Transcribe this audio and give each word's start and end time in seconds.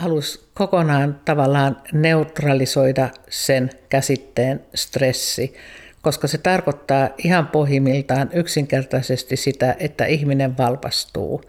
halusi 0.00 0.50
kokonaan 0.54 1.20
tavallaan 1.24 1.76
neutralisoida 1.92 3.08
sen 3.28 3.70
käsitteen 3.88 4.60
stressi, 4.74 5.54
koska 6.02 6.28
se 6.28 6.38
tarkoittaa 6.38 7.08
ihan 7.24 7.46
pohjimmiltaan 7.46 8.30
yksinkertaisesti 8.32 9.36
sitä, 9.36 9.76
että 9.78 10.04
ihminen 10.04 10.58
valpastuu. 10.58 11.42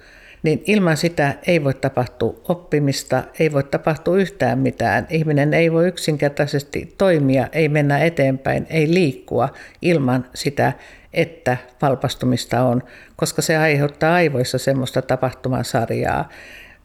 Niin 0.43 0.63
ilman 0.67 0.97
sitä 0.97 1.33
ei 1.47 1.63
voi 1.63 1.73
tapahtua 1.73 2.41
oppimista, 2.49 3.23
ei 3.39 3.51
voi 3.51 3.63
tapahtua 3.63 4.17
yhtään 4.17 4.59
mitään. 4.59 5.07
Ihminen 5.09 5.53
ei 5.53 5.71
voi 5.71 5.87
yksinkertaisesti 5.87 6.93
toimia, 6.97 7.47
ei 7.51 7.69
mennä 7.69 7.99
eteenpäin, 7.99 8.67
ei 8.69 8.93
liikkua 8.93 9.49
ilman 9.81 10.25
sitä, 10.33 10.73
että 11.13 11.57
valpastumista 11.81 12.63
on, 12.63 12.83
koska 13.15 13.41
se 13.41 13.57
aiheuttaa 13.57 14.13
aivoissa 14.13 14.57
semmoista 14.57 15.01
tapahtumasarjaa, 15.01 16.29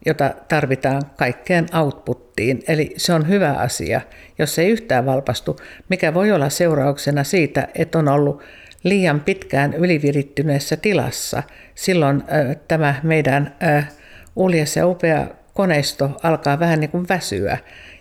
jota 0.06 0.30
tarvitaan 0.48 1.02
kaikkeen 1.16 1.66
outputtiin. 1.80 2.62
Eli 2.68 2.94
se 2.96 3.12
on 3.12 3.28
hyvä 3.28 3.52
asia, 3.52 4.00
jos 4.38 4.58
ei 4.58 4.68
yhtään 4.68 5.06
valpastu, 5.06 5.56
mikä 5.88 6.14
voi 6.14 6.32
olla 6.32 6.48
seurauksena 6.48 7.24
siitä, 7.24 7.68
että 7.74 7.98
on 7.98 8.08
ollut 8.08 8.42
liian 8.82 9.20
pitkään 9.20 9.74
ylivirittyneessä 9.74 10.76
tilassa. 10.76 11.42
Silloin 11.74 12.16
äh, 12.16 12.56
tämä 12.68 12.94
meidän 13.02 13.54
äh, 13.62 13.92
uljas 14.36 14.76
ja 14.76 14.86
upea 14.86 15.26
koneisto 15.54 16.10
alkaa 16.22 16.58
vähän 16.58 16.80
niin 16.80 16.90
kuin 16.90 17.08
väsyä 17.08 17.58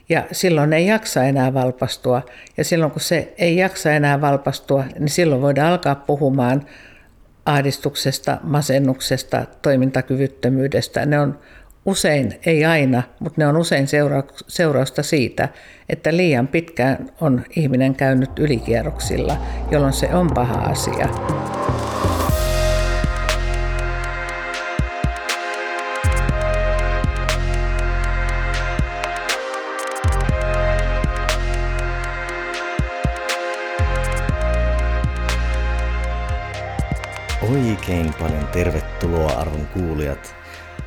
ja 0.09 0.23
silloin 0.31 0.73
ei 0.73 0.87
jaksa 0.87 1.23
enää 1.23 1.53
valpastua. 1.53 2.21
Ja 2.57 2.63
silloin 2.63 2.91
kun 2.91 3.01
se 3.01 3.33
ei 3.37 3.57
jaksa 3.57 3.91
enää 3.91 4.21
valpastua, 4.21 4.83
niin 4.99 5.09
silloin 5.09 5.41
voidaan 5.41 5.71
alkaa 5.71 5.95
puhumaan 5.95 6.65
ahdistuksesta, 7.45 8.37
masennuksesta, 8.43 9.45
toimintakyvyttömyydestä. 9.61 11.05
Ne 11.05 11.19
on 11.19 11.39
usein, 11.85 12.39
ei 12.45 12.65
aina, 12.65 13.03
mutta 13.19 13.41
ne 13.41 13.47
on 13.47 13.57
usein 13.57 13.87
seurausta 14.47 15.03
siitä, 15.03 15.49
että 15.89 16.17
liian 16.17 16.47
pitkään 16.47 17.09
on 17.21 17.43
ihminen 17.55 17.95
käynyt 17.95 18.39
ylikierroksilla, 18.39 19.37
jolloin 19.71 19.93
se 19.93 20.15
on 20.15 20.27
paha 20.35 20.59
asia. 20.59 21.09
Oikein 37.51 38.13
paljon 38.19 38.47
tervetuloa 38.47 39.31
arvon 39.31 39.67
kuulijat 39.67 40.34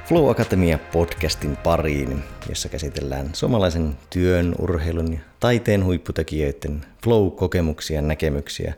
Flow 0.09 0.31
Akatemia 0.31 0.78
podcastin 0.78 1.56
pariin, 1.56 2.25
jossa 2.48 2.69
käsitellään 2.69 3.31
suomalaisen 3.33 3.97
työn, 4.11 4.55
urheilun 4.59 5.12
ja 5.12 5.19
taiteen 5.41 5.84
huipputekijöiden 5.84 6.84
flow-kokemuksia, 7.05 8.03
näkemyksiä, 8.03 8.75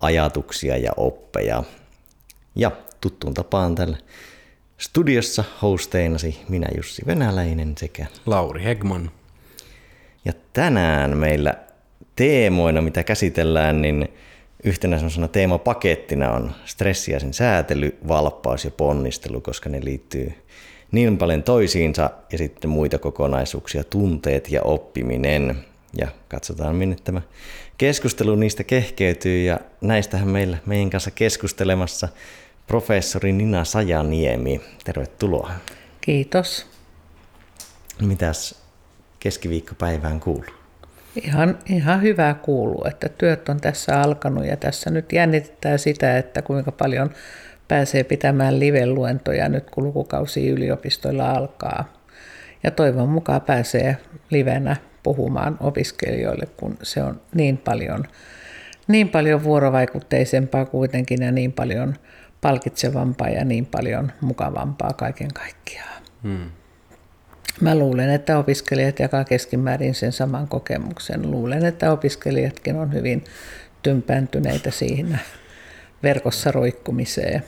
ajatuksia 0.00 0.76
ja 0.76 0.92
oppeja. 0.96 1.62
Ja 2.54 2.70
tuttuun 3.00 3.34
tapaan 3.34 3.74
täällä 3.74 3.96
studiossa 4.78 5.44
hosteinasi 5.62 6.40
minä 6.48 6.68
Jussi 6.76 7.02
Venäläinen 7.06 7.74
sekä 7.78 8.06
Lauri 8.26 8.64
Hegman. 8.64 9.10
Ja 10.24 10.32
tänään 10.52 11.16
meillä 11.16 11.54
teemoina, 12.16 12.82
mitä 12.82 13.02
käsitellään, 13.02 13.82
niin 13.82 14.08
yhtenä 14.64 14.96
sellaisena 14.96 15.28
teemapakettina 15.28 16.30
on 16.32 16.52
stressi 16.64 17.12
ja 17.12 17.20
sen 17.20 17.34
säätely, 17.34 17.98
valppaus 18.08 18.64
ja 18.64 18.70
ponnistelu, 18.70 19.40
koska 19.40 19.68
ne 19.68 19.80
liittyy 19.84 20.34
niin 20.92 21.18
paljon 21.18 21.42
toisiinsa 21.42 22.10
ja 22.32 22.38
sitten 22.38 22.70
muita 22.70 22.98
kokonaisuuksia, 22.98 23.84
tunteet 23.84 24.50
ja 24.50 24.62
oppiminen. 24.62 25.56
Ja 25.98 26.08
katsotaan, 26.28 26.76
minne 26.76 26.96
tämä 27.04 27.22
keskustelu 27.78 28.34
niistä 28.34 28.64
kehkeytyy 28.64 29.42
ja 29.42 29.60
näistähän 29.80 30.28
meillä 30.28 30.58
meidän 30.66 30.90
kanssa 30.90 31.10
keskustelemassa 31.10 32.08
professori 32.66 33.32
Nina 33.32 33.64
Sajaniemi. 33.64 34.60
Tervetuloa. 34.84 35.50
Kiitos. 36.00 36.66
Mitäs 38.02 38.54
keskiviikkopäivään 39.20 40.20
kuuluu? 40.20 40.54
Ihan, 41.24 41.58
ihan 41.66 42.02
hyvää 42.02 42.34
kuuluu, 42.34 42.84
että 42.88 43.08
työt 43.08 43.48
on 43.48 43.60
tässä 43.60 44.00
alkanut 44.00 44.46
ja 44.46 44.56
tässä 44.56 44.90
nyt 44.90 45.12
jännitetään 45.12 45.78
sitä, 45.78 46.18
että 46.18 46.42
kuinka 46.42 46.72
paljon 46.72 47.10
pääsee 47.70 48.04
pitämään 48.04 48.60
live-luentoja 48.60 49.48
nyt 49.48 49.70
kun 49.70 49.84
lukukausi 49.84 50.48
yliopistoilla 50.48 51.30
alkaa. 51.30 51.92
Ja 52.62 52.70
toivon 52.70 53.08
mukaan 53.08 53.40
pääsee 53.40 53.96
livenä 54.30 54.76
puhumaan 55.02 55.56
opiskelijoille, 55.60 56.46
kun 56.56 56.78
se 56.82 57.02
on 57.02 57.20
niin 57.34 57.58
paljon, 57.58 58.04
niin 58.88 59.08
paljon 59.08 59.44
vuorovaikutteisempaa 59.44 60.64
kuitenkin 60.64 61.22
ja 61.22 61.32
niin 61.32 61.52
paljon 61.52 61.94
palkitsevampaa 62.40 63.28
ja 63.28 63.44
niin 63.44 63.66
paljon 63.66 64.12
mukavampaa 64.20 64.92
kaiken 64.92 65.34
kaikkiaan. 65.34 66.02
Hmm. 66.22 66.50
Mä 67.60 67.74
luulen, 67.74 68.10
että 68.10 68.38
opiskelijat 68.38 68.98
jakaa 68.98 69.24
keskimäärin 69.24 69.94
sen 69.94 70.12
saman 70.12 70.48
kokemuksen. 70.48 71.30
Luulen, 71.30 71.64
että 71.64 71.92
opiskelijatkin 71.92 72.76
on 72.76 72.92
hyvin 72.92 73.24
tympääntyneitä 73.82 74.70
siihen 74.70 75.20
verkossa 76.02 76.52
roikkumiseen. 76.52 77.42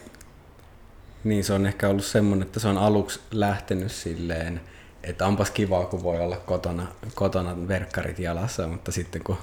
Niin, 1.24 1.44
se 1.44 1.52
on 1.52 1.66
ehkä 1.66 1.88
ollut 1.88 2.04
semmoinen, 2.04 2.46
että 2.46 2.60
se 2.60 2.68
on 2.68 2.78
aluksi 2.78 3.20
lähtenyt 3.30 3.92
silleen, 3.92 4.60
että 5.02 5.26
onpas 5.26 5.50
kivaa, 5.50 5.84
kun 5.84 6.02
voi 6.02 6.20
olla 6.20 6.36
kotona, 6.36 6.86
kotona 7.14 7.68
verkkarit 7.68 8.18
jalassa, 8.18 8.66
mutta 8.66 8.92
sitten 8.92 9.24
kun 9.24 9.38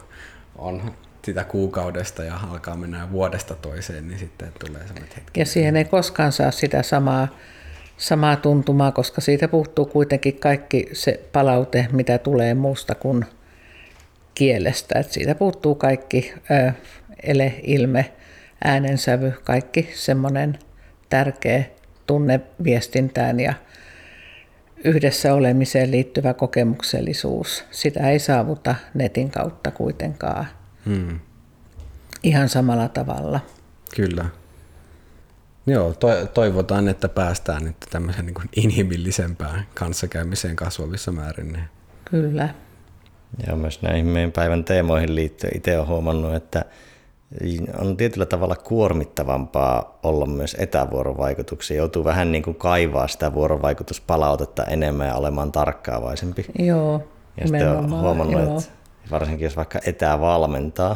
on 0.56 0.94
sitä 1.26 1.44
kuukaudesta 1.44 2.24
ja 2.24 2.40
alkaa 2.52 2.76
mennä 2.76 3.12
vuodesta 3.12 3.56
toiseen, 3.56 4.08
niin 4.08 4.20
sitten 4.20 4.52
tulee 4.60 4.88
semmoinen 4.88 5.16
hetki. 5.16 5.40
Ja 5.40 5.46
siihen 5.46 5.76
ei 5.76 5.86
koskaan 5.86 6.32
saa 6.32 6.52
sitä 6.52 6.84
samaa 6.84 7.28
samaa 8.00 8.36
tuntumaa, 8.36 8.92
koska 8.92 9.22
siitä 9.22 9.48
puuttuu 9.48 9.86
kuitenkin 9.86 10.40
kaikki 10.40 10.90
se 10.94 11.20
palaute, 11.32 11.88
mitä 11.92 12.18
tulee 12.18 12.54
muusta 12.54 12.96
kuin 12.96 13.26
kielestä. 14.36 15.00
Et 15.00 15.12
siitä 15.12 15.36
puuttuu 15.36 15.76
kaikki 15.76 16.34
ö, 16.52 16.72
ele, 17.24 17.54
ilme, 17.64 18.12
äänensävy, 18.64 19.34
kaikki 19.44 19.90
semmoinen 19.94 20.60
tärkeä 21.10 21.64
tunne 22.08 22.40
viestintään 22.64 23.40
ja 23.40 23.54
yhdessä 24.84 25.34
olemiseen 25.34 25.92
liittyvä 25.92 26.34
kokemuksellisuus. 26.34 27.66
Sitä 27.72 28.10
ei 28.10 28.20
saavuta 28.20 28.76
netin 28.94 29.32
kautta 29.32 29.72
kuitenkaan 29.72 30.48
hmm. 30.86 31.20
ihan 32.24 32.50
samalla 32.50 32.90
tavalla. 32.90 33.40
Kyllä. 33.96 34.26
Joo, 35.68 35.94
to- 35.94 36.26
toivotaan, 36.34 36.88
että 36.88 37.10
päästään 37.10 37.64
nyt 37.64 37.76
tämmöisen 37.90 38.26
niin 38.26 38.34
kuin 38.34 38.50
inhimillisempään 38.56 39.66
kanssakäymiseen 39.74 40.56
kasvavissa 40.56 41.12
määrin. 41.12 41.60
Kyllä. 42.06 42.50
Ja 43.48 43.56
myös 43.56 43.82
näihin 43.82 44.06
meidän 44.06 44.32
päivän 44.32 44.64
teemoihin 44.64 45.16
liittyen 45.16 45.58
itse 45.58 45.78
olen 45.78 45.88
huomannut, 45.88 46.36
että 46.36 46.66
on 47.80 47.98
tietyllä 47.98 48.26
tavalla 48.26 48.56
kuormittavampaa 48.56 50.00
olla 50.04 50.26
myös 50.26 50.56
etävuorovaikutuksia. 50.60 51.78
Joutuu 51.78 52.04
vähän 52.04 52.32
niin 52.32 52.44
kuin 52.44 52.56
kaivaa 52.56 53.08
sitä 53.08 53.34
vuorovaikutuspalautetta 53.34 54.64
enemmän 54.64 55.08
ja 55.08 55.16
olemaan 55.16 55.52
tarkkaavaisempi. 55.52 56.46
Joo, 56.60 57.04
Ja 57.42 57.48
sitten 57.48 57.72
olen 57.72 57.92
huomannut, 57.92 58.44
joo. 58.44 58.58
että 58.58 58.70
varsinkin 59.12 59.46
jos 59.46 59.58
vaikka 59.58 59.80
etävalmentaa, 59.86 60.96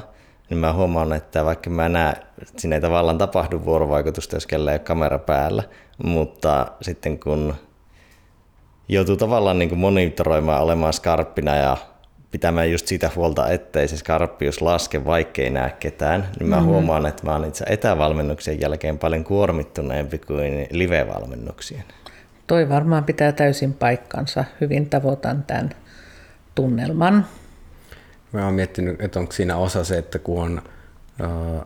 niin 0.49 0.57
mä 0.57 0.73
huomaan, 0.73 1.13
että 1.13 1.45
vaikka 1.45 1.69
mä 1.69 1.89
näen, 1.89 2.15
siinä 2.57 2.75
ei 2.75 2.81
tavallaan 2.81 3.17
tapahdu 3.17 3.65
vuorovaikutusta, 3.65 4.35
jos 4.35 4.47
kellä 4.47 4.71
ei 4.71 4.75
ole 4.75 4.79
kamera 4.79 5.19
päällä, 5.19 5.63
mutta 6.03 6.67
sitten 6.81 7.19
kun 7.19 7.55
joutuu 8.87 9.17
tavallaan 9.17 9.59
niin 9.59 9.69
kuin 9.69 9.79
monitoroimaan, 9.79 10.61
olemaan 10.61 10.93
skarppina 10.93 11.55
ja 11.55 11.77
pitämään 12.33 12.71
just 12.71 12.87
siitä 12.87 13.11
huolta, 13.15 13.49
ettei 13.49 13.87
se 13.87 13.97
skarppius 13.97 14.61
laske, 14.61 15.05
vaikkei 15.05 15.49
näe 15.49 15.71
ketään, 15.79 16.27
niin 16.39 16.49
mä 16.49 16.55
mm-hmm. 16.55 16.71
huomaan, 16.71 17.05
että 17.05 17.25
mä 17.25 17.31
oon 17.31 17.45
itse 17.45 17.65
etävalmennuksen 17.69 18.61
jälkeen 18.61 18.97
paljon 18.97 19.23
kuormittuneempi 19.23 20.17
kuin 20.17 20.67
live-valmennuksien. 20.71 21.83
Toi 22.47 22.69
varmaan 22.69 23.03
pitää 23.03 23.31
täysin 23.31 23.73
paikkansa. 23.73 24.45
Hyvin 24.61 24.89
tavoitan 24.89 25.43
tämän 25.43 25.69
tunnelman. 26.55 27.25
Mä 28.31 28.45
oon 28.45 28.53
miettinyt, 28.53 29.01
että 29.01 29.19
onko 29.19 29.31
siinä 29.31 29.57
osa 29.57 29.83
se, 29.83 29.97
että 29.97 30.19
kun 30.19 30.43
on 30.43 30.61
äh, 31.21 31.65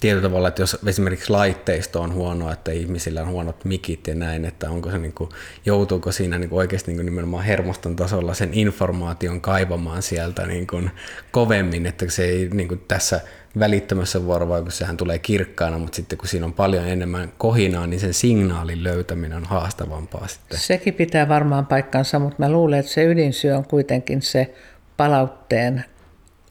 tietyllä 0.00 0.28
tavalla, 0.28 0.48
että 0.48 0.62
jos 0.62 0.78
esimerkiksi 0.86 1.30
laitteisto 1.30 2.02
on 2.02 2.14
huono, 2.14 2.52
että 2.52 2.72
ihmisillä 2.72 3.22
on 3.22 3.28
huonot 3.28 3.64
mikit 3.64 4.06
ja 4.06 4.14
näin, 4.14 4.44
että 4.44 4.70
onko 4.70 4.90
se 4.90 4.98
niin 4.98 5.12
kuin, 5.12 5.30
joutuuko 5.66 6.12
siinä 6.12 6.38
niin 6.38 6.50
kuin 6.50 6.58
oikeasti 6.58 6.90
niin 6.90 6.96
kuin 6.96 7.04
nimenomaan 7.04 7.44
hermoston 7.44 7.96
tasolla 7.96 8.34
sen 8.34 8.54
informaation 8.54 9.40
kaivamaan 9.40 10.02
sieltä 10.02 10.46
niin 10.46 10.66
kuin 10.66 10.90
kovemmin, 11.30 11.86
että 11.86 12.10
se 12.10 12.24
ei 12.24 12.48
niin 12.52 12.68
kuin 12.68 12.84
tässä 12.88 13.20
välittömässä 13.58 14.24
vuorovaikutuksessa 14.24 14.84
sehän 14.84 14.96
tulee 14.96 15.18
kirkkaana, 15.18 15.78
mutta 15.78 15.96
sitten 15.96 16.18
kun 16.18 16.28
siinä 16.28 16.46
on 16.46 16.52
paljon 16.52 16.88
enemmän 16.88 17.32
kohinaa, 17.38 17.86
niin 17.86 18.00
sen 18.00 18.14
signaalin 18.14 18.84
löytäminen 18.84 19.36
on 19.36 19.44
haastavampaa 19.44 20.26
sitten. 20.26 20.58
Sekin 20.58 20.94
pitää 20.94 21.28
varmaan 21.28 21.66
paikkansa, 21.66 22.18
mutta 22.18 22.36
mä 22.38 22.50
luulen, 22.50 22.78
että 22.78 22.92
se 22.92 23.04
ydinsyö 23.04 23.56
on 23.56 23.64
kuitenkin 23.64 24.22
se 24.22 24.54
palautteen 24.96 25.84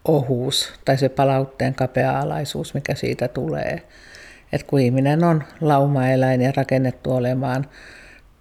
ohuus 0.08 0.74
tai 0.86 0.98
se 0.98 1.10
palautteen 1.10 1.74
kapea-alaisuus, 1.74 2.74
mikä 2.74 2.96
siitä 2.96 3.28
tulee. 3.28 3.82
Et 4.54 4.64
kun 4.64 4.80
ihminen 4.80 5.24
on 5.24 5.44
laumaeläin 5.62 6.42
ja 6.42 6.54
rakennettu 6.56 7.12
olemaan 7.12 7.70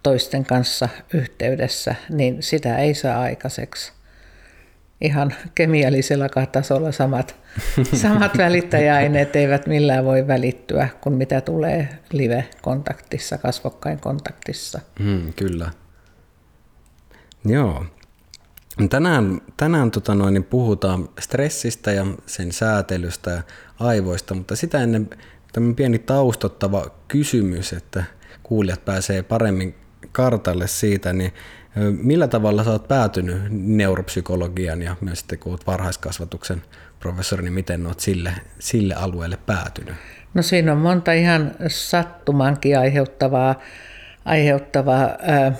toisten 0.03 0.45
kanssa 0.45 0.89
yhteydessä, 1.15 1.95
niin 2.09 2.43
sitä 2.43 2.79
ei 2.79 2.95
saa 2.95 3.21
aikaiseksi. 3.21 3.93
Ihan 5.01 5.35
kemiallisella 5.55 6.29
tasolla 6.53 6.93
samat, 6.93 7.37
samat 8.03 8.39
välittäjäaineet 8.39 9.37
eivät 9.37 9.67
millään 9.67 10.05
voi 10.05 10.27
välittyä 10.27 10.89
kuin 11.01 11.15
mitä 11.15 11.41
tulee 11.41 11.89
live-kontaktissa, 12.13 13.39
kasvokkain 13.39 14.01
kontaktissa. 14.01 14.81
Mm, 14.99 15.33
kyllä. 15.33 15.71
Joo. 17.45 17.85
Tänään, 18.91 19.41
tänään 19.57 19.91
tota 19.91 20.15
noin, 20.15 20.35
niin 20.35 20.45
puhutaan 20.45 21.09
stressistä 21.21 21.93
ja 21.93 22.07
sen 22.27 22.53
säätelystä 22.53 23.31
ja 23.31 23.43
aivoista, 23.81 24.35
mutta 24.35 24.57
sitä 24.57 24.83
ennen 24.83 25.11
tämmöinen 25.53 25.77
pieni 25.77 25.99
taustottava 25.99 26.87
kysymys, 27.09 27.73
että 27.73 28.05
kuulijat 28.43 28.85
pääsee 28.85 29.23
paremmin 29.23 29.75
kartalle 30.13 30.67
siitä, 30.67 31.13
niin 31.13 31.33
millä 32.03 32.29
tavalla 32.29 32.65
sä 32.65 32.71
oot 32.71 32.89
päätynyt 32.89 33.43
neuropsykologian 33.51 34.83
ja 34.83 34.97
myös 35.01 35.19
sitten 35.19 35.39
kun 35.39 35.53
oot 35.53 35.67
varhaiskasvatuksen 35.67 36.63
professori, 37.01 37.43
niin 37.43 37.53
miten 37.53 37.87
oot 37.87 38.01
sille, 38.01 38.33
sille 38.59 38.95
alueelle 38.95 39.39
päätynyt? 39.47 39.95
No 40.35 40.43
siinä 40.43 40.73
on 40.73 40.79
monta 40.79 41.13
ihan 41.13 41.53
sattumankin 41.69 42.79
aiheuttavaa, 42.79 43.61
aiheuttavaa 44.25 45.11
ää, 45.23 45.53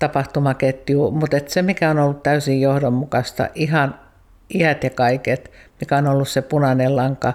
tapahtumaketju, 0.00 1.10
mutta 1.10 1.36
et 1.36 1.48
se 1.48 1.62
mikä 1.62 1.90
on 1.90 1.98
ollut 1.98 2.22
täysin 2.22 2.60
johdonmukaista, 2.60 3.48
ihan 3.54 3.94
iät 4.54 4.84
ja 4.84 4.90
kaiket, 4.90 5.50
mikä 5.80 5.96
on 5.96 6.06
ollut 6.06 6.28
se 6.28 6.42
punainen 6.42 6.96
lanka, 6.96 7.32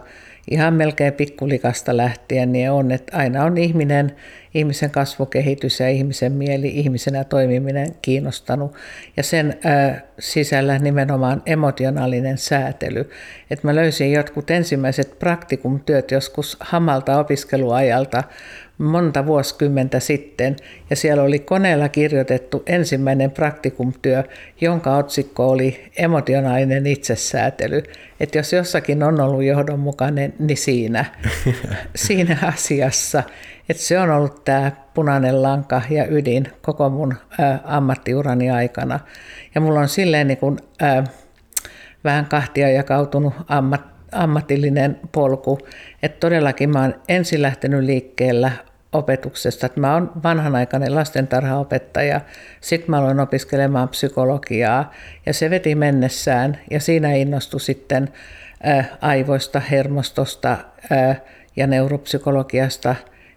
ihan 0.51 0.73
melkein 0.73 1.13
pikkulikasta 1.13 1.97
lähtien, 1.97 2.51
niin 2.51 2.71
on, 2.71 2.91
että 2.91 3.17
aina 3.17 3.43
on 3.43 3.57
ihminen, 3.57 4.11
ihmisen 4.53 4.91
kasvukehitys 4.91 5.79
ja 5.79 5.89
ihmisen 5.89 6.31
mieli, 6.31 6.67
ihmisenä 6.67 7.23
toimiminen 7.23 7.87
kiinnostanut. 8.01 8.75
Ja 9.17 9.23
sen 9.23 9.59
sisällä 10.19 10.79
nimenomaan 10.79 11.41
emotionaalinen 11.45 12.37
säätely. 12.37 13.09
Että 13.49 13.67
mä 13.67 13.75
löysin 13.75 14.11
jotkut 14.11 14.51
ensimmäiset 14.51 15.19
praktikumtyöt 15.19 16.11
joskus 16.11 16.57
hamalta 16.59 17.19
opiskeluajalta, 17.19 18.23
monta 18.77 19.25
vuosikymmentä 19.25 19.99
sitten, 19.99 20.55
ja 20.89 20.95
siellä 20.95 21.23
oli 21.23 21.39
koneella 21.39 21.89
kirjoitettu 21.89 22.63
ensimmäinen 22.65 23.31
praktikumtyö, 23.31 24.23
jonka 24.61 24.97
otsikko 24.97 25.49
oli 25.49 25.91
emotionaalinen 25.97 26.87
itsesäätely. 26.87 27.83
Että 28.19 28.37
jos 28.37 28.53
jossakin 28.53 29.03
on 29.03 29.21
ollut 29.21 29.43
johdonmukainen, 29.43 30.33
niin 30.39 30.57
siinä, 30.57 31.05
siinä 31.95 32.37
asiassa. 32.41 33.23
Että 33.69 33.83
se 33.83 33.99
on 33.99 34.09
ollut 34.11 34.43
tämä 34.43 34.71
punainen 34.93 35.41
lanka 35.41 35.81
ja 35.89 36.07
ydin 36.07 36.47
koko 36.61 36.89
mun 36.89 37.13
ä, 37.39 37.59
ammattiurani 37.63 38.49
aikana. 38.49 38.99
Ja 39.55 39.61
mulla 39.61 39.79
on 39.79 39.89
silleen 39.89 40.27
niin 40.27 40.37
kun, 40.37 40.59
ä, 40.81 41.03
vähän 42.03 42.25
kahtia 42.25 42.71
jakautunut 42.71 43.33
ammat, 43.47 43.94
ammatillinen 44.15 44.99
polku. 45.11 45.59
Että 46.03 46.19
todellakin 46.19 46.69
mä 46.69 46.81
oon 46.81 46.95
ensin 47.09 47.41
lähtenyt 47.41 47.83
liikkeellä 47.83 48.51
opetuksesta. 48.95 49.65
Että 49.65 49.79
mä 49.79 49.93
oon 49.93 50.11
vanhanaikainen 50.23 50.95
lastentarhaopettaja, 50.95 52.21
sitten 52.61 52.91
mä 52.91 52.97
aloin 52.97 53.19
opiskelemaan 53.19 53.89
psykologiaa 53.89 54.91
ja 55.25 55.33
se 55.33 55.49
veti 55.49 55.75
mennessään 55.75 56.59
ja 56.71 56.79
siinä 56.79 57.13
innostui 57.13 57.59
sitten 57.59 58.09
aivoista, 59.01 59.59
hermostosta 59.59 60.57
ja 61.55 61.67
neuropsykologiasta, 61.67 62.95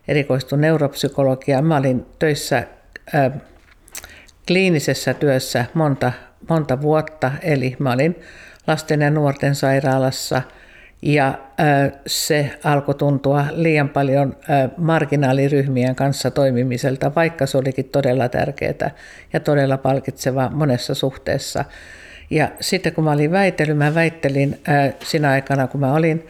erikoistui 0.09 0.59
neuropsykologiaan. 0.59 1.65
Mä 1.65 1.77
olin 1.77 2.07
töissä 2.19 2.65
kliinisessä 4.47 5.15
työssä 5.15 5.65
monta, 5.75 6.13
monta 6.49 6.81
vuotta, 6.81 7.33
eli 7.43 7.77
mä 7.79 7.93
olin 7.93 8.17
lasten 8.67 9.01
ja 9.01 9.11
nuorten 9.11 9.55
sairaalassa– 9.55 10.43
ja 11.03 11.39
se 12.07 12.51
alkoi 12.65 12.95
tuntua 12.95 13.45
liian 13.53 13.89
paljon 13.89 14.37
marginaaliryhmien 14.77 15.95
kanssa 15.95 16.31
toimimiselta, 16.31 17.15
vaikka 17.17 17.47
se 17.47 17.59
olikin 17.59 17.85
todella 17.85 18.29
tärkeää 18.29 18.91
ja 19.33 19.41
todella 19.41 19.79
palkitseva 19.79 20.51
monessa 20.55 20.95
suhteessa. 20.95 21.65
Ja 22.31 22.49
sitten 22.61 22.93
kun 22.93 23.05
mä 23.05 23.13
olin 23.13 23.31
väitellyt, 23.31 23.77
mä 23.77 23.95
väittelin 23.95 24.61
siinä 25.05 25.31
aikana, 25.31 25.67
kun 25.67 25.81
mä 25.81 25.95
olin 25.95 26.27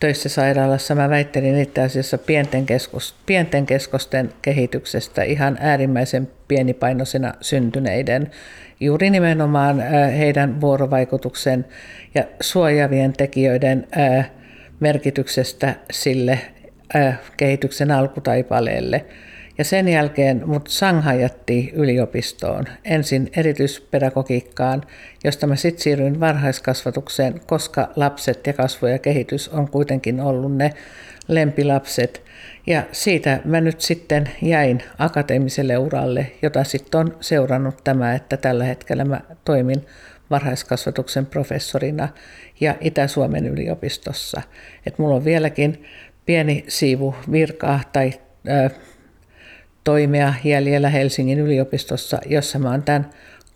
töissä 0.00 0.28
sairaalassa, 0.28 0.94
mä 0.94 1.10
väittelin 1.10 1.58
itse 1.58 1.80
asiassa 1.80 2.18
pienten, 2.18 2.66
keskus, 2.66 3.14
pienten 3.26 3.66
keskosten 3.66 4.32
kehityksestä 4.42 5.22
ihan 5.22 5.58
äärimmäisen 5.60 6.30
pienipainoisena 6.48 7.34
syntyneiden, 7.40 8.30
juuri 8.80 9.10
nimenomaan 9.10 9.80
heidän 10.18 10.60
vuorovaikutuksen 10.60 11.64
ja 12.14 12.24
suojavien 12.40 13.12
tekijöiden 13.12 13.86
merkityksestä 14.80 15.74
sille 15.90 16.38
kehityksen 17.36 17.90
alkutaipaleelle. 17.90 19.04
Ja 19.58 19.64
sen 19.64 19.88
jälkeen 19.88 20.42
mut 20.46 20.68
sanghajattiin 20.68 21.70
yliopistoon, 21.74 22.64
ensin 22.84 23.30
erityispedagogiikkaan, 23.36 24.82
josta 25.24 25.46
mä 25.46 25.56
sitten 25.56 25.82
siirryin 25.82 26.20
varhaiskasvatukseen, 26.20 27.40
koska 27.46 27.88
lapset 27.96 28.46
ja 28.46 28.52
kasvu 28.52 28.86
ja 28.86 28.98
kehitys 28.98 29.48
on 29.48 29.70
kuitenkin 29.70 30.20
ollut 30.20 30.56
ne 30.56 30.74
lempilapset. 31.28 32.22
Ja 32.70 32.82
siitä 32.92 33.40
mä 33.44 33.60
nyt 33.60 33.80
sitten 33.80 34.30
jäin 34.42 34.82
akateemiselle 34.98 35.78
uralle, 35.78 36.32
jota 36.42 36.64
sitten 36.64 37.00
on 37.00 37.16
seurannut 37.20 37.84
tämä, 37.84 38.14
että 38.14 38.36
tällä 38.36 38.64
hetkellä 38.64 39.04
mä 39.04 39.20
toimin 39.44 39.86
varhaiskasvatuksen 40.30 41.26
professorina 41.26 42.08
ja 42.60 42.74
Itä-Suomen 42.80 43.46
yliopistossa. 43.46 44.42
Et 44.86 44.98
mulla 44.98 45.14
on 45.14 45.24
vieläkin 45.24 45.84
pieni 46.26 46.64
siivu 46.68 47.14
virkaa 47.32 47.80
tai 47.92 48.12
ö, 48.48 48.70
toimia 49.84 50.34
jäljellä 50.44 50.88
Helsingin 50.88 51.38
yliopistossa, 51.38 52.18
jossa 52.26 52.58
mä 52.58 52.70
oon 52.70 52.82
tämän 52.82 53.10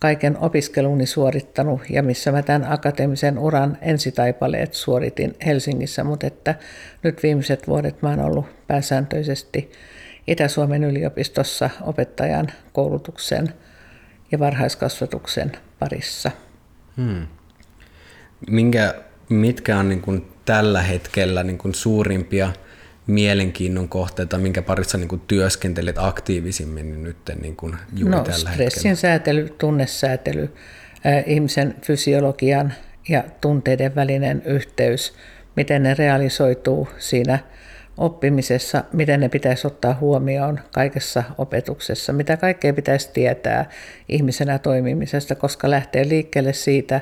kaiken 0.05 0.37
opiskeluni 0.37 1.05
suorittanut 1.05 1.81
ja 1.89 2.03
missä 2.03 2.31
mä 2.31 2.41
tämän 2.41 2.71
akateemisen 2.71 3.39
uran 3.39 3.77
ensitaipaleet 3.81 4.73
suoritin 4.73 5.35
Helsingissä, 5.45 6.03
mutta 6.03 6.27
että 6.27 6.55
nyt 7.03 7.23
viimeiset 7.23 7.67
vuodet 7.67 8.01
mä 8.01 8.09
oon 8.09 8.19
ollut 8.19 8.45
pääsääntöisesti 8.67 9.71
Itä-Suomen 10.27 10.83
yliopistossa 10.83 11.69
opettajan 11.81 12.47
koulutuksen 12.73 13.53
ja 14.31 14.39
varhaiskasvatuksen 14.39 15.51
parissa. 15.79 16.31
Hmm. 16.97 17.27
Minkä, 18.49 18.95
mitkä 19.29 19.77
on 19.77 19.89
niin 19.89 20.01
kuin 20.01 20.27
tällä 20.45 20.81
hetkellä 20.81 21.43
niin 21.43 21.57
kuin 21.57 21.73
suurimpia 21.73 22.53
mielenkiinnon 23.07 23.89
kohteita, 23.89 24.37
minkä 24.37 24.61
parissa 24.61 24.97
niin 24.97 25.07
kuin 25.07 25.21
työskentelet 25.27 25.97
aktiivisimmin 25.97 26.91
niin 26.91 27.03
nyt 27.03 27.17
niin 27.41 27.55
kuin 27.55 27.75
juuri 27.95 28.15
no, 28.15 28.23
tällä 28.23 28.37
stressin 28.37 28.89
hetkellä? 28.89 28.95
säätely, 28.95 29.55
tunnesäätely, 29.57 30.53
äh, 31.05 31.23
ihmisen 31.25 31.75
fysiologian 31.81 32.73
ja 33.09 33.23
tunteiden 33.41 33.95
välinen 33.95 34.41
yhteys, 34.45 35.13
miten 35.55 35.83
ne 35.83 35.93
realisoituu 35.93 36.87
siinä 36.97 37.39
oppimisessa, 37.97 38.83
miten 38.93 39.19
ne 39.19 39.29
pitäisi 39.29 39.67
ottaa 39.67 39.97
huomioon 39.99 40.59
kaikessa 40.73 41.23
opetuksessa, 41.37 42.13
mitä 42.13 42.37
kaikkea 42.37 42.73
pitäisi 42.73 43.09
tietää 43.13 43.69
ihmisenä 44.09 44.59
toimimisesta, 44.59 45.35
koska 45.35 45.69
lähtee 45.69 46.09
liikkeelle 46.09 46.53
siitä 46.53 47.01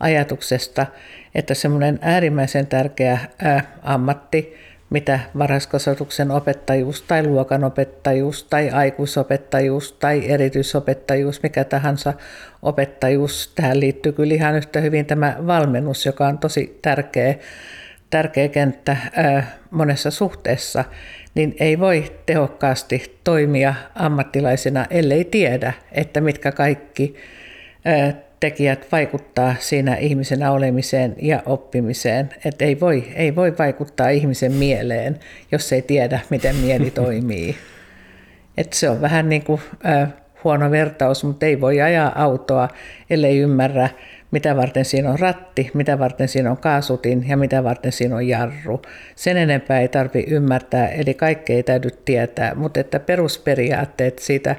ajatuksesta, 0.00 0.86
että 1.34 1.54
semmoinen 1.54 1.98
äärimmäisen 2.02 2.66
tärkeä 2.66 3.18
ää, 3.38 3.78
ammatti, 3.82 4.54
mitä 4.92 5.20
varhaiskasvatuksen 5.38 6.30
opettajuus 6.30 7.02
tai 7.02 7.26
luokanopettajuus 7.26 8.44
tai 8.44 8.70
aikuisopettajuus 8.70 9.92
tai 9.92 10.30
erityisopettajuus, 10.30 11.42
mikä 11.42 11.64
tahansa 11.64 12.14
opettajuus. 12.62 13.52
Tähän 13.54 13.80
liittyy 13.80 14.12
kyllä 14.12 14.34
ihan 14.34 14.56
yhtä 14.56 14.80
hyvin 14.80 15.06
tämä 15.06 15.36
valmennus, 15.46 16.06
joka 16.06 16.26
on 16.26 16.38
tosi 16.38 16.78
tärkeä 16.82 17.34
tärkeä 18.10 18.48
kenttä 18.48 18.96
monessa 19.70 20.10
suhteessa, 20.10 20.84
niin 21.34 21.56
ei 21.60 21.78
voi 21.78 22.12
tehokkaasti 22.26 23.20
toimia 23.24 23.74
ammattilaisena, 23.94 24.86
ellei 24.90 25.24
tiedä, 25.24 25.72
että 25.92 26.20
mitkä 26.20 26.52
kaikki 26.52 27.14
tekijät 28.42 28.86
vaikuttaa 28.92 29.54
siinä 29.58 29.94
ihmisenä 29.94 30.52
olemiseen 30.52 31.16
ja 31.22 31.42
oppimiseen. 31.46 32.30
Et 32.44 32.62
ei, 32.62 32.80
voi, 32.80 33.04
ei 33.14 33.36
voi 33.36 33.58
vaikuttaa 33.58 34.08
ihmisen 34.08 34.52
mieleen, 34.52 35.18
jos 35.52 35.72
ei 35.72 35.82
tiedä, 35.82 36.20
miten 36.30 36.56
mieli 36.56 36.90
toimii. 37.04 37.56
Et 38.56 38.72
se 38.72 38.90
on 38.90 39.00
vähän 39.00 39.28
niin 39.28 39.44
kuin 39.44 39.60
äh, 39.86 40.08
huono 40.44 40.70
vertaus, 40.70 41.24
mutta 41.24 41.46
ei 41.46 41.60
voi 41.60 41.80
ajaa 41.80 42.22
autoa, 42.22 42.68
ellei 43.10 43.38
ymmärrä, 43.38 43.88
mitä 44.30 44.56
varten 44.56 44.84
siinä 44.84 45.10
on 45.10 45.18
ratti, 45.18 45.70
mitä 45.74 45.98
varten 45.98 46.28
siinä 46.28 46.50
on 46.50 46.56
kaasutin 46.56 47.28
ja 47.28 47.36
mitä 47.36 47.64
varten 47.64 47.92
siinä 47.92 48.16
on 48.16 48.28
jarru. 48.28 48.82
Sen 49.16 49.36
enempää 49.36 49.80
ei 49.80 49.88
tarvitse 49.88 50.34
ymmärtää, 50.34 50.88
eli 50.88 51.14
kaikkea 51.14 51.56
ei 51.56 51.62
täydy 51.62 51.88
tietää, 52.04 52.54
mutta 52.54 52.80
että 52.80 53.00
perusperiaatteet 53.00 54.18
siitä 54.18 54.56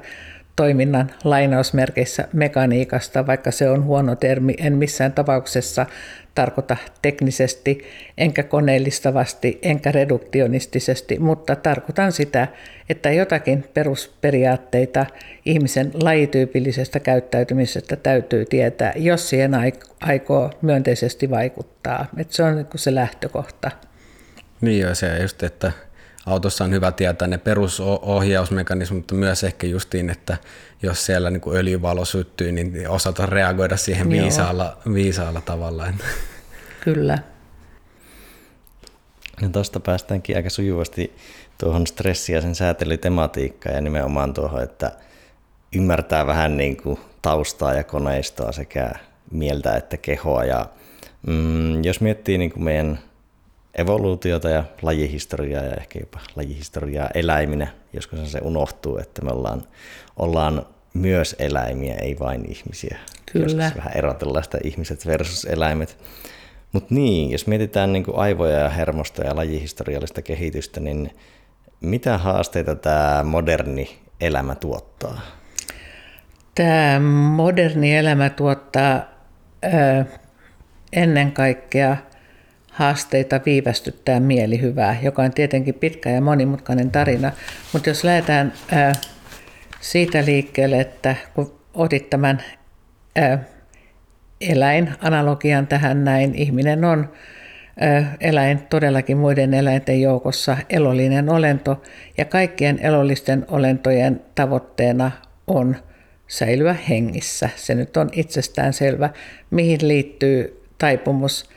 toiminnan 0.56 1.10
lainausmerkeissä 1.24 2.28
mekaniikasta, 2.32 3.26
vaikka 3.26 3.50
se 3.50 3.70
on 3.70 3.84
huono 3.84 4.16
termi, 4.16 4.54
en 4.58 4.76
missään 4.76 5.12
tapauksessa 5.12 5.86
tarkoita 6.34 6.76
teknisesti, 7.02 7.84
enkä 8.18 8.42
koneellistavasti, 8.42 9.58
enkä 9.62 9.92
reduktionistisesti, 9.92 11.18
mutta 11.18 11.56
tarkoitan 11.56 12.12
sitä, 12.12 12.48
että 12.88 13.10
jotakin 13.10 13.64
perusperiaatteita 13.74 15.06
ihmisen 15.44 15.90
lajityypillisestä 16.02 17.00
käyttäytymisestä 17.00 17.96
täytyy 17.96 18.44
tietää, 18.44 18.92
jos 18.96 19.28
siihen 19.28 19.52
aikoo 20.00 20.50
myönteisesti 20.62 21.30
vaikuttaa. 21.30 22.06
Että 22.16 22.34
se 22.34 22.42
on 22.42 22.66
se 22.76 22.94
lähtökohta. 22.94 23.70
Niin 24.60 24.80
joo, 24.80 24.94
se 24.94 25.18
just, 25.22 25.42
että 25.42 25.72
autossa 26.26 26.64
on 26.64 26.70
hyvä 26.70 26.92
tietää 26.92 27.28
ne 27.28 27.38
perusohjausmekanismit, 27.38 28.98
mutta 28.98 29.14
myös 29.14 29.44
ehkä 29.44 29.66
justiin, 29.66 30.10
että 30.10 30.36
jos 30.82 31.06
siellä 31.06 31.30
niin 31.30 31.40
kuin 31.40 31.56
öljyvalo 31.56 32.04
syttyy, 32.04 32.52
niin 32.52 32.88
osata 32.88 33.26
reagoida 33.26 33.76
siihen 33.76 34.10
viisaalla, 34.10 34.76
viisaalla 34.94 35.40
tavalla. 35.40 35.86
Kyllä. 36.84 37.18
No 39.42 39.48
tuosta 39.48 39.80
päästäänkin 39.80 40.36
aika 40.36 40.50
sujuvasti 40.50 41.16
tuohon 41.58 41.86
stressiä 41.86 42.40
sen 42.40 42.54
säätelytematiikkaan 42.54 43.74
ja 43.74 43.80
nimenomaan 43.80 44.34
tuohon, 44.34 44.62
että 44.62 44.92
ymmärtää 45.76 46.26
vähän 46.26 46.56
niin 46.56 46.76
kuin 46.76 47.00
taustaa 47.22 47.74
ja 47.74 47.84
koneistoa 47.84 48.52
sekä 48.52 48.90
mieltä 49.30 49.76
että 49.76 49.96
kehoa. 49.96 50.44
Ja, 50.44 50.66
mm, 51.26 51.84
jos 51.84 52.00
miettii 52.00 52.38
niin 52.38 52.52
kuin 52.52 52.62
meidän 52.64 52.98
evoluutiota 53.78 54.50
ja 54.50 54.64
lajihistoriaa 54.82 55.62
ja 55.62 55.74
ehkä 55.74 55.98
jopa 55.98 56.20
lajihistoriaa 56.36 57.08
eläiminä, 57.14 57.66
joskus 57.92 58.32
se 58.32 58.38
unohtuu, 58.42 58.98
että 58.98 59.22
me 59.22 59.30
ollaan, 59.30 59.62
ollaan 60.16 60.66
myös 60.94 61.36
eläimiä, 61.38 61.94
ei 61.94 62.16
vain 62.18 62.50
ihmisiä. 62.50 62.98
Kyllä. 63.32 63.64
Joskus 63.64 63.76
vähän 63.76 63.96
erotellaan 63.96 64.44
sitä 64.44 64.58
ihmiset 64.64 65.06
versus 65.06 65.44
eläimet. 65.44 65.98
Mutta 66.72 66.94
niin, 66.94 67.30
jos 67.30 67.46
mietitään 67.46 67.92
niin 67.92 68.04
kuin 68.04 68.18
aivoja 68.18 68.58
ja 68.58 68.68
hermosta 68.68 69.24
ja 69.24 69.36
lajihistoriallista 69.36 70.22
kehitystä, 70.22 70.80
niin 70.80 71.10
mitä 71.80 72.18
haasteita 72.18 72.74
tämä 72.74 73.22
moderni 73.24 73.98
elämä 74.20 74.54
tuottaa? 74.54 75.20
Tämä 76.54 77.00
moderni 77.36 77.96
elämä 77.96 78.30
tuottaa 78.30 79.02
ö, 79.64 80.04
ennen 80.92 81.32
kaikkea 81.32 81.96
haasteita 82.74 83.40
viivästyttää 83.46 84.20
mielihyvää, 84.20 84.96
joka 85.02 85.22
on 85.22 85.30
tietenkin 85.30 85.74
pitkä 85.74 86.10
ja 86.10 86.20
monimutkainen 86.20 86.90
tarina. 86.90 87.32
Mutta 87.72 87.90
jos 87.90 88.04
lähdetään 88.04 88.52
ö, 88.72 88.92
siitä 89.80 90.24
liikkeelle, 90.24 90.80
että 90.80 91.16
kun 91.34 91.54
otit 91.74 92.10
tämän 92.10 92.42
ö, 93.18 93.38
eläinanalogian 94.40 95.66
tähän 95.66 96.04
näin, 96.04 96.34
ihminen 96.34 96.84
on 96.84 97.08
eläin 98.20 98.62
todellakin 98.70 99.16
muiden 99.16 99.54
eläinten 99.54 100.00
joukossa 100.00 100.56
elollinen 100.70 101.28
olento 101.28 101.82
ja 102.18 102.24
kaikkien 102.24 102.78
elollisten 102.82 103.46
olentojen 103.48 104.20
tavoitteena 104.34 105.10
on 105.46 105.76
säilyä 106.26 106.76
hengissä. 106.88 107.48
Se 107.56 107.74
nyt 107.74 107.96
on 107.96 108.08
itsestään 108.12 108.72
selvä, 108.72 109.10
mihin 109.50 109.88
liittyy 109.88 110.62
taipumus 110.78 111.50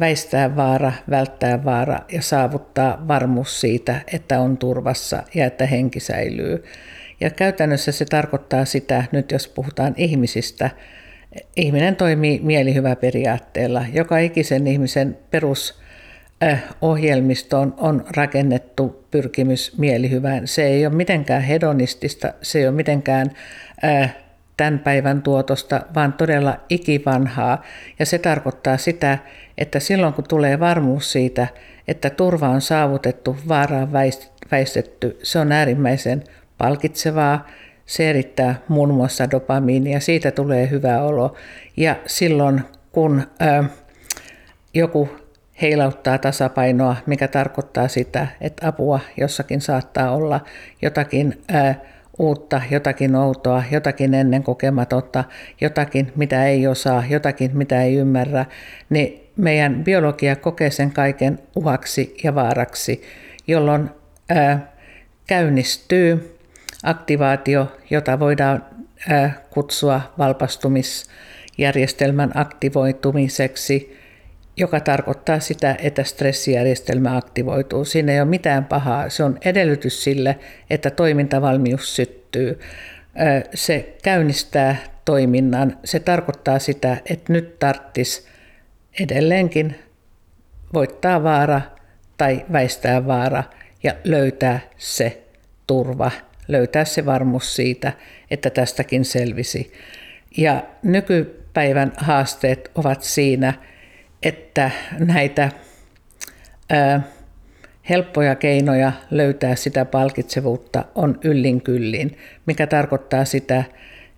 väistää 0.00 0.56
vaara, 0.56 0.92
välttää 1.10 1.64
vaara 1.64 1.98
ja 2.12 2.22
saavuttaa 2.22 3.04
varmuus 3.08 3.60
siitä, 3.60 4.00
että 4.12 4.40
on 4.40 4.58
turvassa 4.58 5.22
ja 5.34 5.46
että 5.46 5.66
henki 5.66 6.00
säilyy. 6.00 6.64
Ja 7.20 7.30
käytännössä 7.30 7.92
se 7.92 8.04
tarkoittaa 8.04 8.64
sitä, 8.64 9.04
nyt 9.12 9.30
jos 9.30 9.48
puhutaan 9.48 9.94
ihmisistä, 9.96 10.70
ihminen 11.56 11.96
toimii 11.96 12.40
mielihyväperiaatteella. 12.42 13.84
Joka 13.92 14.18
ikisen 14.18 14.66
ihmisen 14.66 15.18
perusohjelmistoon 15.30 17.74
on 17.76 18.04
rakennettu 18.16 19.04
pyrkimys 19.10 19.78
mielihyvään. 19.78 20.48
Se 20.48 20.64
ei 20.64 20.86
ole 20.86 20.94
mitenkään 20.94 21.42
hedonistista, 21.42 22.32
se 22.42 22.58
ei 22.58 22.66
ole 22.66 22.76
mitenkään 22.76 23.30
tämän 24.56 24.78
päivän 24.78 25.22
tuotosta, 25.22 25.80
vaan 25.94 26.12
todella 26.12 26.56
ikivanhaa. 26.68 27.62
Ja 27.98 28.06
se 28.06 28.18
tarkoittaa 28.18 28.76
sitä, 28.76 29.18
että 29.58 29.80
silloin 29.80 30.14
kun 30.14 30.24
tulee 30.28 30.60
varmuus 30.60 31.12
siitä, 31.12 31.46
että 31.88 32.10
turva 32.10 32.48
on 32.48 32.60
saavutettu, 32.60 33.36
vaara 33.48 33.76
on 33.76 33.92
väistetty, 34.50 35.18
se 35.22 35.38
on 35.38 35.52
äärimmäisen 35.52 36.24
palkitsevaa, 36.58 37.46
se 37.86 38.10
erittää 38.10 38.54
muun 38.68 38.94
muassa 38.94 39.30
dopamiinia, 39.30 40.00
siitä 40.00 40.30
tulee 40.30 40.70
hyvä 40.70 41.02
olo. 41.02 41.36
Ja 41.76 41.96
silloin 42.06 42.60
kun 42.92 43.22
ö, 43.42 43.64
joku 44.74 45.08
heilauttaa 45.62 46.18
tasapainoa, 46.18 46.96
mikä 47.06 47.28
tarkoittaa 47.28 47.88
sitä, 47.88 48.26
että 48.40 48.68
apua 48.68 49.00
jossakin 49.16 49.60
saattaa 49.60 50.10
olla 50.10 50.40
jotakin 50.82 51.42
ö, 51.54 51.74
uutta, 52.18 52.62
jotakin 52.70 53.14
outoa, 53.14 53.64
jotakin 53.70 54.14
ennen 54.14 54.42
kokematonta, 54.42 55.24
jotakin 55.60 56.12
mitä 56.16 56.46
ei 56.46 56.66
osaa, 56.66 57.04
jotakin 57.08 57.50
mitä 57.54 57.82
ei 57.82 57.94
ymmärrä, 57.94 58.46
niin 58.90 59.30
meidän 59.36 59.84
biologia 59.84 60.36
kokee 60.36 60.70
sen 60.70 60.92
kaiken 60.92 61.38
uhaksi 61.56 62.16
ja 62.24 62.34
vaaraksi, 62.34 63.02
jolloin 63.46 63.90
ö, 64.30 64.56
käynnistyy 65.26 66.38
aktivaatio, 66.82 67.72
jota 67.90 68.20
voidaan 68.20 68.64
kutsua 69.50 70.00
valpastumisjärjestelmän 70.18 72.30
aktivoitumiseksi, 72.34 74.03
joka 74.56 74.80
tarkoittaa 74.80 75.40
sitä, 75.40 75.76
että 75.82 76.04
stressijärjestelmä 76.04 77.16
aktivoituu. 77.16 77.84
Siinä 77.84 78.12
ei 78.12 78.20
ole 78.20 78.28
mitään 78.28 78.64
pahaa. 78.64 79.10
Se 79.10 79.24
on 79.24 79.38
edellytys 79.44 80.04
sille, 80.04 80.38
että 80.70 80.90
toimintavalmius 80.90 81.96
syttyy. 81.96 82.60
Se 83.54 83.96
käynnistää 84.02 84.76
toiminnan. 85.04 85.78
Se 85.84 86.00
tarkoittaa 86.00 86.58
sitä, 86.58 86.96
että 87.06 87.32
nyt 87.32 87.58
tarttis 87.58 88.26
edelleenkin 89.00 89.74
voittaa 90.74 91.22
vaara 91.22 91.60
tai 92.16 92.44
väistää 92.52 93.06
vaara 93.06 93.44
ja 93.82 93.94
löytää 94.04 94.60
se 94.76 95.22
turva 95.66 96.10
löytää 96.48 96.84
se 96.84 97.06
varmuus 97.06 97.56
siitä, 97.56 97.92
että 98.30 98.50
tästäkin 98.50 99.04
selvisi. 99.04 99.72
Ja 100.36 100.62
nykypäivän 100.82 101.92
haasteet 101.96 102.70
ovat 102.74 103.02
siinä, 103.02 103.52
että 104.24 104.70
näitä 104.98 105.50
ää, 106.70 107.02
helppoja 107.88 108.34
keinoja 108.34 108.92
löytää 109.10 109.56
sitä 109.56 109.84
palkitsevuutta 109.84 110.84
on 110.94 111.18
yllin 111.24 111.60
kyllin, 111.60 112.18
mikä 112.46 112.66
tarkoittaa 112.66 113.24
sitä, 113.24 113.64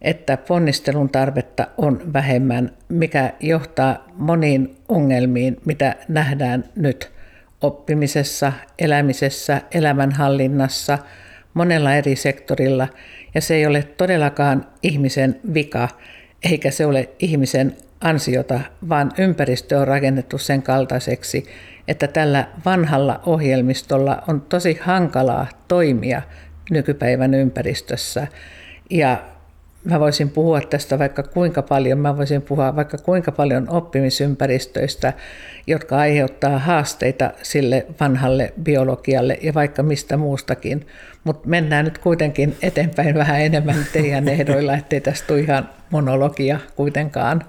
että 0.02 0.36
ponnistelun 0.36 1.08
tarvetta 1.08 1.66
on 1.76 2.12
vähemmän, 2.12 2.72
mikä 2.88 3.32
johtaa 3.40 4.04
moniin 4.14 4.76
ongelmiin, 4.88 5.56
mitä 5.64 5.96
nähdään 6.08 6.64
nyt 6.76 7.10
oppimisessa, 7.60 8.52
elämisessä, 8.78 9.62
elämänhallinnassa– 9.70 10.98
monella 11.56 11.94
eri 11.94 12.16
sektorilla, 12.16 12.88
ja 13.34 13.40
se 13.40 13.54
ei 13.54 13.66
ole 13.66 13.82
todellakaan 13.82 14.66
ihmisen 14.82 15.40
vika, 15.54 15.88
eikä 16.50 16.70
se 16.70 16.86
ole 16.86 17.08
ihmisen 17.18 17.76
ansiota, 18.06 18.60
vaan 18.88 19.12
ympäristö 19.18 19.78
on 19.78 19.88
rakennettu 19.88 20.38
sen 20.38 20.62
kaltaiseksi, 20.62 21.46
että 21.88 22.06
tällä 22.06 22.48
vanhalla 22.64 23.20
ohjelmistolla 23.26 24.22
on 24.28 24.40
tosi 24.40 24.78
hankalaa 24.82 25.46
toimia 25.68 26.22
nykypäivän 26.70 27.34
ympäristössä. 27.34 28.26
Ja 28.90 29.22
mä 29.84 30.00
voisin 30.00 30.30
puhua 30.30 30.60
tästä 30.60 30.98
vaikka 30.98 31.22
kuinka 31.22 31.62
paljon, 31.62 31.98
mä 31.98 32.16
voisin 32.16 32.42
puhua 32.42 32.76
vaikka 32.76 32.98
kuinka 32.98 33.32
paljon 33.32 33.70
oppimisympäristöistä, 33.70 35.12
jotka 35.66 35.96
aiheuttaa 35.98 36.58
haasteita 36.58 37.30
sille 37.42 37.86
vanhalle 38.00 38.52
biologialle 38.62 39.38
ja 39.42 39.54
vaikka 39.54 39.82
mistä 39.82 40.16
muustakin. 40.16 40.86
Mutta 41.25 41.48
mennään 41.48 41.84
nyt 41.84 41.98
kuitenkin 41.98 42.56
eteenpäin 42.62 43.14
vähän 43.14 43.40
enemmän 43.40 43.86
teidän 43.92 44.28
ehdoilla, 44.28 44.75
ettei 44.75 45.00
tästä 45.00 45.26
tule 45.26 45.40
ihan 45.40 45.68
monologia 45.90 46.58
kuitenkaan. 46.76 47.44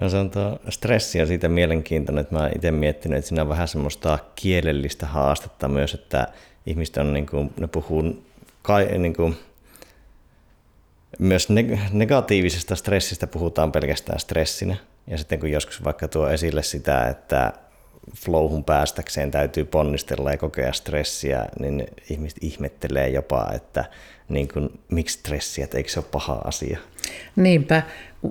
Ja 0.00 0.08
se 0.08 0.16
on 0.16 0.30
tuo 0.30 0.58
stressi 0.68 1.18
ja 1.18 1.26
siitä 1.26 1.48
mielenkiintoinen, 1.48 2.22
että 2.22 2.34
mä 2.34 2.50
itse 2.54 2.70
miettinyt, 2.70 3.18
että 3.18 3.28
siinä 3.28 3.42
on 3.42 3.48
vähän 3.48 3.68
semmoista 3.68 4.18
kielellistä 4.34 5.06
haastetta 5.06 5.68
myös, 5.68 5.94
että 5.94 6.28
ihmiset 6.66 6.96
on, 6.96 7.12
niin 7.12 7.26
kuin, 7.26 7.52
ne 7.60 7.66
puhuu 7.66 8.24
kai, 8.62 8.98
niin 8.98 9.14
kuin, 9.14 9.36
myös 11.18 11.48
negatiivisesta 11.92 12.76
stressistä 12.76 13.26
puhutaan 13.26 13.72
pelkästään 13.72 14.20
stressinä. 14.20 14.76
Ja 15.06 15.18
sitten 15.18 15.40
kun 15.40 15.50
joskus 15.50 15.84
vaikka 15.84 16.08
tuo 16.08 16.28
esille 16.28 16.62
sitä, 16.62 17.08
että 17.08 17.52
flowhun 18.16 18.64
päästäkseen 18.64 19.30
täytyy 19.30 19.64
ponnistella 19.64 20.30
ja 20.30 20.36
kokea 20.36 20.72
stressiä, 20.72 21.46
niin 21.60 21.86
ihmiset 22.10 22.38
ihmettelee 22.40 23.08
jopa, 23.08 23.50
että 23.54 23.84
niin 24.28 24.48
kuin, 24.48 24.80
miksi 24.88 25.18
stressiä, 25.18 25.64
että 25.64 25.76
eikö 25.76 25.90
se 25.90 26.00
ole 26.00 26.06
paha 26.12 26.34
asia. 26.44 26.78
Niinpä, 27.36 27.82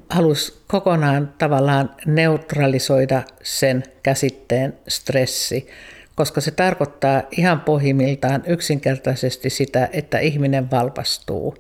halus 0.10 0.64
kokonaan 0.68 1.34
tavallaan 1.38 1.96
neutralisoida 2.06 3.24
sen 3.44 3.84
käsitteen 4.04 4.74
stressi, 4.88 5.68
koska 6.16 6.42
se 6.42 6.52
tarkoittaa 6.52 7.24
ihan 7.38 7.62
pohjimmiltaan 7.62 8.44
yksinkertaisesti 8.48 9.50
sitä, 9.50 9.90
että 9.94 10.20
ihminen 10.20 10.72
valpastuu. 10.72 11.56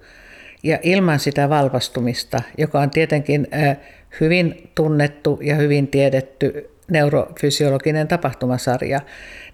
Ja 0.63 0.79
ilman 0.83 1.19
sitä 1.19 1.49
valpastumista, 1.49 2.41
joka 2.57 2.79
on 2.79 2.89
tietenkin 2.89 3.47
hyvin 4.19 4.71
tunnettu 4.75 5.39
ja 5.41 5.55
hyvin 5.55 5.87
tiedetty 5.87 6.74
neurofysiologinen 6.91 8.07
tapahtumasarja, 8.07 9.01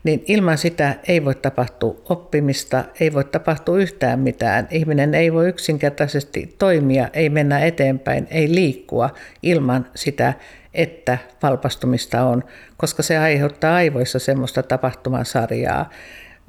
niin 0.04 0.24
ilman 0.28 0.58
sitä 0.58 0.96
ei 1.08 1.26
voi 1.26 1.36
tapahtua 1.36 2.02
oppimista, 2.10 2.84
ei 3.00 3.14
voi 3.14 3.24
tapahtua 3.24 3.78
yhtään 3.78 4.20
mitään. 4.20 4.68
Ihminen 4.72 5.14
ei 5.14 5.34
voi 5.34 5.50
yksinkertaisesti 5.50 6.56
toimia, 6.60 7.10
ei 7.14 7.30
mennä 7.30 7.60
eteenpäin, 7.60 8.28
ei 8.32 8.56
liikkua 8.56 9.10
ilman 9.44 9.86
sitä, 9.96 10.34
että 10.74 11.18
valpastumista 11.44 12.24
on, 12.24 12.44
koska 12.78 13.04
se 13.04 13.18
aiheuttaa 13.18 13.76
aivoissa 13.76 14.20
semmoista 14.20 14.64
tapahtumasarjaa, 14.64 15.90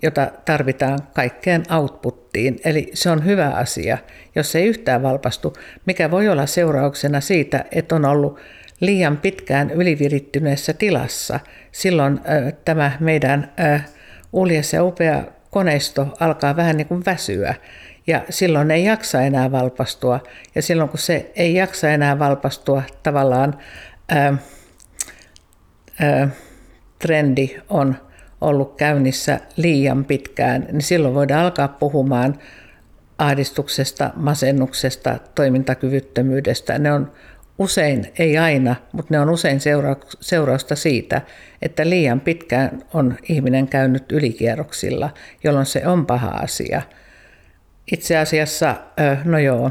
jota 0.03 0.31
tarvitaan 0.45 0.99
kaikkeen 1.15 1.63
outputtiin. 1.79 2.61
Eli 2.65 2.91
se 2.95 3.11
on 3.11 3.25
hyvä 3.25 3.49
asia, 3.49 3.99
jos 4.35 4.57
ei 4.57 4.67
yhtään 4.67 5.03
valpastu, 5.03 5.53
mikä 5.87 6.11
voi 6.11 6.29
olla 6.29 6.47
seurauksena 6.47 7.21
siitä, 7.21 7.65
että 7.73 7.95
on 7.95 8.05
ollut 8.05 8.41
liian 8.83 9.17
pitkään 9.17 9.71
ylivirittyneessä 9.71 10.73
tilassa. 10.73 11.41
Silloin 11.73 12.13
äh, 12.15 12.53
tämä 12.65 12.93
meidän 13.01 13.53
äh, 13.61 13.89
uljas 14.33 14.73
ja 14.73 14.85
upea 14.85 15.25
koneisto 15.51 16.17
alkaa 16.21 16.57
vähän 16.57 16.77
niin 16.77 16.87
kuin 16.87 17.03
väsyä. 17.07 17.55
Ja 18.07 18.23
silloin 18.31 18.71
ei 18.71 18.85
jaksa 18.85 19.23
enää 19.23 19.53
valpastua. 19.53 20.21
Ja 20.55 20.63
silloin 20.63 20.89
kun 20.91 20.99
se 20.99 21.33
ei 21.37 21.55
jaksa 21.55 21.91
enää 21.91 22.19
valpastua, 22.19 22.83
tavallaan 23.03 23.59
äh, 24.13 24.39
äh, 26.03 26.29
trendi 26.99 27.57
on 27.69 27.97
ollut 28.41 28.77
käynnissä 28.77 29.41
liian 29.57 30.05
pitkään, 30.05 30.67
niin 30.73 30.83
silloin 30.83 31.15
voidaan 31.15 31.45
alkaa 31.45 31.69
puhumaan 31.69 32.39
ahdistuksesta, 33.19 34.11
masennuksesta, 34.17 35.19
toimintakyvyttömyydestä. 35.35 36.79
Ne 36.79 36.93
on 36.93 37.13
usein, 37.63 38.13
ei 38.19 38.39
aina, 38.39 38.77
mutta 38.93 39.15
ne 39.15 39.21
on 39.21 39.31
usein 39.31 39.61
seurausta 40.21 40.77
siitä, 40.77 41.21
että 41.63 41.89
liian 41.89 42.21
pitkään 42.21 42.83
on 42.95 43.17
ihminen 43.29 43.69
käynyt 43.69 44.13
ylikierroksilla, 44.13 45.11
jolloin 45.45 45.67
se 45.67 45.87
on 45.87 46.07
paha 46.07 46.29
asia. 46.29 46.83
Itse 47.93 48.17
asiassa, 48.17 48.77
no 49.25 49.39
joo, 49.39 49.71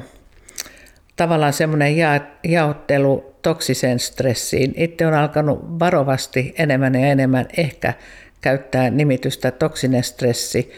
tavallaan 1.15 1.53
semmoinen 1.53 1.95
jaottelu 2.43 3.35
toksiseen 3.41 3.99
stressiin. 3.99 4.73
Itse 4.77 5.07
on 5.07 5.13
alkanut 5.13 5.79
varovasti 5.79 6.53
enemmän 6.57 6.95
ja 6.95 7.07
enemmän 7.07 7.45
ehkä 7.57 7.93
käyttää 8.41 8.89
nimitystä 8.89 9.51
toksinen 9.51 10.03
stressi, 10.03 10.71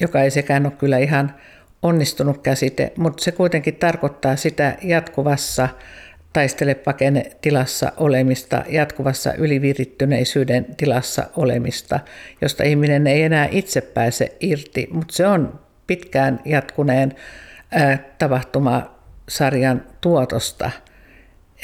joka 0.00 0.22
ei 0.22 0.30
sekään 0.30 0.66
ole 0.66 0.72
kyllä 0.78 0.98
ihan 0.98 1.34
onnistunut 1.84 2.42
käsite, 2.42 2.92
mutta 2.96 3.24
se 3.24 3.32
kuitenkin 3.32 3.74
tarkoittaa 3.74 4.36
sitä 4.36 4.76
jatkuvassa 4.82 5.68
taistelepakene 6.32 7.30
tilassa 7.40 7.92
olemista, 7.96 8.64
jatkuvassa 8.68 9.34
ylivirittyneisyyden 9.34 10.66
tilassa 10.76 11.26
olemista, 11.36 12.00
josta 12.40 12.64
ihminen 12.64 13.06
ei 13.06 13.22
enää 13.22 13.48
itse 13.50 13.80
pääse 13.80 14.36
irti, 14.40 14.88
mutta 14.90 15.14
se 15.14 15.26
on 15.26 15.60
pitkään 15.86 16.40
jatkuneen 16.44 17.12
tapahtumasarjan 18.18 19.82
tuotosta. 20.00 20.70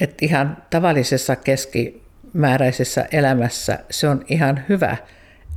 Et 0.00 0.22
ihan 0.22 0.56
tavallisessa 0.70 1.36
keskimääräisessä 1.36 3.06
elämässä 3.12 3.78
se 3.90 4.08
on 4.08 4.24
ihan 4.28 4.64
hyvä 4.68 4.96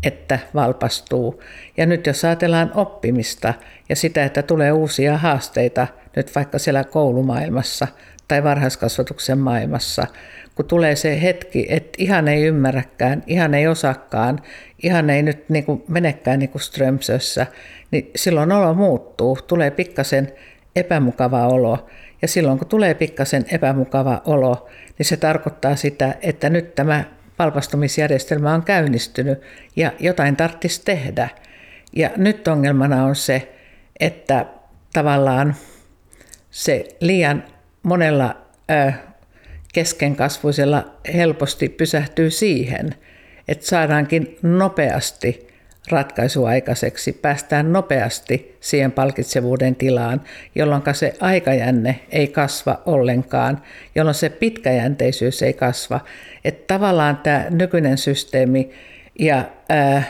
että 0.04 0.40
valpastuu. 0.54 1.44
Ja 1.78 1.86
nyt 1.86 2.08
jos 2.08 2.26
ajatellaan 2.26 2.72
oppimista 2.76 3.54
ja 3.90 3.96
sitä, 3.96 4.24
että 4.24 4.44
tulee 4.44 4.72
uusia 4.72 5.18
haasteita 5.18 5.88
nyt 6.16 6.36
vaikka 6.36 6.60
siellä 6.60 6.84
koulumaailmassa 6.84 7.88
tai 8.28 8.44
varhaiskasvatuksen 8.44 9.38
maailmassa, 9.38 10.08
kun 10.56 10.66
tulee 10.66 10.96
se 10.96 11.22
hetki, 11.22 11.66
että 11.70 11.90
ihan 11.98 12.28
ei 12.28 12.44
ymmärräkään, 12.44 13.24
ihan 13.28 13.54
ei 13.54 13.68
osakaan, 13.68 14.40
ihan 14.84 15.10
ei 15.10 15.24
nyt 15.24 15.50
niin 15.50 15.64
kuin 15.64 15.84
menekään 15.88 16.40
niin 16.40 16.50
kuin 16.50 16.62
Strömsössä, 16.62 17.48
niin 17.92 18.12
silloin 18.16 18.52
olo 18.52 18.74
muuttuu, 18.74 19.38
tulee 19.48 19.72
pikkasen 19.72 20.32
epämukava 20.76 21.48
olo. 21.48 21.88
Ja 22.22 22.28
silloin 22.28 22.58
kun 22.58 22.68
tulee 22.68 22.94
pikkasen 22.94 23.46
epämukava 23.52 24.22
olo, 24.26 24.68
niin 24.98 25.06
se 25.06 25.18
tarkoittaa 25.18 25.76
sitä, 25.76 26.16
että 26.22 26.50
nyt 26.50 26.76
tämä 26.76 27.04
valpastumisjärjestelmä 27.40 28.54
on 28.54 28.64
käynnistynyt 28.64 29.42
ja 29.76 29.92
jotain 30.00 30.36
tarvitsisi 30.36 30.82
tehdä. 30.86 31.30
Ja 31.96 32.10
nyt 32.18 32.48
ongelmana 32.48 33.04
on 33.06 33.16
se, 33.16 33.54
että 34.00 34.46
tavallaan 34.94 35.56
se 36.52 36.88
liian 37.00 37.44
monella 37.84 38.36
ö, 38.72 38.94
keskenkasvuisella 39.74 40.86
helposti 41.14 41.70
pysähtyy 41.70 42.30
siihen, 42.30 42.96
että 43.48 43.66
saadaankin 43.66 44.38
nopeasti 44.42 45.53
ratkaisu 45.90 46.46
aikaiseksi, 46.46 47.14
päästään 47.14 47.74
nopeasti 47.74 48.58
siihen 48.60 48.92
palkitsevuuden 48.92 49.76
tilaan, 49.76 50.22
jolloin 50.56 50.82
se 50.94 51.14
aikajänne 51.20 52.00
ei 52.10 52.28
kasva 52.28 52.82
ollenkaan, 52.86 53.62
jolloin 53.96 54.16
se 54.16 54.30
pitkäjänteisyys 54.30 55.42
ei 55.42 55.54
kasva. 55.54 56.00
Että 56.46 56.74
tavallaan 56.74 57.18
tämä 57.18 57.46
nykyinen 57.50 57.98
systeemi 57.98 58.72
ja 59.20 59.46
ää, 59.70 60.04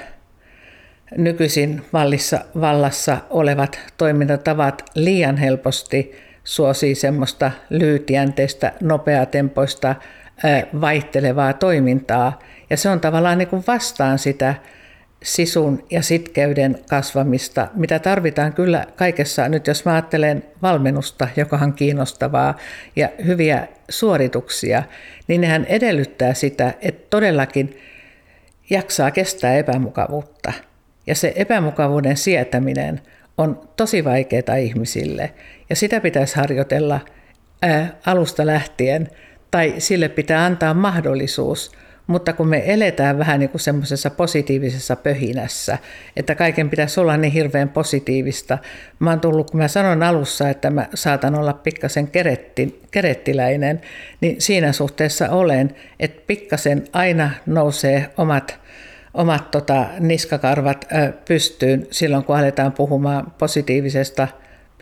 nykyisin 1.17 1.81
vallissa, 1.93 2.39
vallassa 2.61 3.17
olevat 3.29 3.79
toimintatavat 3.97 4.83
liian 4.95 5.37
helposti 5.37 6.15
suosii 6.43 6.95
semmoista 6.95 7.51
lyhytjänteistä, 7.69 8.73
nopeatempoista, 8.81 9.95
ää, 10.43 10.63
vaihtelevaa 10.81 11.53
toimintaa. 11.53 12.39
Ja 12.69 12.77
se 12.77 12.89
on 12.89 12.99
tavallaan 12.99 13.37
niin 13.37 13.47
kuin 13.47 13.63
vastaan 13.67 14.19
sitä 14.19 14.55
sisun 15.23 15.85
ja 15.91 16.01
sitkeyden 16.01 16.79
kasvamista, 16.89 17.67
mitä 17.73 17.99
tarvitaan 17.99 18.53
kyllä 18.53 18.85
kaikessa. 18.95 19.49
Nyt 19.49 19.67
jos 19.67 19.85
mä 19.85 19.91
ajattelen 19.91 20.43
valmennusta, 20.61 21.27
joka 21.35 21.59
on 21.61 21.73
kiinnostavaa 21.73 22.57
ja 22.95 23.09
hyviä 23.25 23.67
suorituksia, 23.89 24.83
niin 25.27 25.41
nehän 25.41 25.65
edellyttää 25.65 26.33
sitä, 26.33 26.73
että 26.81 27.07
todellakin 27.09 27.77
jaksaa 28.69 29.11
kestää 29.11 29.55
epämukavuutta. 29.55 30.53
Ja 31.07 31.15
se 31.15 31.33
epämukavuuden 31.35 32.17
sietäminen 32.17 33.01
on 33.37 33.69
tosi 33.75 34.05
vaikeaa 34.05 34.55
ihmisille. 34.59 35.33
Ja 35.69 35.75
sitä 35.75 36.01
pitäisi 36.01 36.35
harjoitella 36.35 36.99
ää, 37.61 37.89
alusta 38.05 38.45
lähtien, 38.45 39.09
tai 39.51 39.73
sille 39.77 40.09
pitää 40.09 40.45
antaa 40.45 40.73
mahdollisuus– 40.73 41.71
mutta 42.07 42.33
kun 42.33 42.47
me 42.47 42.63
eletään 42.65 43.17
vähän 43.17 43.39
niin 43.39 43.49
semmoisessa 43.55 44.09
positiivisessa 44.09 44.95
pöhinässä, 44.95 45.77
että 46.15 46.35
kaiken 46.35 46.69
pitäisi 46.69 46.99
olla 46.99 47.17
niin 47.17 47.33
hirveän 47.33 47.69
positiivista. 47.69 48.57
Mä 48.99 49.09
oon 49.09 49.19
tullut, 49.19 49.51
kun 49.51 49.59
mä 49.59 49.67
sanon 49.67 50.03
alussa, 50.03 50.49
että 50.49 50.69
mä 50.69 50.87
saatan 50.93 51.35
olla 51.35 51.53
pikkasen 51.53 52.07
keretti, 52.07 52.81
kerettiläinen, 52.91 53.81
niin 54.21 54.41
siinä 54.41 54.71
suhteessa 54.71 55.29
olen, 55.29 55.75
että 55.99 56.21
pikkasen 56.27 56.83
aina 56.93 57.29
nousee 57.45 58.09
omat, 58.17 58.59
omat 59.13 59.51
tota, 59.51 59.85
niskakarvat 59.99 60.87
pystyyn 61.27 61.87
silloin, 61.91 62.23
kun 62.23 62.37
aletaan 62.37 62.71
puhumaan 62.71 63.33
positiivisesta 63.37 64.27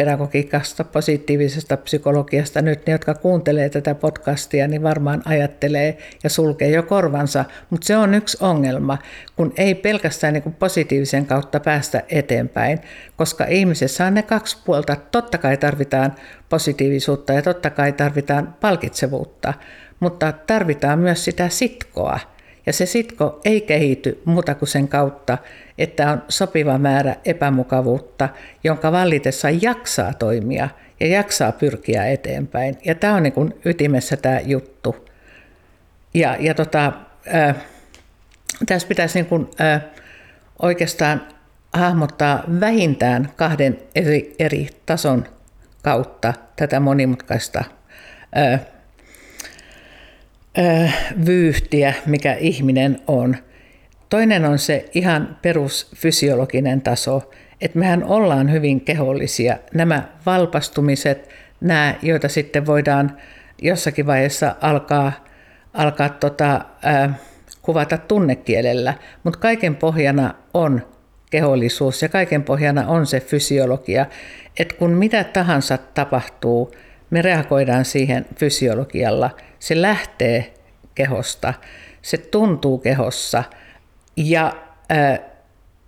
pedagogiikasta, 0.01 0.83
positiivisesta 0.83 1.77
psykologiasta 1.77 2.61
nyt, 2.61 2.87
ne 2.87 2.93
jotka 2.93 3.13
kuuntelee 3.13 3.69
tätä 3.69 3.95
podcastia, 3.95 4.67
niin 4.67 4.83
varmaan 4.83 5.21
ajattelee 5.25 5.97
ja 6.23 6.29
sulkee 6.29 6.69
jo 6.69 6.83
korvansa, 6.83 7.45
mutta 7.69 7.87
se 7.87 7.97
on 7.97 8.13
yksi 8.13 8.37
ongelma, 8.39 8.97
kun 9.35 9.53
ei 9.57 9.75
pelkästään 9.75 10.33
niin 10.33 10.55
positiivisen 10.59 11.25
kautta 11.25 11.59
päästä 11.59 12.03
eteenpäin, 12.09 12.79
koska 13.15 13.45
ihmisessä 13.45 14.05
on 14.05 14.13
ne 14.13 14.23
kaksi 14.23 14.57
puolta. 14.65 14.95
Totta 14.95 15.37
kai 15.37 15.57
tarvitaan 15.57 16.15
positiivisuutta 16.49 17.33
ja 17.33 17.41
totta 17.41 17.69
kai 17.69 17.91
tarvitaan 17.91 18.55
palkitsevuutta, 18.61 19.53
mutta 19.99 20.31
tarvitaan 20.31 20.99
myös 20.99 21.25
sitä 21.25 21.49
sitkoa. 21.49 22.19
Ja 22.65 22.73
se 22.73 22.85
sitko 22.85 23.39
ei 23.45 23.61
kehity 23.61 24.21
muuta 24.25 24.55
kuin 24.55 24.69
sen 24.69 24.87
kautta, 24.87 25.37
että 25.77 26.11
on 26.11 26.23
sopiva 26.29 26.77
määrä 26.77 27.15
epämukavuutta, 27.25 28.29
jonka 28.63 28.91
vallitessa 28.91 29.47
jaksaa 29.61 30.13
toimia 30.13 30.69
ja 30.99 31.07
jaksaa 31.07 31.51
pyrkiä 31.51 32.05
eteenpäin. 32.05 32.77
Ja 32.85 32.95
tämä 32.95 33.15
on 33.15 33.23
niin 33.23 33.33
kuin 33.33 33.53
ytimessä 33.65 34.17
tämä 34.17 34.39
juttu. 34.39 35.09
Ja, 36.13 36.35
ja 36.39 36.53
tota, 36.53 36.93
äh, 37.35 37.55
tässä 38.65 38.87
pitäisi 38.87 39.19
niin 39.19 39.25
kuin, 39.25 39.49
äh, 39.61 39.81
oikeastaan 40.61 41.27
hahmottaa 41.73 42.43
vähintään 42.59 43.29
kahden 43.35 43.79
eri, 43.95 44.35
eri 44.39 44.67
tason 44.85 45.25
kautta 45.83 46.33
tätä 46.55 46.79
monimutkaista 46.79 47.63
äh, 48.37 48.61
vyyhtiä, 51.25 51.93
mikä 52.05 52.33
ihminen 52.33 52.99
on. 53.07 53.35
Toinen 54.09 54.45
on 54.45 54.59
se 54.59 54.89
ihan 54.93 55.37
perusfysiologinen 55.41 56.81
taso, 56.81 57.31
että 57.61 57.79
mehän 57.79 58.03
ollaan 58.03 58.51
hyvin 58.51 58.81
kehollisia. 58.81 59.57
Nämä 59.73 60.03
valpastumiset, 60.25 61.29
nämä, 61.61 61.95
joita 62.01 62.27
sitten 62.27 62.65
voidaan 62.65 63.17
jossakin 63.61 64.05
vaiheessa 64.05 64.55
alkaa, 64.61 65.11
alkaa 65.73 66.09
tota, 66.09 66.65
äh, 66.85 67.19
kuvata 67.61 67.97
tunnekielellä, 67.97 68.93
mutta 69.23 69.39
kaiken 69.39 69.75
pohjana 69.75 70.33
on 70.53 70.81
kehollisuus 71.29 72.01
ja 72.01 72.09
kaiken 72.09 72.43
pohjana 72.43 72.87
on 72.87 73.07
se 73.07 73.19
fysiologia, 73.19 74.05
että 74.59 74.75
kun 74.75 74.89
mitä 74.91 75.23
tahansa 75.23 75.77
tapahtuu, 75.77 76.71
me 77.09 77.21
reagoidaan 77.21 77.85
siihen 77.85 78.25
fysiologialla. 78.35 79.29
Se 79.61 79.81
lähtee 79.81 80.53
kehosta, 80.95 81.53
se 82.01 82.17
tuntuu 82.17 82.77
kehossa 82.77 83.43
ja 84.15 84.55
äh, 84.91 85.19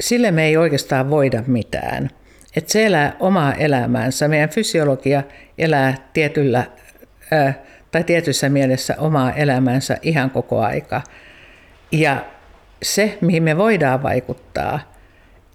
sille 0.02 0.32
me 0.32 0.46
ei 0.46 0.58
oikeastaan 0.58 1.10
voida 1.10 1.44
mitään. 1.48 2.10
Et 2.56 2.70
se 2.70 2.86
elää 2.86 3.16
omaa 3.20 3.54
elämäänsä. 3.54 4.28
Meidän 4.28 4.50
fysiologia 4.50 5.24
elää 5.58 5.96
tietyllä 6.14 6.66
äh, 7.34 7.58
tai 7.92 8.04
tietyssä 8.04 8.50
mielessä 8.50 8.96
omaa 8.98 9.34
elämäänsä 9.34 9.98
ihan 10.02 10.30
koko 10.30 10.62
aika. 10.62 11.02
Ja 11.92 12.26
se, 12.84 13.18
mihin 13.22 13.44
me 13.44 13.58
voidaan 13.58 14.04
vaikuttaa 14.04 14.80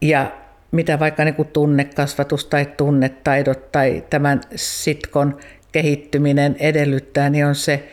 ja 0.00 0.33
mitä 0.70 0.98
vaikka 0.98 1.24
niin 1.24 1.35
kuin 1.35 1.48
tunnekasvatus 1.48 2.46
tai 2.46 2.66
tunnetaidot 2.76 3.72
tai 3.72 4.04
tämän 4.11 4.40
sitkon 4.54 5.38
kehittyminen 5.72 6.57
edellyttää, 6.59 7.31
niin 7.31 7.46
on 7.46 7.54
se, 7.54 7.88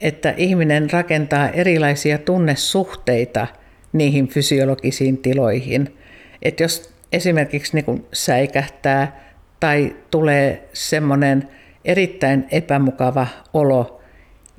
että 0.00 0.34
ihminen 0.36 0.90
rakentaa 0.90 1.48
erilaisia 1.48 2.18
tunnesuhteita 2.18 3.46
niihin 3.92 4.28
fysiologisiin 4.28 5.18
tiloihin. 5.18 5.98
Että 6.42 6.62
jos 6.62 6.94
esimerkiksi 7.12 7.74
niin 7.74 7.84
kuin 7.84 8.06
säikähtää 8.12 9.20
tai 9.60 9.96
tulee 10.10 10.68
semmoinen 10.72 11.48
erittäin 11.84 12.46
epämukava 12.50 13.26
olo, 13.54 14.00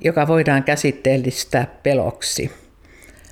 joka 0.00 0.28
voidaan 0.28 0.62
käsitteellistää 0.62 1.66
peloksi, 1.82 2.50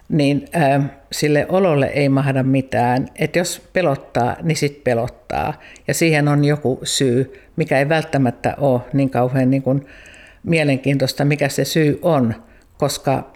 niin 0.09 0.49
äh, 0.57 0.91
sille 1.13 1.47
ololle 1.49 1.87
ei 1.87 2.09
mahda 2.09 2.43
mitään. 2.43 3.09
Että 3.17 3.39
jos 3.39 3.69
pelottaa, 3.73 4.37
niin 4.43 4.57
sitten 4.57 4.83
pelottaa. 4.83 5.61
Ja 5.89 5.95
siihen 5.95 6.29
on 6.29 6.45
joku 6.45 6.81
syy, 6.83 7.41
mikä 7.57 7.79
ei 7.79 7.89
välttämättä 7.89 8.55
ole 8.59 8.81
niin 8.93 9.11
kauhean 9.11 9.51
niin 9.51 9.63
kuin 9.63 9.87
mielenkiintoista, 10.47 11.25
mikä 11.25 11.49
se 11.49 11.65
syy 11.65 11.99
on, 12.03 12.35
koska 12.79 13.33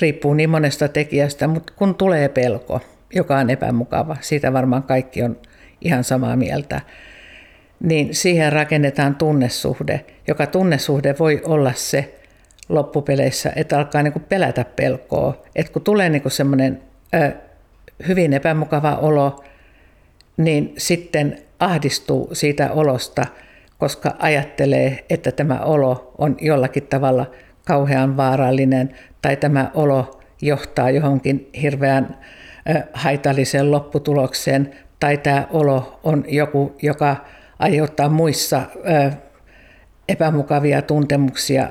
riippuu 0.00 0.34
niin 0.34 0.50
monesta 0.50 0.88
tekijästä, 0.88 1.48
mutta 1.48 1.72
kun 1.76 1.94
tulee 1.94 2.28
pelko, 2.28 2.80
joka 3.14 3.38
on 3.38 3.50
epämukava, 3.50 4.16
siitä 4.20 4.52
varmaan 4.52 4.82
kaikki 4.82 5.22
on 5.22 5.36
ihan 5.80 6.04
samaa 6.04 6.36
mieltä, 6.36 6.80
niin 7.80 8.14
siihen 8.14 8.52
rakennetaan 8.52 9.14
tunnesuhde, 9.14 10.04
joka 10.28 10.46
tunnesuhde 10.46 11.14
voi 11.18 11.40
olla 11.44 11.72
se 11.74 12.14
loppupeleissä, 12.68 13.52
että 13.56 13.78
alkaa 13.78 14.02
niin 14.02 14.24
pelätä 14.28 14.64
pelkoa. 14.64 15.42
että 15.56 15.72
kun 15.72 15.82
tulee 15.82 16.08
niin 16.08 16.30
semmoinen 16.30 16.82
hyvin 18.08 18.32
epämukava 18.32 18.94
olo, 18.94 19.44
niin 20.36 20.74
sitten 20.78 21.38
ahdistuu 21.58 22.30
siitä 22.32 22.72
olosta, 22.72 23.26
koska 23.80 24.16
ajattelee, 24.18 25.04
että 25.10 25.32
tämä 25.32 25.58
olo 25.58 26.14
on 26.18 26.36
jollakin 26.40 26.86
tavalla 26.86 27.26
kauhean 27.66 28.16
vaarallinen 28.16 28.94
tai 29.22 29.36
tämä 29.36 29.70
olo 29.74 30.20
johtaa 30.42 30.90
johonkin 30.90 31.50
hirveän 31.62 32.18
haitalliseen 32.92 33.70
lopputulokseen 33.70 34.74
tai 35.00 35.16
tämä 35.16 35.46
olo 35.50 36.00
on 36.04 36.24
joku, 36.28 36.76
joka 36.82 37.16
aiheuttaa 37.58 38.08
muissa 38.08 38.62
epämukavia 40.08 40.82
tuntemuksia 40.82 41.68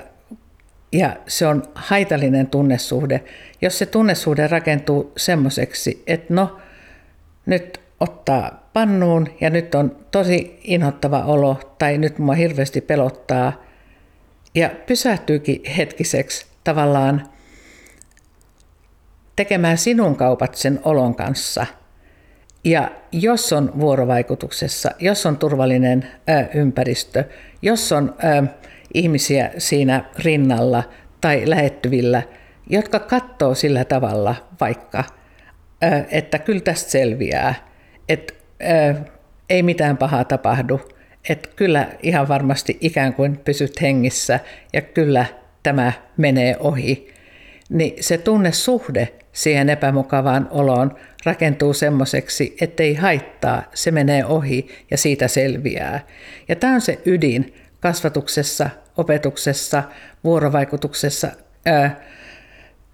ja 0.91 1.15
se 1.27 1.47
on 1.47 1.63
haitallinen 1.75 2.47
tunnesuhde. 2.47 3.23
Jos 3.61 3.79
se 3.79 3.85
tunnesuhde 3.85 4.47
rakentuu 4.47 5.11
semmoiseksi, 5.17 6.03
että 6.07 6.33
no, 6.33 6.57
nyt 7.45 7.79
ottaa 7.99 8.58
pannuun 8.73 9.27
ja 9.41 9.49
nyt 9.49 9.75
on 9.75 9.95
tosi 10.11 10.59
inhottava 10.63 11.23
olo 11.23 11.59
tai 11.77 11.97
nyt 11.97 12.19
mua 12.19 12.33
hirveästi 12.33 12.81
pelottaa 12.81 13.63
ja 14.55 14.69
pysähtyykin 14.85 15.61
hetkiseksi 15.77 16.45
tavallaan 16.63 17.29
tekemään 19.35 19.77
sinun 19.77 20.15
kaupat 20.15 20.55
sen 20.55 20.79
olon 20.83 21.15
kanssa. 21.15 21.65
Ja 22.63 22.91
jos 23.11 23.53
on 23.53 23.71
vuorovaikutuksessa, 23.79 24.91
jos 24.99 25.25
on 25.25 25.37
turvallinen 25.37 26.07
ö, 26.29 26.45
ympäristö, 26.53 27.23
jos 27.61 27.91
on 27.91 28.15
ö, 28.23 28.47
ihmisiä 28.93 29.51
siinä 29.57 30.03
rinnalla 30.17 30.83
tai 31.21 31.49
lähettyvillä, 31.49 32.23
jotka 32.69 32.99
katsoo 32.99 33.55
sillä 33.55 33.85
tavalla 33.85 34.35
vaikka, 34.61 35.03
ö, 35.83 36.03
että 36.11 36.39
kyllä 36.39 36.61
tästä 36.61 36.91
selviää, 36.91 37.55
että 38.09 38.33
ei 39.49 39.63
mitään 39.63 39.97
pahaa 39.97 40.23
tapahdu, 40.23 40.81
että 41.29 41.49
kyllä 41.55 41.87
ihan 42.03 42.27
varmasti 42.27 42.77
ikään 42.81 43.13
kuin 43.13 43.37
pysyt 43.37 43.81
hengissä 43.81 44.39
ja 44.73 44.81
kyllä 44.81 45.25
tämä 45.63 45.91
menee 46.17 46.55
ohi, 46.59 47.13
niin 47.69 48.03
se 48.03 48.17
tunnesuhde 48.17 49.13
siihen 49.31 49.69
epämukavaan 49.69 50.47
oloon 50.51 50.95
rakentuu 51.25 51.73
semmoiseksi, 51.73 52.55
ettei 52.61 52.95
haittaa, 52.95 53.63
se 53.73 53.91
menee 53.91 54.25
ohi 54.25 54.67
ja 54.91 54.97
siitä 54.97 55.27
selviää. 55.27 55.99
Ja 56.47 56.55
tämä 56.55 56.73
on 56.73 56.81
se 56.81 57.01
ydin 57.05 57.53
kasvatuksessa, 57.79 58.69
opetuksessa, 58.97 59.83
vuorovaikutuksessa, 60.23 61.27
ää, 61.65 62.01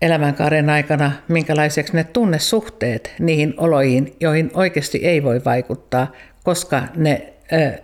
elämänkaaren 0.02 0.70
aikana, 0.70 1.12
minkälaiseksi 1.28 1.94
ne 1.94 2.04
tunnesuhteet 2.04 3.14
niihin 3.20 3.54
oloihin, 3.58 4.16
joihin 4.20 4.52
oikeasti 4.54 4.98
ei 4.98 5.24
voi 5.24 5.42
vaikuttaa, 5.46 6.12
koska 6.44 6.84
ne 6.96 7.34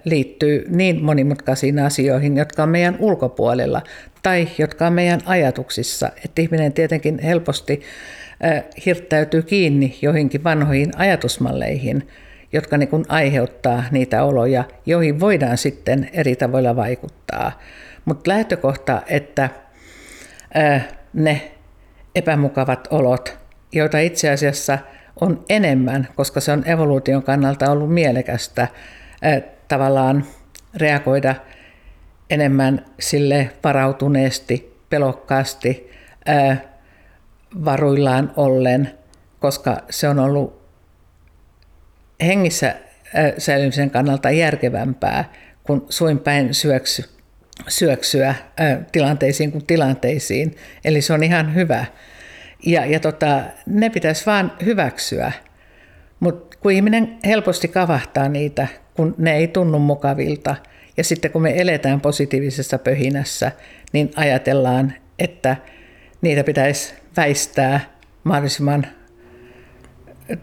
liittyy 0.05 0.65
niin 0.69 1.03
monimutkaisiin 1.03 1.79
asioihin, 1.79 2.37
jotka 2.37 2.63
on 2.63 2.69
meidän 2.69 2.95
ulkopuolella 2.99 3.81
tai 4.23 4.47
jotka 4.57 4.87
on 4.87 4.93
meidän 4.93 5.21
ajatuksissa. 5.25 6.09
Että 6.25 6.41
ihminen 6.41 6.73
tietenkin 6.73 7.19
helposti 7.19 7.81
hirttäytyy 8.85 9.41
kiinni 9.41 9.99
joihinkin 10.01 10.43
vanhoihin 10.43 10.91
ajatusmalleihin, 10.95 12.07
jotka 12.53 12.77
niin 12.77 12.89
kuin 12.89 13.05
aiheuttaa 13.07 13.83
niitä 13.91 14.23
oloja, 14.23 14.63
joihin 14.85 15.19
voidaan 15.19 15.57
sitten 15.57 16.09
eri 16.13 16.35
tavoilla 16.35 16.75
vaikuttaa. 16.75 17.59
Mutta 18.05 18.29
lähtökohta, 18.29 19.01
että 19.07 19.49
ne 21.13 21.51
epämukavat 22.15 22.87
olot, 22.91 23.37
joita 23.71 23.99
itse 23.99 24.29
asiassa 24.29 24.79
on 25.21 25.45
enemmän, 25.49 26.07
koska 26.15 26.39
se 26.39 26.51
on 26.51 26.67
evoluution 26.67 27.23
kannalta 27.23 27.71
ollut 27.71 27.93
mielekästä 27.93 28.67
tavallaan 29.67 30.25
reagoida 30.75 31.35
enemmän 32.29 32.85
sille 32.99 33.51
varautuneesti, 33.63 34.77
pelokkaasti, 34.89 35.91
varuillaan 37.65 38.33
ollen, 38.35 38.91
koska 39.39 39.77
se 39.89 40.07
on 40.09 40.19
ollut 40.19 40.61
hengissä 42.21 42.75
säilymisen 43.37 43.89
kannalta 43.89 44.31
järkevämpää 44.31 45.33
kuin 45.63 45.81
suin 45.89 46.19
päin 46.19 46.53
syöksy, 46.53 47.05
syöksyä 47.67 48.35
tilanteisiin 48.91 49.51
kuin 49.51 49.65
tilanteisiin. 49.65 50.55
Eli 50.85 51.01
se 51.01 51.13
on 51.13 51.23
ihan 51.23 51.55
hyvä. 51.55 51.85
Ja, 52.65 52.85
ja 52.85 52.99
tota, 52.99 53.41
ne 53.65 53.89
pitäisi 53.89 54.25
vaan 54.25 54.51
hyväksyä. 54.65 55.31
Mutta 56.19 56.57
kun 56.61 56.71
ihminen 56.71 57.17
helposti 57.25 57.67
kavahtaa 57.67 58.29
niitä, 58.29 58.67
kun 58.93 59.15
ne 59.17 59.35
ei 59.37 59.47
tunnu 59.47 59.79
mukavilta, 59.79 60.55
ja 60.97 61.03
sitten 61.03 61.31
kun 61.31 61.41
me 61.41 61.61
eletään 61.61 62.01
positiivisessa 62.01 62.77
pöhinässä, 62.77 63.51
niin 63.93 64.11
ajatellaan, 64.15 64.93
että 65.19 65.57
niitä 66.21 66.43
pitäisi 66.43 66.93
väistää 67.17 67.79
mahdollisimman 68.23 68.87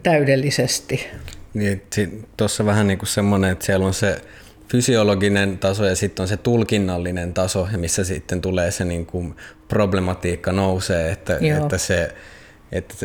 täydellisesti. 0.03 1.07
Niin, 1.53 1.81
Tuossa 2.37 2.65
vähän 2.65 2.87
niin 2.87 2.99
kuin 2.99 3.09
semmoinen, 3.09 3.51
että 3.51 3.65
siellä 3.65 3.85
on 3.85 3.93
se 3.93 4.21
fysiologinen 4.71 5.57
taso 5.57 5.85
ja 5.85 5.95
sitten 5.95 6.23
on 6.23 6.27
se 6.27 6.37
tulkinnallinen 6.37 7.33
taso, 7.33 7.67
missä 7.77 8.03
sitten 8.03 8.41
tulee 8.41 8.71
se 8.71 8.85
niin 8.85 9.05
kuin 9.05 9.35
problematiikka 9.67 10.51
nousee, 10.51 11.11
että, 11.11 11.39
että 11.63 11.77
se, 11.77 12.15
että 12.71 12.95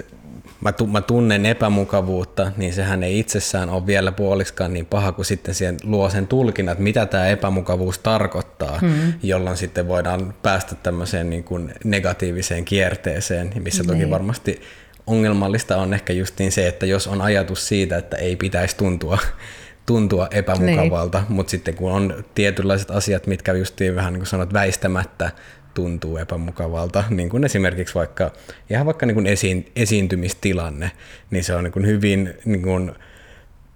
mä, 0.60 0.72
mä 0.92 1.00
tunnen 1.00 1.46
epämukavuutta, 1.46 2.52
niin 2.56 2.72
sehän 2.72 3.02
ei 3.02 3.18
itsessään 3.18 3.70
ole 3.70 3.86
vielä 3.86 4.12
puoliksikaan 4.12 4.72
niin 4.72 4.86
paha, 4.86 5.12
kuin 5.12 5.26
sitten 5.26 5.54
siihen 5.54 5.76
luo 5.82 6.10
sen 6.10 6.26
tulkinnat, 6.26 6.78
mitä 6.78 7.06
tämä 7.06 7.28
epämukavuus 7.28 7.98
tarkoittaa, 7.98 8.78
hmm. 8.78 9.12
jolloin 9.22 9.56
sitten 9.56 9.88
voidaan 9.88 10.34
päästä 10.42 10.74
tämmöiseen 10.74 11.30
niin 11.30 11.44
kuin 11.44 11.74
negatiiviseen 11.84 12.64
kierteeseen, 12.64 13.52
missä 13.58 13.84
toki 13.84 13.98
niin. 13.98 14.10
varmasti 14.10 14.60
ongelmallista 15.06 15.76
on 15.76 15.94
ehkä 15.94 16.12
justiin 16.12 16.52
se, 16.52 16.68
että 16.68 16.86
jos 16.86 17.06
on 17.06 17.22
ajatus 17.22 17.68
siitä, 17.68 17.96
että 17.96 18.16
ei 18.16 18.36
pitäisi 18.36 18.76
tuntua 18.76 19.18
tuntua 19.86 20.28
epämukavalta, 20.30 21.18
niin. 21.18 21.32
mutta 21.32 21.50
sitten 21.50 21.74
kun 21.74 21.92
on 21.92 22.24
tietynlaiset 22.34 22.90
asiat, 22.90 23.26
mitkä 23.26 23.52
justiin 23.52 23.94
vähän 23.94 24.12
niin 24.12 24.20
kuin 24.20 24.26
sanot 24.26 24.52
väistämättä 24.52 25.30
tuntuu 25.74 26.16
epämukavalta, 26.16 27.04
niin 27.10 27.28
kuin 27.28 27.44
esimerkiksi 27.44 27.94
vaikka 27.94 28.32
ihan 28.70 28.86
vaikka 28.86 29.06
niin 29.06 29.14
kuin 29.14 29.26
esiin, 29.26 29.72
esiintymistilanne, 29.76 30.90
niin 31.30 31.44
se 31.44 31.54
on 31.54 31.64
niin 31.64 31.72
kuin 31.72 31.86
hyvin 31.86 32.34
niin 32.44 32.62
kuin 32.62 32.92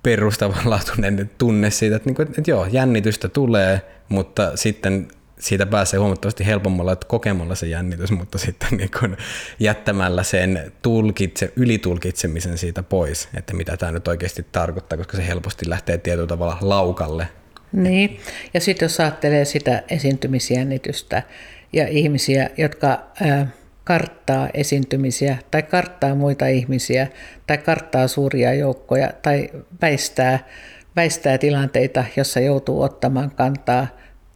perustavanlaatuinen 0.02 1.30
tunne 1.38 1.70
siitä, 1.70 1.96
että, 1.96 2.08
niin 2.08 2.16
kuin, 2.16 2.28
että 2.28 2.50
joo, 2.50 2.66
jännitystä 2.70 3.28
tulee, 3.28 3.82
mutta 4.08 4.56
sitten 4.56 5.08
siitä 5.38 5.66
pääsee 5.66 6.00
huomattavasti 6.00 6.46
helpommalla 6.46 6.92
että 6.92 7.06
kokemalla 7.06 7.54
se 7.54 7.66
jännitys, 7.66 8.10
mutta 8.10 8.38
sitten 8.38 8.68
niin 8.78 8.90
kun 9.00 9.16
jättämällä 9.60 10.22
sen 10.22 10.72
tulkitse, 10.82 11.52
ylitulkitsemisen 11.56 12.58
siitä 12.58 12.82
pois, 12.82 13.28
että 13.34 13.54
mitä 13.54 13.76
tämä 13.76 13.92
nyt 13.92 14.08
oikeasti 14.08 14.46
tarkoittaa, 14.52 14.98
koska 14.98 15.16
se 15.16 15.26
helposti 15.26 15.70
lähtee 15.70 15.98
tietyllä 15.98 16.26
tavalla 16.26 16.58
laukalle. 16.60 17.28
Niin, 17.72 18.20
ja 18.54 18.60
sitten 18.60 18.86
jos 18.86 19.00
ajattelee 19.00 19.44
sitä 19.44 19.82
esiintymisjännitystä 19.90 21.22
ja 21.72 21.88
ihmisiä, 21.88 22.50
jotka 22.56 23.06
karttaa 23.84 24.48
esiintymisiä 24.54 25.38
tai 25.50 25.62
karttaa 25.62 26.14
muita 26.14 26.46
ihmisiä 26.46 27.06
tai 27.46 27.58
karttaa 27.58 28.08
suuria 28.08 28.54
joukkoja 28.54 29.12
tai 29.22 29.50
väistää, 29.82 30.38
väistää 30.96 31.38
tilanteita, 31.38 32.04
jossa 32.16 32.40
joutuu 32.40 32.82
ottamaan 32.82 33.30
kantaa 33.30 33.86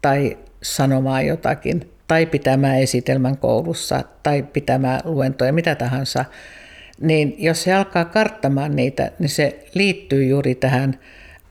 tai 0.02 0.38
sanomaan 0.62 1.26
jotakin 1.26 1.92
tai 2.08 2.26
pitämään 2.26 2.80
esitelmän 2.80 3.38
koulussa 3.38 4.04
tai 4.22 4.42
pitämään 4.42 5.00
luentoja, 5.04 5.52
mitä 5.52 5.74
tahansa, 5.74 6.24
niin 7.00 7.34
jos 7.38 7.62
se 7.62 7.72
alkaa 7.72 8.04
karttamaan 8.04 8.76
niitä, 8.76 9.10
niin 9.18 9.28
se 9.28 9.64
liittyy 9.74 10.24
juuri 10.24 10.54
tähän 10.54 10.98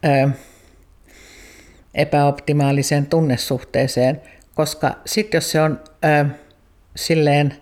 ö, 0.06 0.30
epäoptimaaliseen 1.93 3.06
tunnesuhteeseen, 3.06 4.21
koska 4.56 4.95
sitten 5.06 5.38
jos 5.38 5.52
se 5.52 5.62
on 5.62 5.80
ö, 6.06 6.26
silleen 6.95 7.54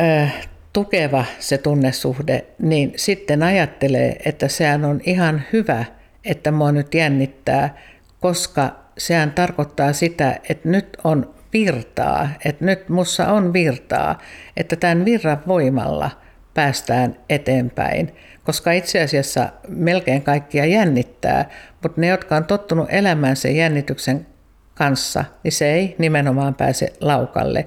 ö, 0.00 0.28
tukeva 0.72 1.24
se 1.38 1.58
tunnesuhde, 1.58 2.44
niin 2.58 2.92
sitten 2.96 3.42
ajattelee, 3.42 4.16
että 4.24 4.48
sehän 4.48 4.84
on 4.84 5.00
ihan 5.04 5.42
hyvä, 5.52 5.84
että 6.24 6.50
mua 6.50 6.72
nyt 6.72 6.94
jännittää, 6.94 7.78
koska 8.20 8.83
sehän 8.98 9.32
tarkoittaa 9.32 9.92
sitä, 9.92 10.40
että 10.48 10.68
nyt 10.68 10.96
on 11.04 11.34
virtaa, 11.52 12.28
että 12.44 12.64
nyt 12.64 12.88
mussa 12.88 13.28
on 13.28 13.52
virtaa, 13.52 14.18
että 14.56 14.76
tämän 14.76 15.04
virran 15.04 15.42
voimalla 15.46 16.10
päästään 16.54 17.16
eteenpäin. 17.28 18.14
Koska 18.44 18.72
itse 18.72 19.02
asiassa 19.02 19.48
melkein 19.68 20.22
kaikkia 20.22 20.64
jännittää, 20.66 21.50
mutta 21.82 22.00
ne, 22.00 22.06
jotka 22.06 22.36
on 22.36 22.44
tottunut 22.44 22.86
elämään 22.90 23.36
sen 23.36 23.56
jännityksen 23.56 24.26
kanssa, 24.74 25.24
niin 25.42 25.52
se 25.52 25.72
ei 25.72 25.94
nimenomaan 25.98 26.54
pääse 26.54 26.92
laukalle. 27.00 27.66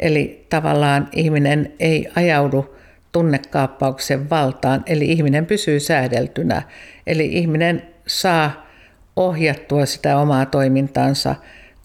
Eli 0.00 0.46
tavallaan 0.50 1.08
ihminen 1.12 1.72
ei 1.80 2.08
ajaudu 2.16 2.76
tunnekaappauksen 3.12 4.30
valtaan, 4.30 4.82
eli 4.86 5.04
ihminen 5.04 5.46
pysyy 5.46 5.80
säädeltynä. 5.80 6.62
Eli 7.06 7.26
ihminen 7.26 7.82
saa 8.06 8.66
ohjattua 9.16 9.86
sitä 9.86 10.18
omaa 10.18 10.46
toimintaansa, 10.46 11.34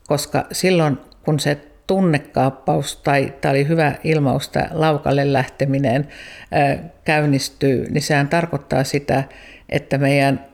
koska 0.07 0.45
silloin 0.51 0.97
kun 1.25 1.39
se 1.39 1.57
tunnekaappaus 1.87 2.97
tai 2.97 3.33
tämä 3.41 3.51
oli 3.51 3.67
hyvä 3.67 3.95
ilmaus, 4.03 4.49
tämä 4.49 4.67
laukalle 4.71 5.33
lähteminen 5.33 6.07
käynnistyy, 7.05 7.89
niin 7.89 8.01
sehän 8.01 8.27
tarkoittaa 8.27 8.83
sitä, 8.83 9.23
että 9.69 9.97
meidän 9.97 10.45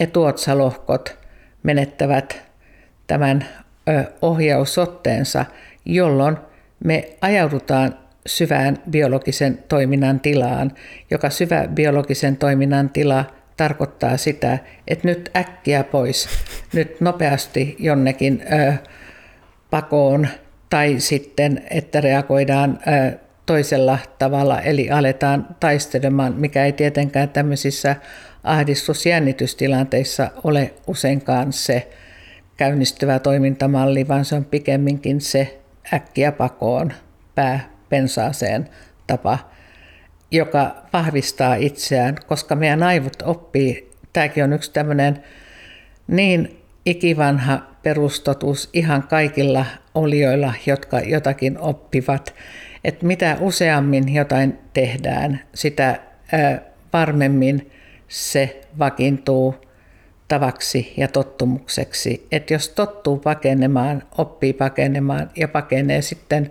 etuotsalohkot 0.00 1.18
menettävät 1.62 2.42
tämän 3.06 3.44
ohjausotteensa, 4.22 5.44
jolloin 5.84 6.36
me 6.84 7.08
ajaudutaan 7.20 7.98
syvään 8.26 8.78
biologisen 8.90 9.58
toiminnan 9.68 10.20
tilaan, 10.20 10.72
joka 11.10 11.30
syvä 11.30 11.68
biologisen 11.74 12.36
toiminnan 12.36 12.90
tila 12.90 13.24
tarkoittaa 13.56 14.16
sitä, 14.16 14.58
että 14.88 15.08
nyt 15.08 15.30
äkkiä 15.36 15.84
pois, 15.84 16.28
nyt 16.72 17.00
nopeasti 17.00 17.76
jonnekin 17.78 18.44
ö, 18.52 18.72
pakoon 19.70 20.28
tai 20.70 20.94
sitten, 20.98 21.62
että 21.70 22.00
reagoidaan 22.00 22.78
ö, 22.86 23.18
toisella 23.46 23.98
tavalla, 24.18 24.60
eli 24.60 24.90
aletaan 24.90 25.56
taistelemaan, 25.60 26.34
mikä 26.34 26.64
ei 26.64 26.72
tietenkään 26.72 27.28
tämmöisissä 27.28 27.96
ahdistusjännitystilanteissa 28.44 30.30
ole 30.44 30.74
useinkaan 30.86 31.52
se 31.52 31.88
käynnistyvä 32.56 33.18
toimintamalli, 33.18 34.08
vaan 34.08 34.24
se 34.24 34.34
on 34.34 34.44
pikemminkin 34.44 35.20
se 35.20 35.60
äkkiä 35.92 36.32
pakoon 36.32 36.92
pää 37.34 37.70
pensaaseen 37.88 38.68
tapa 39.06 39.38
joka 40.30 40.76
vahvistaa 40.92 41.54
itseään, 41.54 42.16
koska 42.26 42.56
meidän 42.56 42.82
aivot 42.82 43.22
oppii, 43.22 43.90
tämäkin 44.12 44.44
on 44.44 44.52
yksi 44.52 44.72
tämmöinen 44.72 45.24
niin 46.08 46.62
ikivanha 46.86 47.60
perustotus 47.82 48.70
ihan 48.72 49.02
kaikilla 49.02 49.66
olioilla, 49.94 50.54
jotka 50.66 51.00
jotakin 51.00 51.58
oppivat, 51.58 52.34
että 52.84 53.06
mitä 53.06 53.36
useammin 53.40 54.14
jotain 54.14 54.58
tehdään, 54.72 55.40
sitä 55.54 56.00
varmemmin 56.92 57.70
se 58.08 58.60
vakiintuu 58.78 59.54
tavaksi 60.28 60.94
ja 60.96 61.08
tottumukseksi. 61.08 62.26
Että 62.32 62.54
jos 62.54 62.68
tottuu 62.68 63.18
pakenemaan, 63.18 64.02
oppii 64.18 64.52
pakenemaan 64.52 65.30
ja 65.36 65.48
pakenee 65.48 66.02
sitten 66.02 66.50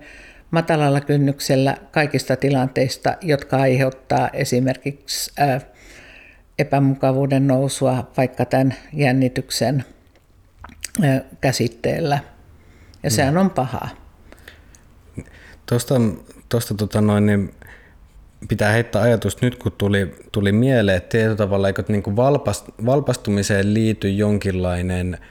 matalalla 0.51 1.01
kynnyksellä 1.01 1.77
kaikista 1.91 2.35
tilanteista, 2.35 3.17
jotka 3.21 3.57
aiheuttaa 3.57 4.29
esimerkiksi 4.33 5.31
epämukavuuden 6.59 7.47
nousua 7.47 8.11
vaikka 8.17 8.45
tämän 8.45 8.75
jännityksen 8.93 9.85
käsitteellä. 11.41 12.19
Ja 13.03 13.11
sehän 13.11 13.33
mm. 13.33 13.39
on 13.39 13.49
pahaa. 13.49 13.89
Tuosta, 15.65 15.95
tuosta 16.49 16.73
tota 16.73 17.01
noin, 17.01 17.25
niin 17.25 17.53
pitää 18.47 18.71
heittää 18.71 19.01
ajatus 19.01 19.41
nyt, 19.41 19.55
kun 19.55 19.71
tuli, 19.71 20.15
tuli 20.31 20.51
mieleen, 20.51 20.97
että 20.97 21.09
tietyllä 21.09 21.35
tavalla 21.35 21.67
eikö 21.67 21.83
niin 21.87 22.03
kuin 22.03 22.15
valpastumiseen 22.85 23.73
liity 23.73 24.09
jonkinlainen– 24.09 25.17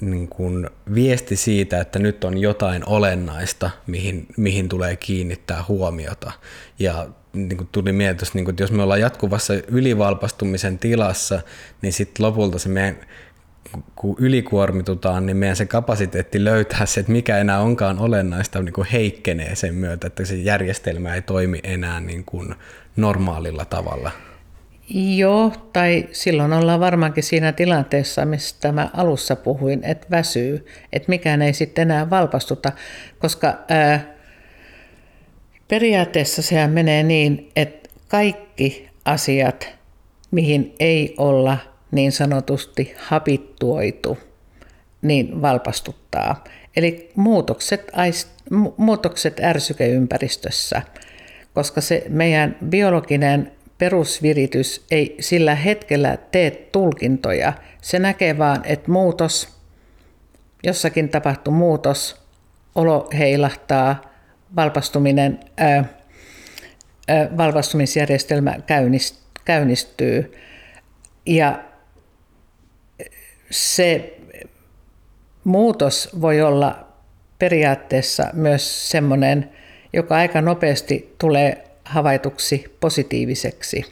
niin 0.00 0.28
kuin 0.28 0.70
viesti 0.94 1.36
siitä, 1.36 1.80
että 1.80 1.98
nyt 1.98 2.24
on 2.24 2.38
jotain 2.38 2.82
olennaista, 2.86 3.70
mihin, 3.86 4.26
mihin 4.36 4.68
tulee 4.68 4.96
kiinnittää 4.96 5.64
huomiota. 5.68 6.32
Ja 6.78 7.08
niin 7.32 7.56
kuin 7.56 7.68
tuli 7.72 7.92
mieleen, 7.92 8.18
niin 8.34 8.44
kuin, 8.44 8.52
että 8.52 8.62
jos 8.62 8.72
me 8.72 8.82
ollaan 8.82 9.00
jatkuvassa 9.00 9.54
ylivalpastumisen 9.68 10.78
tilassa, 10.78 11.40
niin 11.82 11.92
sitten 11.92 12.26
lopulta 12.26 12.58
se 12.58 12.68
meidän 12.68 12.96
kun 13.96 14.16
ylikuormitutaan, 14.18 15.26
niin 15.26 15.36
meidän 15.36 15.56
se 15.56 15.66
kapasiteetti 15.66 16.44
löytää 16.44 16.86
se, 16.86 17.00
että 17.00 17.12
mikä 17.12 17.38
enää 17.38 17.60
onkaan 17.60 17.98
olennaista, 17.98 18.62
niin 18.62 18.72
kuin 18.72 18.88
heikkenee 18.92 19.54
sen 19.54 19.74
myötä, 19.74 20.06
että 20.06 20.24
se 20.24 20.34
järjestelmä 20.34 21.14
ei 21.14 21.22
toimi 21.22 21.60
enää 21.62 22.00
niin 22.00 22.24
kuin 22.24 22.54
normaalilla 22.96 23.64
tavalla. 23.64 24.10
Joo, 24.94 25.52
tai 25.72 26.08
silloin 26.12 26.52
ollaan 26.52 26.80
varmaankin 26.80 27.22
siinä 27.22 27.52
tilanteessa, 27.52 28.24
mistä 28.24 28.72
mä 28.72 28.90
alussa 28.92 29.36
puhuin, 29.36 29.84
että 29.84 30.06
väsyy, 30.10 30.66
että 30.92 31.08
mikään 31.08 31.42
ei 31.42 31.52
sitten 31.52 31.82
enää 31.82 32.10
valpastuta, 32.10 32.72
koska 33.18 33.58
ää, 33.68 34.14
periaatteessa 35.68 36.42
sehän 36.42 36.70
menee 36.70 37.02
niin, 37.02 37.50
että 37.56 37.88
kaikki 38.08 38.88
asiat, 39.04 39.68
mihin 40.30 40.74
ei 40.80 41.14
olla 41.18 41.58
niin 41.90 42.12
sanotusti 42.12 42.94
habittuoitu, 42.98 44.18
niin 45.02 45.42
valpastuttaa. 45.42 46.44
Eli 46.76 47.10
muutokset, 47.16 47.92
muutokset 48.76 49.40
ärsykeympäristössä, 49.40 50.82
koska 51.54 51.80
se 51.80 52.04
meidän 52.08 52.56
biologinen 52.68 53.52
perusviritys 53.80 54.84
ei 54.90 55.16
sillä 55.20 55.54
hetkellä 55.54 56.16
tee 56.16 56.50
tulkintoja. 56.50 57.52
Se 57.82 57.98
näkee 57.98 58.38
vaan, 58.38 58.62
että 58.64 58.90
muutos, 58.90 59.48
jossakin 60.62 61.08
tapahtuu 61.08 61.54
muutos, 61.54 62.20
olo 62.74 63.08
heilahtaa, 63.18 64.00
valpastuminen, 64.56 65.40
ää, 65.56 65.84
ää, 67.08 67.36
valpastumisjärjestelmä 67.36 68.56
käynnistyy. 69.44 70.32
Ja 71.26 71.64
se 73.50 74.18
muutos 75.44 76.20
voi 76.20 76.42
olla 76.42 76.86
periaatteessa 77.38 78.30
myös 78.32 78.90
sellainen, 78.90 79.50
joka 79.92 80.14
aika 80.16 80.40
nopeasti 80.40 81.14
tulee 81.18 81.69
havaituksi 81.90 82.76
positiiviseksi. 82.80 83.84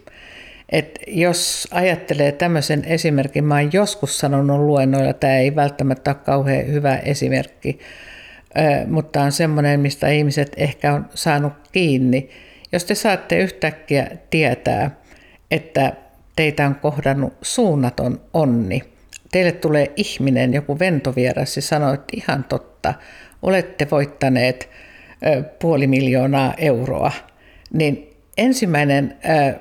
Et 0.68 0.98
jos 1.06 1.68
ajattelee 1.70 2.32
tämmöisen 2.32 2.84
esimerkin, 2.84 3.44
mä 3.44 3.54
oon 3.54 3.70
joskus 3.72 4.18
sanonut 4.18 4.60
luennoilla, 4.60 5.12
tämä 5.12 5.36
ei 5.36 5.56
välttämättä 5.56 6.10
ole 6.10 6.18
kauhean 6.24 6.66
hyvä 6.66 6.96
esimerkki, 6.96 7.78
mutta 8.86 9.22
on 9.22 9.32
semmoinen, 9.32 9.80
mistä 9.80 10.08
ihmiset 10.08 10.52
ehkä 10.56 10.94
on 10.94 11.06
saanut 11.14 11.52
kiinni. 11.72 12.30
Jos 12.72 12.84
te 12.84 12.94
saatte 12.94 13.38
yhtäkkiä 13.38 14.06
tietää, 14.30 14.90
että 15.50 15.92
teitä 16.36 16.66
on 16.66 16.74
kohdannut 16.74 17.32
suunnaton 17.42 18.20
onni, 18.34 18.82
teille 19.32 19.52
tulee 19.52 19.92
ihminen, 19.96 20.54
joku 20.54 20.78
ventovieras 20.78 21.56
ja 21.56 21.62
sanoo, 21.62 21.94
että 21.94 22.16
ihan 22.16 22.44
totta, 22.44 22.94
olette 23.42 23.88
voittaneet 23.90 24.70
puoli 25.58 25.86
miljoonaa 25.86 26.54
euroa– 26.58 27.12
niin 27.72 28.10
ensimmäinen 28.36 29.16
ää, 29.22 29.54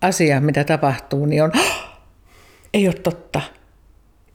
asia, 0.00 0.40
mitä 0.40 0.64
tapahtuu, 0.64 1.26
niin 1.26 1.42
on, 1.42 1.52
ei 2.74 2.88
ole 2.88 2.94
totta. 2.94 3.40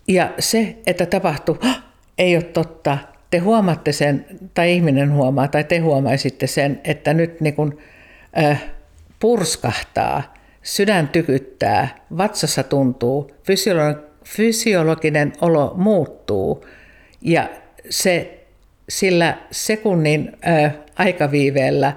Ja 0.08 0.34
se, 0.40 0.78
että 0.88 1.06
tapahtuu, 1.06 1.58
ei 2.18 2.36
ole 2.36 2.44
totta, 2.44 2.98
te 3.32 3.38
huomaatte 3.38 3.92
sen, 3.92 4.26
tai 4.54 4.74
ihminen 4.74 5.14
huomaa, 5.14 5.48
tai 5.48 5.64
te 5.64 5.78
huomaisitte 5.78 6.48
sen, 6.48 6.82
että 6.84 7.14
nyt 7.14 7.42
niin 7.42 7.56
kuin, 7.56 7.78
äh, 8.44 8.64
purskahtaa, 9.20 10.34
sydän 10.62 11.08
tykyttää, 11.08 11.88
vatsassa 12.18 12.64
tuntuu, 12.64 13.32
fysiologinen 14.26 15.34
olo 15.42 15.74
muuttuu, 15.78 16.66
ja 17.22 17.50
se 17.90 18.46
sillä 18.90 19.38
sekunnin 19.52 20.38
äh, 20.48 20.74
aikaviiveellä 20.96 21.94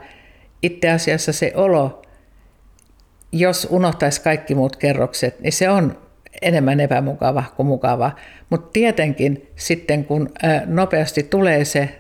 itse 0.63 0.91
asiassa 0.91 1.33
se 1.33 1.53
olo, 1.55 2.03
jos 3.33 3.67
unohtaisi 3.71 4.23
kaikki 4.23 4.55
muut 4.55 4.77
kerrokset, 4.77 5.41
niin 5.41 5.53
se 5.53 5.71
on 5.71 5.99
enemmän 6.43 6.81
epämukava 6.81 7.45
kuin 7.57 7.67
mukava. 7.67 8.13
Mutta 8.51 8.71
tietenkin 8.73 9.51
sitten 9.57 10.05
kun 10.05 10.31
nopeasti 10.67 11.23
tulee 11.23 11.65
se 11.65 11.99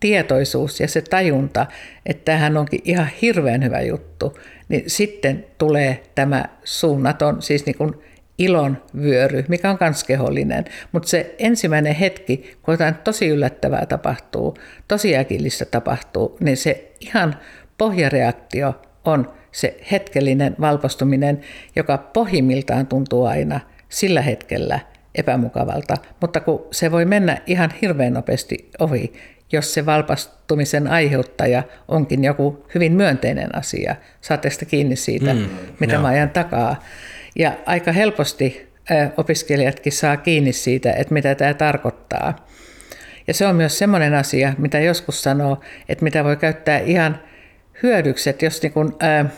tietoisuus 0.00 0.80
ja 0.80 0.88
se 0.88 1.02
tajunta, 1.02 1.66
että 2.06 2.24
tämähän 2.24 2.56
onkin 2.56 2.80
ihan 2.84 3.08
hirveän 3.22 3.64
hyvä 3.64 3.80
juttu, 3.80 4.38
niin 4.68 4.84
sitten 4.86 5.46
tulee 5.58 6.02
tämä 6.14 6.44
suunnaton, 6.64 7.42
siis 7.42 7.66
niin 7.66 7.78
kuin 7.78 7.94
ilon 8.38 8.82
vyöry, 9.00 9.44
mikä 9.48 9.70
on 9.70 9.78
myös 9.80 10.04
kehollinen. 10.04 10.64
Mutta 10.92 11.08
se 11.08 11.34
ensimmäinen 11.38 11.94
hetki, 11.94 12.56
kun 12.62 12.74
jotain 12.74 12.94
tosi 12.94 13.28
yllättävää 13.28 13.86
tapahtuu, 13.86 14.56
tosi 14.88 15.16
äkillistä 15.16 15.64
tapahtuu, 15.64 16.36
niin 16.40 16.56
se 16.56 16.92
ihan 17.00 17.36
pohjareaktio 17.78 18.80
on 19.04 19.32
se 19.52 19.76
hetkellinen 19.92 20.56
valpostuminen, 20.60 21.40
joka 21.76 21.98
pohjimmiltaan 21.98 22.86
tuntuu 22.86 23.24
aina 23.24 23.60
sillä 23.88 24.22
hetkellä 24.22 24.80
epämukavalta, 25.14 25.96
mutta 26.20 26.40
kun 26.40 26.66
se 26.70 26.92
voi 26.92 27.04
mennä 27.04 27.38
ihan 27.46 27.70
hirveän 27.82 28.12
nopeasti 28.12 28.70
ohi, 28.78 29.12
jos 29.52 29.74
se 29.74 29.86
valpastumisen 29.86 30.88
aiheuttaja 30.88 31.62
onkin 31.88 32.24
joku 32.24 32.66
hyvin 32.74 32.92
myönteinen 32.92 33.56
asia. 33.56 33.96
Saatte 34.20 34.50
sitä 34.50 34.64
kiinni 34.64 34.96
siitä, 34.96 35.34
mm, 35.34 35.48
mitä 35.80 35.98
mä 35.98 36.08
ajan 36.08 36.30
takaa. 36.30 36.82
Ja 37.36 37.52
aika 37.66 37.92
helposti 37.92 38.68
opiskelijatkin 39.16 39.92
saa 39.92 40.16
kiinni 40.16 40.52
siitä, 40.52 40.92
että 40.92 41.14
mitä 41.14 41.34
tämä 41.34 41.54
tarkoittaa. 41.54 42.46
Ja 43.26 43.34
se 43.34 43.46
on 43.46 43.56
myös 43.56 43.78
semmoinen 43.78 44.14
asia, 44.14 44.54
mitä 44.58 44.80
joskus 44.80 45.22
sanoo, 45.22 45.60
että 45.88 46.04
mitä 46.04 46.24
voi 46.24 46.36
käyttää 46.36 46.78
ihan 46.78 47.20
hyödykset, 47.82 48.42
jos 48.42 48.62
niin 48.62 48.72
kun, 48.72 48.96
ää, 49.00 49.30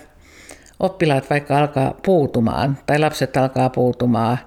oppilaat 0.80 1.30
vaikka 1.30 1.58
alkaa 1.58 1.94
puutumaan 2.04 2.78
tai 2.86 2.98
lapset 2.98 3.36
alkaa 3.36 3.70
puutumaan 3.70 4.38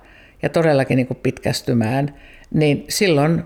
ja 0.41 0.49
todellakin 0.49 0.95
niin 0.95 1.08
pitkästymään, 1.23 2.15
niin 2.54 2.86
silloin, 2.89 3.43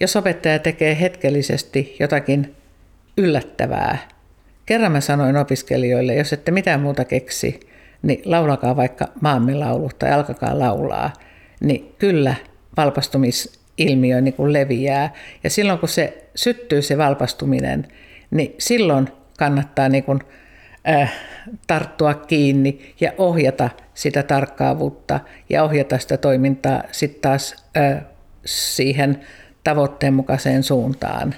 jos 0.00 0.16
opettaja 0.16 0.58
tekee 0.58 1.00
hetkellisesti 1.00 1.96
jotakin 2.00 2.54
yllättävää, 3.16 3.98
kerran 4.66 4.92
mä 4.92 5.00
sanoin 5.00 5.36
opiskelijoille, 5.36 6.14
jos 6.14 6.32
ette 6.32 6.50
mitään 6.50 6.80
muuta 6.80 7.04
keksi, 7.04 7.60
niin 8.02 8.22
laulakaa 8.24 8.76
vaikka 8.76 9.08
maamme 9.20 9.54
laulu 9.54 9.90
tai 9.98 10.12
alkakaa 10.12 10.58
laulaa, 10.58 11.12
niin 11.60 11.94
kyllä 11.98 12.34
valpastumisilmiö 12.76 14.20
niin 14.20 14.34
kuin 14.34 14.52
leviää. 14.52 15.12
Ja 15.44 15.50
silloin 15.50 15.78
kun 15.78 15.88
se 15.88 16.28
syttyy 16.34 16.82
se 16.82 16.98
valpastuminen, 16.98 17.86
niin 18.30 18.54
silloin 18.58 19.08
kannattaa 19.38 19.88
niin 19.88 20.04
kuin, 20.04 20.20
äh, 20.88 21.12
tarttua 21.66 22.14
kiinni 22.14 22.94
ja 23.00 23.12
ohjata 23.18 23.70
sitä 23.94 24.22
tarkkaavuutta 24.22 25.20
ja 25.48 25.64
ohjata 25.64 25.98
sitä 25.98 26.16
toimintaa 26.16 26.82
sitten 26.92 27.20
taas 27.20 27.64
äh, 27.76 28.02
siihen 28.44 29.20
tavoitteen 29.64 30.14
mukaiseen 30.14 30.62
suuntaan. 30.62 31.34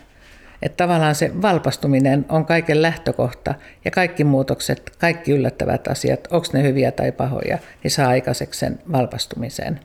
Että 0.62 0.76
tavallaan 0.84 1.14
se 1.14 1.42
valpastuminen 1.42 2.26
on 2.28 2.46
kaiken 2.46 2.82
lähtökohta 2.82 3.54
ja 3.84 3.90
kaikki 3.90 4.24
muutokset, 4.24 4.90
kaikki 4.98 5.32
yllättävät 5.32 5.88
asiat, 5.88 6.28
onko 6.30 6.46
ne 6.52 6.62
hyviä 6.62 6.92
tai 6.92 7.12
pahoja, 7.12 7.58
niin 7.82 7.90
saa 7.90 8.08
aikaiseksi 8.08 8.60
sen 8.60 8.78
valpastumisen. 8.92 9.80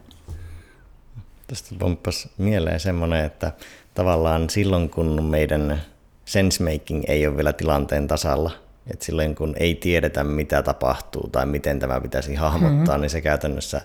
Tästä 1.47 1.76
pomppas 1.80 2.30
mieleen 2.38 2.80
semmoinen, 2.80 3.26
että 3.26 3.52
tavallaan 3.93 4.49
silloin 4.49 4.89
kun 4.89 5.23
meidän 5.23 5.82
sensemaking 6.26 7.04
ei 7.08 7.28
ole 7.28 7.36
vielä 7.38 7.54
tilanteen 7.54 8.08
tasalla. 8.08 8.52
Et 8.94 9.02
silloin 9.02 9.36
kun 9.36 9.54
ei 9.58 9.76
tiedetä, 9.76 10.24
mitä 10.24 10.62
tapahtuu 10.62 11.30
tai 11.32 11.46
miten 11.46 11.80
tämä 11.80 12.02
pitäisi 12.02 12.36
hahmottaa, 12.36 12.86
mm-hmm. 12.86 13.02
niin 13.02 13.10
se 13.10 13.22
käytännössä 13.22 13.82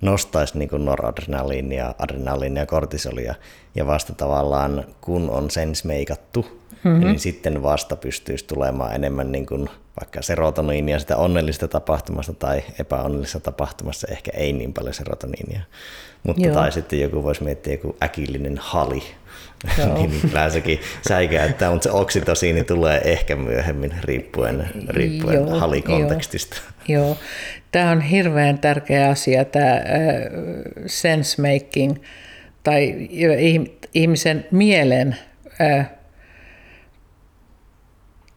nostaisi 0.00 0.58
niin 0.58 0.68
kuin 0.68 0.84
noradrenaliinia, 0.84 1.94
adrenaliinia, 1.98 2.66
kortisolia. 2.66 3.34
Ja 3.74 3.86
vasta 3.86 4.12
tavallaan, 4.12 4.84
kun 5.00 5.30
on 5.30 5.50
sensmeikattu, 5.50 6.46
mm-hmm. 6.84 7.00
niin 7.00 7.20
sitten 7.20 7.62
vasta 7.62 7.96
pystyisi 7.96 8.44
tulemaan 8.44 8.94
enemmän 8.94 9.32
niin 9.32 9.46
kuin 9.46 9.68
vaikka 10.00 10.22
serotoniinia 10.22 10.98
sitä 10.98 11.16
onnellista 11.16 11.68
tapahtumasta 11.68 12.32
tai 12.32 12.62
epäonnellisesta 12.78 13.40
tapahtumasta 13.40 14.06
ehkä 14.10 14.30
ei 14.34 14.52
niin 14.52 14.72
paljon 14.72 14.94
serotoniinia. 14.94 15.60
Mutta 16.22 16.42
Joo. 16.42 16.54
tai 16.54 16.72
sitten 16.72 17.00
joku 17.00 17.22
voisi 17.22 17.44
miettiä 17.44 17.74
joku 17.74 17.96
äkillinen 18.02 18.58
hali, 18.58 19.02
niin 19.94 20.20
kyllä 20.20 20.50
sekin 20.50 20.80
säikäyttää, 21.08 21.70
mutta 21.70 21.84
se 21.84 21.90
oksitosiini 21.90 22.64
tulee 22.64 23.00
ehkä 23.04 23.36
myöhemmin 23.36 23.92
riippuen, 24.04 24.68
riippuen 24.88 25.36
joo, 25.36 25.58
halikontekstista. 25.58 26.56
Joo, 26.88 27.06
joo. 27.06 27.16
Tämä 27.72 27.90
on 27.90 28.00
hirveän 28.00 28.58
tärkeä 28.58 29.08
asia, 29.08 29.44
tämä 29.44 29.72
äh, 29.72 29.82
sense 30.86 31.42
making 31.42 31.96
tai 32.62 33.08
ihmisen 33.94 34.46
mielen 34.50 35.16
äh, 35.60 35.90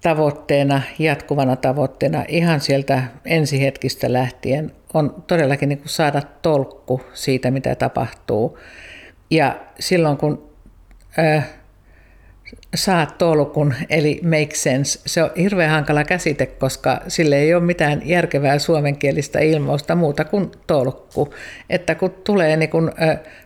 tavoitteena, 0.02 0.82
jatkuvana 1.00 1.56
tavoitteena 1.56 2.26
ihan 2.28 2.62
sieltä 2.62 3.04
ensihetkistä 3.26 4.14
lähtien 4.14 4.72
on 4.94 5.24
todellakin 5.28 5.70
niin 5.70 5.80
kuin 5.80 5.90
saada 5.90 6.22
tolkku 6.42 7.02
siitä, 7.14 7.52
mitä 7.52 7.76
tapahtuu. 7.76 8.60
Ja 9.30 9.60
silloin 9.80 10.18
kun 10.18 10.53
saa 12.76 13.06
tolkun, 13.06 13.74
eli 13.90 14.22
make 14.24 14.56
sense. 14.56 15.00
Se 15.06 15.24
on 15.24 15.30
hirveän 15.38 15.72
hankala 15.72 16.04
käsite, 16.04 16.46
koska 16.46 17.02
sille 17.08 17.36
ei 17.36 17.54
ole 17.54 17.64
mitään 17.64 18.02
järkevää 18.06 18.60
suomenkielistä 18.60 19.40
ilmausta 19.40 19.96
muuta 19.96 20.26
kuin 20.26 20.52
tolkku. 20.68 21.34
Että 21.70 21.96
kun 21.96 22.12
tulee 22.24 22.58
niin 22.58 22.70
kun, 22.70 22.92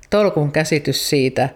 tolkun 0.10 0.52
käsitys 0.52 1.10
siitä, 1.10 1.50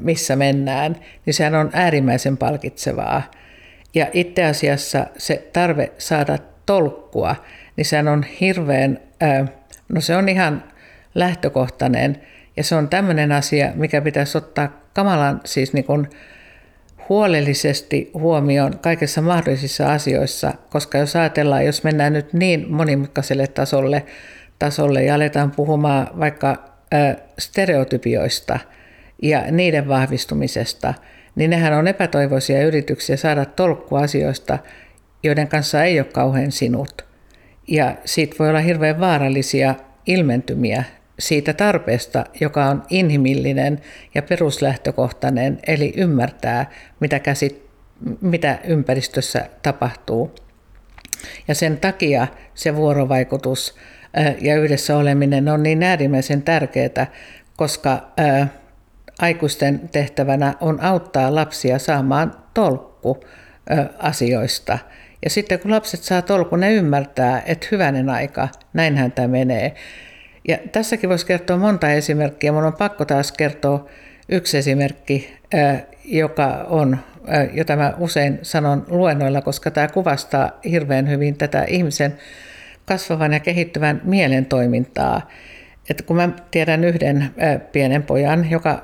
missä 0.00 0.36
mennään, 0.36 0.96
niin 1.26 1.34
sehän 1.34 1.54
on 1.54 1.70
äärimmäisen 1.72 2.36
palkitsevaa. 2.36 3.22
Ja 3.94 4.06
itse 4.12 4.44
asiassa 4.44 5.06
se 5.18 5.48
tarve 5.52 5.92
saada 5.98 6.38
tolkkua, 6.66 7.36
niin 7.76 7.84
sehän 7.84 8.08
on 8.08 8.22
hirveän, 8.40 9.00
no 9.88 10.00
se 10.00 10.16
on 10.16 10.28
ihan 10.28 10.64
lähtökohtainen, 11.14 12.22
ja 12.56 12.64
se 12.64 12.74
on 12.74 12.88
tämmöinen 12.88 13.32
asia, 13.32 13.72
mikä 13.74 14.00
pitäisi 14.00 14.38
ottaa 14.38 14.68
kamalan 14.94 15.40
siis 15.44 15.72
niin 15.72 15.84
kuin 15.84 16.08
huolellisesti 17.08 18.10
huomioon 18.14 18.78
kaikissa 18.78 19.22
mahdollisissa 19.22 19.92
asioissa, 19.92 20.54
koska 20.70 20.98
jos 20.98 21.16
ajatellaan, 21.16 21.66
jos 21.66 21.84
mennään 21.84 22.12
nyt 22.12 22.32
niin 22.32 22.72
monimutkaiselle 22.72 23.46
tasolle, 23.46 24.04
tasolle 24.58 25.04
ja 25.04 25.14
aletaan 25.14 25.50
puhumaan 25.50 26.10
vaikka 26.20 26.64
stereotypioista 27.38 28.58
ja 29.22 29.50
niiden 29.50 29.88
vahvistumisesta, 29.88 30.94
niin 31.34 31.50
nehän 31.50 31.72
on 31.72 31.88
epätoivoisia 31.88 32.66
yrityksiä 32.66 33.16
saada 33.16 33.44
tolkkua 33.44 34.00
asioista, 34.00 34.58
joiden 35.22 35.48
kanssa 35.48 35.84
ei 35.84 36.00
ole 36.00 36.08
kauhean 36.12 36.52
sinut. 36.52 37.04
Ja 37.68 37.96
siitä 38.04 38.36
voi 38.38 38.48
olla 38.48 38.60
hirveän 38.60 39.00
vaarallisia 39.00 39.74
ilmentymiä 40.06 40.84
siitä 41.18 41.52
tarpeesta, 41.52 42.24
joka 42.40 42.64
on 42.64 42.82
inhimillinen 42.90 43.80
ja 44.14 44.22
peruslähtökohtainen, 44.22 45.58
eli 45.66 45.92
ymmärtää, 45.96 46.70
mitä, 47.00 47.18
käsit, 47.18 47.70
mitä 48.20 48.58
ympäristössä 48.64 49.48
tapahtuu. 49.62 50.34
Ja 51.48 51.54
sen 51.54 51.78
takia 51.78 52.26
se 52.54 52.76
vuorovaikutus 52.76 53.74
ja 54.40 54.56
yhdessä 54.56 54.96
oleminen 54.96 55.48
on 55.48 55.62
niin 55.62 55.82
äärimmäisen 55.82 56.42
tärkeää, 56.42 57.06
koska 57.56 58.12
aikuisten 59.18 59.88
tehtävänä 59.92 60.54
on 60.60 60.80
auttaa 60.80 61.34
lapsia 61.34 61.78
saamaan 61.78 62.34
tolkku 62.54 63.24
asioista. 63.98 64.78
Ja 65.24 65.30
sitten 65.30 65.58
kun 65.58 65.70
lapset 65.70 66.02
saa 66.02 66.22
tolkun, 66.22 66.60
ne 66.60 66.72
ymmärtää, 66.72 67.42
että 67.46 67.66
hyvänen 67.70 68.10
aika, 68.10 68.48
näinhän 68.72 69.12
tämä 69.12 69.28
menee. 69.28 69.74
Ja 70.48 70.58
tässäkin 70.72 71.10
voisi 71.10 71.26
kertoa 71.26 71.56
monta 71.56 71.92
esimerkkiä. 71.92 72.52
Minun 72.52 72.64
on 72.64 72.72
pakko 72.72 73.04
taas 73.04 73.32
kertoa 73.32 73.88
yksi 74.28 74.58
esimerkki, 74.58 75.36
joka 76.04 76.66
on, 76.68 76.98
jota 77.52 77.76
mä 77.76 77.94
usein 77.98 78.38
sanon 78.42 78.86
luennoilla, 78.88 79.42
koska 79.42 79.70
tämä 79.70 79.88
kuvastaa 79.88 80.50
hirveän 80.64 81.08
hyvin 81.08 81.36
tätä 81.36 81.64
ihmisen 81.64 82.14
kasvavan 82.86 83.32
ja 83.32 83.40
kehittyvän 83.40 84.00
mielen 84.04 84.46
toimintaa. 84.46 85.30
Että 85.90 86.02
kun 86.02 86.16
mä 86.16 86.28
tiedän 86.50 86.84
yhden 86.84 87.30
pienen 87.72 88.02
pojan, 88.02 88.50
joka 88.50 88.82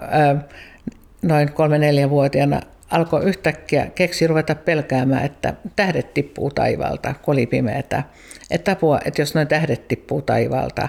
noin 1.22 1.52
kolme-neljä-vuotiaana 1.52 2.60
alkoi 2.90 3.24
yhtäkkiä 3.24 3.86
keksi 3.94 4.26
ruveta 4.26 4.54
pelkäämään, 4.54 5.24
että 5.24 5.54
tähdet 5.76 6.14
tippuu 6.14 6.50
taivaalta, 6.50 7.14
kun 7.22 7.32
oli 7.32 7.46
pimeätä. 7.46 8.02
Että 8.50 8.72
apua, 8.72 9.00
että 9.04 9.22
jos 9.22 9.34
noin 9.34 9.48
tähdet 9.48 9.88
tippuu 9.88 10.22
taivaalta, 10.22 10.88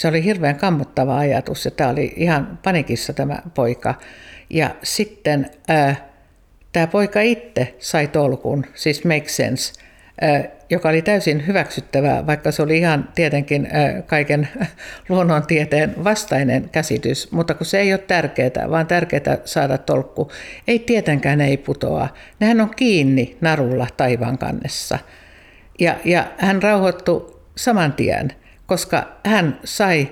se 0.00 0.08
oli 0.08 0.24
hirveän 0.24 0.56
kammottava 0.56 1.18
ajatus 1.18 1.64
ja 1.64 1.70
tämä 1.70 1.90
oli 1.90 2.12
ihan 2.16 2.58
panikissa 2.64 3.12
tämä 3.12 3.38
poika. 3.54 3.94
Ja 4.50 4.70
sitten 4.82 5.50
ää, 5.68 5.96
tämä 6.72 6.86
poika 6.86 7.20
itse 7.20 7.74
sai 7.78 8.06
tolkun, 8.06 8.66
siis 8.74 9.04
make 9.04 9.28
sense, 9.28 9.72
ää, 10.20 10.44
joka 10.70 10.88
oli 10.88 11.02
täysin 11.02 11.46
hyväksyttävää, 11.46 12.26
vaikka 12.26 12.52
se 12.52 12.62
oli 12.62 12.78
ihan 12.78 13.08
tietenkin 13.14 13.68
ää, 13.72 14.02
kaiken 14.02 14.48
luonnontieteen 15.08 16.04
vastainen 16.04 16.68
käsitys, 16.72 17.32
mutta 17.32 17.54
kun 17.54 17.66
se 17.66 17.80
ei 17.80 17.92
ole 17.92 18.00
tärkeää, 18.06 18.70
vaan 18.70 18.86
tärkeää 18.86 19.38
saada 19.44 19.78
tolkku, 19.78 20.32
ei 20.68 20.78
tietenkään 20.78 21.40
ei 21.40 21.56
putoa. 21.56 22.08
Nehän 22.38 22.60
on 22.60 22.70
kiinni 22.76 23.36
narulla 23.40 23.86
taivaan 23.96 24.38
kannessa. 24.38 24.98
Ja, 25.78 25.96
ja 26.04 26.26
hän 26.38 26.62
rauhoittui 26.62 27.40
saman 27.56 27.92
tien 27.92 28.32
koska 28.70 29.08
hän 29.26 29.60
sai 29.64 30.08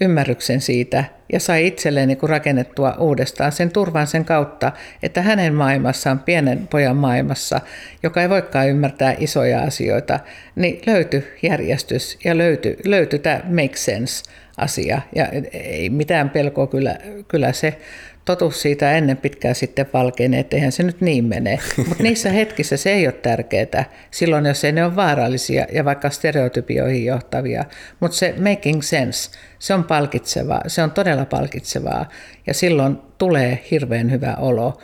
ymmärryksen 0.00 0.60
siitä 0.60 1.04
ja 1.32 1.40
sai 1.40 1.66
itselleen 1.66 2.08
niin 2.08 2.18
rakennettua 2.22 2.94
uudestaan 2.98 3.52
sen 3.52 3.72
turvan 3.72 4.06
sen 4.06 4.24
kautta, 4.24 4.72
että 5.02 5.22
hänen 5.22 5.54
maailmassaan, 5.54 6.18
pienen 6.18 6.68
pojan 6.68 6.96
maailmassa, 6.96 7.60
joka 8.02 8.22
ei 8.22 8.28
voikaan 8.28 8.68
ymmärtää 8.68 9.14
isoja 9.18 9.60
asioita, 9.60 10.20
niin 10.56 10.80
löytyi 10.86 11.24
järjestys 11.42 12.18
ja 12.24 12.38
löytyi, 12.38 12.76
löytyi 12.84 13.18
tämä 13.18 13.40
make 13.48 13.76
sense 13.76 14.30
asia. 14.56 15.00
Ja 15.14 15.28
ei 15.52 15.90
mitään 15.90 16.30
pelkoa, 16.30 16.66
kyllä, 16.66 16.98
kyllä 17.28 17.52
se 17.52 17.78
totuus 18.24 18.62
siitä 18.62 18.92
ennen 18.92 19.16
pitkään 19.16 19.54
sitten 19.54 19.86
valkenee, 19.92 20.40
että 20.40 20.56
eihän 20.56 20.72
se 20.72 20.82
nyt 20.82 21.00
niin 21.00 21.24
mene. 21.24 21.58
Mutta 21.88 22.02
niissä 22.02 22.30
hetkissä 22.30 22.76
se 22.76 22.92
ei 22.92 23.06
ole 23.06 23.12
tärkeää, 23.12 23.84
silloin 24.10 24.46
jos 24.46 24.64
ei 24.64 24.72
ne 24.72 24.84
ole 24.84 24.96
vaarallisia 24.96 25.66
ja 25.72 25.84
vaikka 25.84 26.10
stereotypioihin 26.10 27.04
johtavia. 27.04 27.64
Mutta 28.00 28.16
se 28.16 28.34
making 28.38 28.82
sense, 28.82 29.30
se 29.58 29.74
on 29.74 29.84
palkitsevaa, 29.84 30.60
se 30.66 30.82
on 30.82 30.90
todella 30.90 31.24
palkitsevaa 31.24 32.08
ja 32.46 32.54
silloin 32.54 32.98
tulee 33.18 33.64
hirveän 33.70 34.10
hyvä 34.10 34.34
olo. 34.34 34.78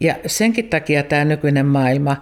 Ja 0.00 0.14
senkin 0.26 0.68
takia 0.68 1.02
tämä 1.02 1.24
nykyinen 1.24 1.66
maailma, 1.66 2.16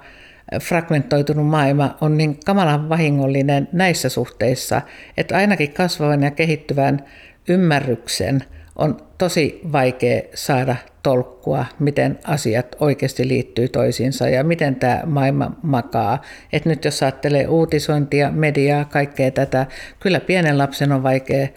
fragmentoitunut 0.62 1.46
maailma 1.46 1.96
on 2.00 2.18
niin 2.18 2.40
kamalan 2.44 2.88
vahingollinen 2.88 3.68
näissä 3.72 4.08
suhteissa, 4.08 4.82
että 5.16 5.36
ainakin 5.36 5.72
kasvavan 5.72 6.22
ja 6.22 6.30
kehittyvän 6.30 7.04
ymmärryksen– 7.48 8.44
on 8.80 9.09
tosi 9.20 9.60
vaikea 9.72 10.22
saada 10.34 10.76
tolkkua, 11.02 11.64
miten 11.78 12.18
asiat 12.24 12.76
oikeasti 12.80 13.28
liittyy 13.28 13.68
toisiinsa 13.68 14.28
ja 14.28 14.44
miten 14.44 14.76
tämä 14.76 15.02
maailma 15.06 15.50
makaa. 15.62 16.22
Et 16.52 16.64
nyt 16.64 16.84
jos 16.84 17.02
ajattelee 17.02 17.48
uutisointia, 17.48 18.30
mediaa, 18.30 18.84
kaikkea 18.84 19.30
tätä, 19.30 19.66
kyllä 20.00 20.20
pienen 20.20 20.58
lapsen 20.58 20.92
on 20.92 21.02
vaikea, 21.02 21.48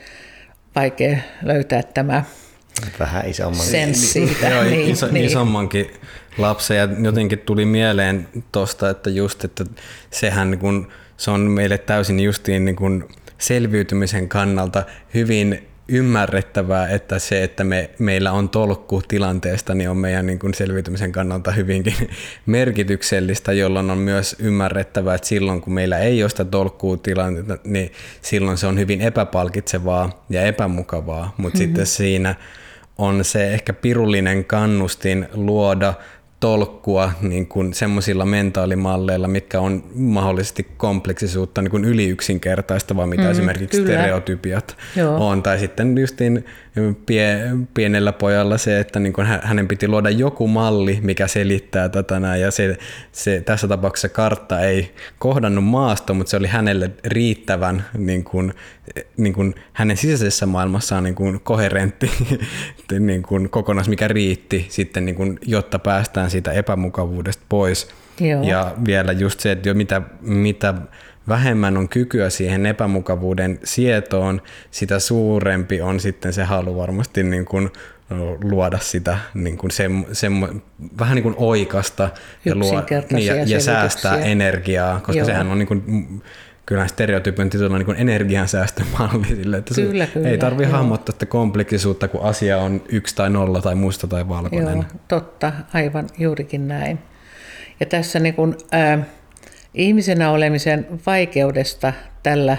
vaikea 0.75 1.17
löytää 1.43 1.83
tämä 1.83 2.23
Vähän 2.99 3.29
isomman. 3.29 3.65
Sen 3.65 3.95
siitä. 3.95 4.49
Joo, 4.49 4.63
niin, 4.63 4.91
iso, 4.91 5.07
niin. 5.07 5.25
isommankin 5.25 5.91
lapsen 6.37 6.77
ja 6.77 6.87
jotenkin 7.03 7.39
tuli 7.39 7.65
mieleen 7.65 8.27
tuosta, 8.51 8.89
että 8.89 9.09
just, 9.09 9.43
että 9.43 9.65
sehän 10.11 10.51
niin 10.51 10.59
kun, 10.59 10.91
se 11.17 11.31
on 11.31 11.41
meille 11.41 11.77
täysin 11.77 12.19
justiin 12.19 12.65
niin 12.65 12.75
kun 12.75 13.09
selviytymisen 13.37 14.29
kannalta 14.29 14.83
hyvin 15.13 15.72
ymmärrettävää, 15.87 16.87
että 16.87 17.19
se, 17.19 17.43
että 17.43 17.63
me, 17.63 17.89
meillä 17.99 18.31
on 18.31 18.49
tolkku 18.49 19.01
tilanteesta, 19.07 19.73
niin 19.73 19.89
on 19.89 19.97
meidän 19.97 20.25
niin 20.25 20.39
kuin 20.39 20.53
selviytymisen 20.53 21.11
kannalta 21.11 21.51
hyvinkin 21.51 22.09
merkityksellistä, 22.45 23.53
jolloin 23.53 23.89
on 23.89 23.97
myös 23.97 24.35
ymmärrettävää, 24.39 25.15
että 25.15 25.27
silloin 25.27 25.61
kun 25.61 25.73
meillä 25.73 25.97
ei 25.97 26.23
ole 26.23 26.29
sitä 26.29 26.45
tolkkua 26.45 26.97
tilanteesta, 26.97 27.57
niin 27.63 27.91
silloin 28.21 28.57
se 28.57 28.67
on 28.67 28.79
hyvin 28.79 29.01
epäpalkitsevaa 29.01 30.25
ja 30.29 30.41
epämukavaa, 30.41 31.33
mutta 31.37 31.59
mm-hmm. 31.59 31.67
sitten 31.67 31.85
siinä 31.85 32.35
on 32.97 33.23
se 33.23 33.53
ehkä 33.53 33.73
pirullinen 33.73 34.45
kannustin 34.45 35.27
luoda 35.33 35.93
tolkkua 36.43 37.11
niin 37.21 37.47
kuin 37.47 37.73
semmoisilla 37.73 38.25
mentaalimalleilla, 38.25 39.27
mitkä 39.27 39.59
on 39.59 39.83
mahdollisesti 39.95 40.67
kompleksisuutta 40.77 41.61
niin 41.61 41.71
kuin 41.71 41.85
yliyksinkertaistavaa, 41.85 43.07
mitä 43.07 43.23
mm, 43.23 43.31
esimerkiksi 43.31 43.81
kyllä. 43.81 43.93
stereotypiat 43.93 44.77
Joo. 44.95 45.27
on. 45.29 45.43
Tai 45.43 45.59
sitten 45.59 45.97
justiin 45.97 46.45
pie, 47.05 47.51
pienellä 47.73 48.11
pojalla 48.13 48.57
se, 48.57 48.79
että 48.79 48.99
niin 48.99 49.13
kuin 49.13 49.27
hänen 49.27 49.67
piti 49.67 49.87
luoda 49.87 50.09
joku 50.09 50.47
malli, 50.47 50.99
mikä 51.01 51.27
selittää 51.27 51.89
tätä 51.89 52.19
näin. 52.19 52.41
Ja 52.41 52.51
se, 52.51 52.77
se, 53.11 53.41
tässä 53.45 53.67
tapauksessa 53.67 54.09
kartta 54.09 54.59
ei 54.59 54.91
kohdannut 55.19 55.63
maasto, 55.63 56.13
mutta 56.13 56.29
se 56.31 56.37
oli 56.37 56.47
hänelle 56.47 56.91
riittävän 57.05 57.85
niin 57.97 58.23
kuin, 58.23 58.53
niin 59.17 59.33
kuin 59.33 59.55
hänen 59.73 59.97
sisäisessä 59.97 60.45
maailmassaan 60.45 61.03
niin 61.03 61.15
kuin 61.15 61.39
koherentti 61.39 62.11
niin 62.99 63.23
kuin 63.23 63.49
kokonais, 63.49 63.89
mikä 63.89 64.07
riitti 64.07 64.65
sitten, 64.69 65.05
niin 65.05 65.15
kuin, 65.15 65.39
jotta 65.41 65.79
päästään 65.79 66.29
siitä 66.29 66.51
epämukavuudesta 66.51 67.43
pois. 67.49 67.87
Joo. 68.19 68.43
Ja 68.43 68.75
vielä 68.85 69.11
just 69.11 69.39
se, 69.39 69.51
että 69.51 69.69
jo 69.69 69.73
mitä, 69.73 70.01
mitä 70.21 70.73
vähemmän 71.27 71.77
on 71.77 71.89
kykyä 71.89 72.29
siihen 72.29 72.65
epämukavuuden 72.65 73.59
sietoon, 73.63 74.41
sitä 74.71 74.99
suurempi 74.99 75.81
on 75.81 75.99
sitten 75.99 76.33
se 76.33 76.43
halu 76.43 76.77
varmasti 76.77 77.23
niin 77.23 77.45
kuin 77.45 77.69
luoda 78.43 78.79
sitä 78.79 79.17
niin 79.33 79.57
kuin 79.57 79.71
se, 79.71 79.89
se, 80.11 80.27
vähän 80.99 81.15
niin 81.15 81.23
kuin 81.23 81.35
oikasta 81.37 82.09
ja, 82.45 82.55
luo, 82.55 82.83
niin, 83.11 83.25
ja, 83.25 83.35
ja 83.35 83.59
säästää 83.59 84.17
energiaa, 84.17 84.99
koska 84.99 85.13
Joo. 85.13 85.25
sehän 85.25 85.47
on 85.47 85.59
niin 85.59 85.67
kuin 85.67 85.83
kyllä 86.65 86.87
stereotypin 86.87 87.49
titulla 87.49 87.77
niin 87.77 87.95
energiansäästömalli 87.95 89.27
sille, 89.27 89.57
että 89.57 89.75
kyllä, 89.75 90.07
kyllä, 90.07 90.29
ei 90.29 90.37
tarvitse 90.37 90.71
hahmottaa 90.71 91.13
sitä 91.13 91.25
kompleksisuutta, 91.25 92.07
kun 92.07 92.21
asia 92.21 92.57
on 92.57 92.81
yksi 92.89 93.15
tai 93.15 93.29
nolla 93.29 93.61
tai 93.61 93.75
musta 93.75 94.07
tai 94.07 94.29
valkoinen. 94.29 94.75
Joo, 94.75 94.85
totta, 95.07 95.51
aivan 95.73 96.09
juurikin 96.17 96.67
näin. 96.67 96.99
Ja 97.79 97.85
tässä 97.85 98.19
niin 98.19 98.33
kuin, 98.33 98.55
äh, 98.73 98.99
ihmisenä 99.73 100.31
olemisen 100.31 100.87
vaikeudesta 101.05 101.93
tällä 102.23 102.57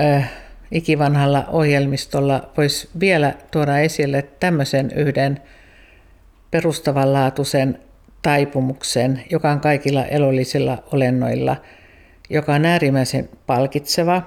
äh, 0.00 0.30
ikivanhalla 0.70 1.44
ohjelmistolla 1.48 2.52
voisi 2.56 2.88
vielä 3.00 3.34
tuoda 3.50 3.78
esille 3.78 4.22
tämmöisen 4.40 4.90
yhden 4.96 5.40
perustavanlaatuisen 6.50 7.78
taipumuksen, 8.22 9.24
joka 9.30 9.50
on 9.50 9.60
kaikilla 9.60 10.04
elollisilla 10.04 10.82
olennoilla, 10.92 11.56
joka 12.30 12.54
on 12.54 12.64
äärimmäisen 12.64 13.28
palkitseva 13.46 14.22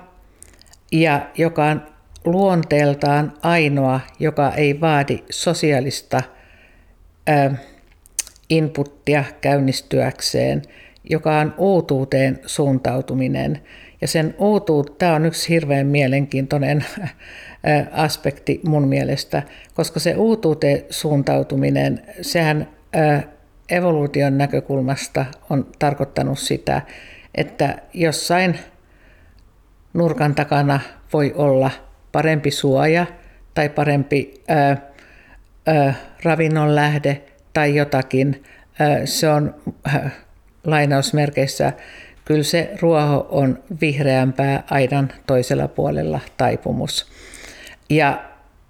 ja 0.92 1.30
joka 1.38 1.66
on 1.66 1.82
luonteeltaan 2.26 3.34
ainoa, 3.42 4.00
joka 4.20 4.54
ei 4.54 4.82
vaadi 4.82 5.24
sosiaalista 5.30 6.22
inputtia 8.50 9.24
käynnistyäkseen, 9.42 10.62
joka 11.10 11.40
on 11.40 11.54
uutuuteen 11.58 12.40
suuntautuminen. 12.46 13.62
Ja 14.02 14.08
sen 14.08 14.36
uutuut, 14.38 14.98
tämä 14.98 15.16
on 15.16 15.26
yksi 15.26 15.50
hirveän 15.50 15.88
mielenkiintoinen 15.88 16.86
aspekti 17.92 18.62
mun 18.68 18.88
mielestä, 18.88 19.44
koska 19.74 20.00
se 20.00 20.16
uutuuteen 20.16 20.84
suuntautuminen, 20.90 22.02
sehän 22.22 22.68
evoluution 23.70 24.38
näkökulmasta 24.38 25.26
on 25.50 25.68
tarkoittanut 25.80 26.40
sitä, 26.40 26.82
että 27.36 27.78
jossain 27.94 28.60
nurkan 29.94 30.36
takana 30.36 30.80
voi 31.14 31.34
olla 31.36 31.72
parempi 32.12 32.52
suoja 32.52 33.06
tai 33.54 33.70
parempi 33.70 34.44
ää, 34.48 34.78
ää, 35.68 35.94
ravinnon 36.24 36.76
lähde 36.76 37.22
tai 37.54 37.76
jotakin. 37.76 38.44
Ää, 38.80 39.06
se 39.06 39.30
on 39.30 39.56
ää, 39.86 40.10
lainausmerkeissä, 40.64 41.74
kyllä 42.26 42.44
se 42.44 42.72
ruoho 42.82 43.28
on 43.30 43.64
vihreämpää 43.82 44.64
aidan 44.70 45.12
toisella 45.28 45.68
puolella 45.68 46.20
taipumus. 46.38 47.12
Ja 47.90 48.24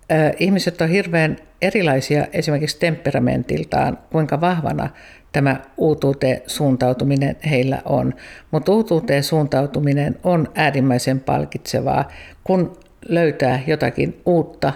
ää, 0.09 0.32
ihmiset 0.39 0.82
on 0.82 0.89
hirveän 0.89 1.38
erilaisia 1.62 2.28
esimerkiksi 2.34 2.80
temperamentiltaan, 2.80 3.97
kuinka 4.12 4.41
vahvana 4.41 4.89
tämä 5.32 5.61
uutuuteen 5.77 6.41
suuntautuminen 6.47 7.36
heillä 7.49 7.82
on. 7.86 8.13
Mutta 8.51 8.71
uutuuteen 8.71 9.23
suuntautuminen 9.23 10.17
on 10.23 10.47
äärimmäisen 10.55 11.19
palkitsevaa, 11.19 12.11
kun 12.43 12.77
löytää 13.07 13.59
jotakin 13.67 14.21
uutta, 14.25 14.73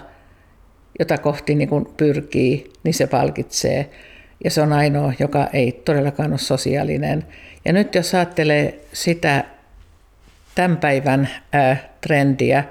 jota 0.98 1.18
kohti 1.18 1.54
niin 1.54 1.68
kun 1.68 1.94
pyrkii, 1.96 2.72
niin 2.84 2.94
se 2.94 3.06
palkitsee. 3.06 3.90
Ja 4.44 4.50
se 4.50 4.62
on 4.62 4.72
ainoa, 4.72 5.12
joka 5.18 5.48
ei 5.52 5.72
todellakaan 5.84 6.30
ole 6.30 6.38
sosiaalinen. 6.38 7.24
Ja 7.64 7.72
nyt 7.72 7.94
jos 7.94 8.14
ajattelee 8.14 8.80
sitä 8.92 9.44
tämän 10.54 10.76
päivän 10.76 11.28
ää, 11.52 11.76
trendiä, 12.00 12.64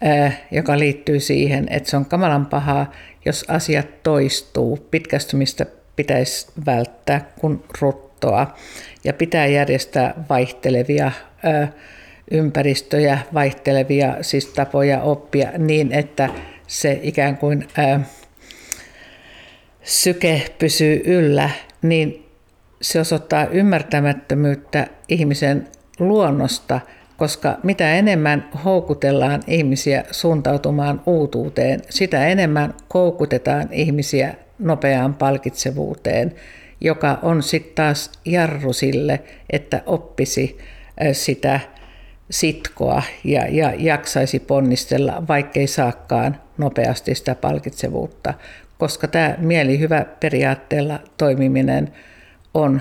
ää, 0.00 0.32
joka 0.50 0.78
liittyy 0.78 1.20
siihen, 1.20 1.66
että 1.70 1.90
se 1.90 1.96
on 1.96 2.06
kamalan 2.06 2.46
pahaa, 2.46 2.92
jos 3.24 3.44
asiat 3.48 4.02
toistuu. 4.02 4.86
Pitkästymistä 4.90 5.66
pitäisi 5.96 6.46
välttää 6.66 7.30
kuin 7.40 7.64
ruttoa. 7.80 8.56
Ja 9.04 9.12
pitää 9.12 9.46
järjestää 9.46 10.24
vaihtelevia 10.28 11.12
ää, 11.42 11.72
ympäristöjä, 12.30 13.18
vaihtelevia 13.34 14.16
siis 14.20 14.46
tapoja 14.46 15.02
oppia 15.02 15.50
niin, 15.58 15.92
että 15.92 16.28
se 16.66 17.00
ikään 17.02 17.36
kuin 17.36 17.68
ää, 17.76 18.00
syke 19.82 20.42
pysyy 20.58 21.02
yllä, 21.04 21.50
niin 21.82 22.26
se 22.82 23.00
osoittaa 23.00 23.46
ymmärtämättömyyttä 23.46 24.86
ihmisen 25.08 25.68
luonnosta, 25.98 26.80
koska 27.16 27.58
mitä 27.62 27.94
enemmän 27.94 28.48
houkutellaan 28.64 29.42
ihmisiä 29.46 30.04
suuntautumaan 30.10 31.02
uutuuteen, 31.06 31.80
sitä 31.90 32.26
enemmän 32.26 32.74
koukutetaan 32.88 33.68
ihmisiä 33.72 34.34
nopeaan 34.60 35.14
palkitsevuuteen, 35.14 36.34
joka 36.80 37.18
on 37.22 37.42
sitten 37.42 37.74
taas 37.74 38.12
jarru 38.24 38.72
sille, 38.72 39.20
että 39.50 39.82
oppisi 39.86 40.58
sitä 41.12 41.60
sitkoa 42.30 43.02
ja, 43.24 43.46
ja 43.48 43.72
jaksaisi 43.78 44.38
ponnistella, 44.38 45.22
vaikkei 45.28 45.66
saakaan 45.66 46.36
nopeasti 46.58 47.14
sitä 47.14 47.34
palkitsevuutta, 47.34 48.34
koska 48.78 49.08
tämä 49.08 49.34
mielihyvä 49.38 50.06
periaatteella 50.20 51.00
toimiminen 51.16 51.92
on 52.54 52.80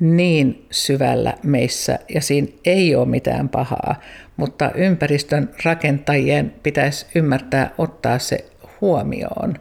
niin 0.00 0.66
syvällä 0.70 1.34
meissä 1.42 1.98
ja 2.14 2.20
siinä 2.20 2.48
ei 2.64 2.94
ole 2.94 3.06
mitään 3.06 3.48
pahaa, 3.48 4.00
mutta 4.36 4.70
ympäristön 4.74 5.50
rakentajien 5.64 6.54
pitäisi 6.62 7.06
ymmärtää 7.14 7.70
ottaa 7.78 8.18
se 8.18 8.44
huomioon 8.80 9.54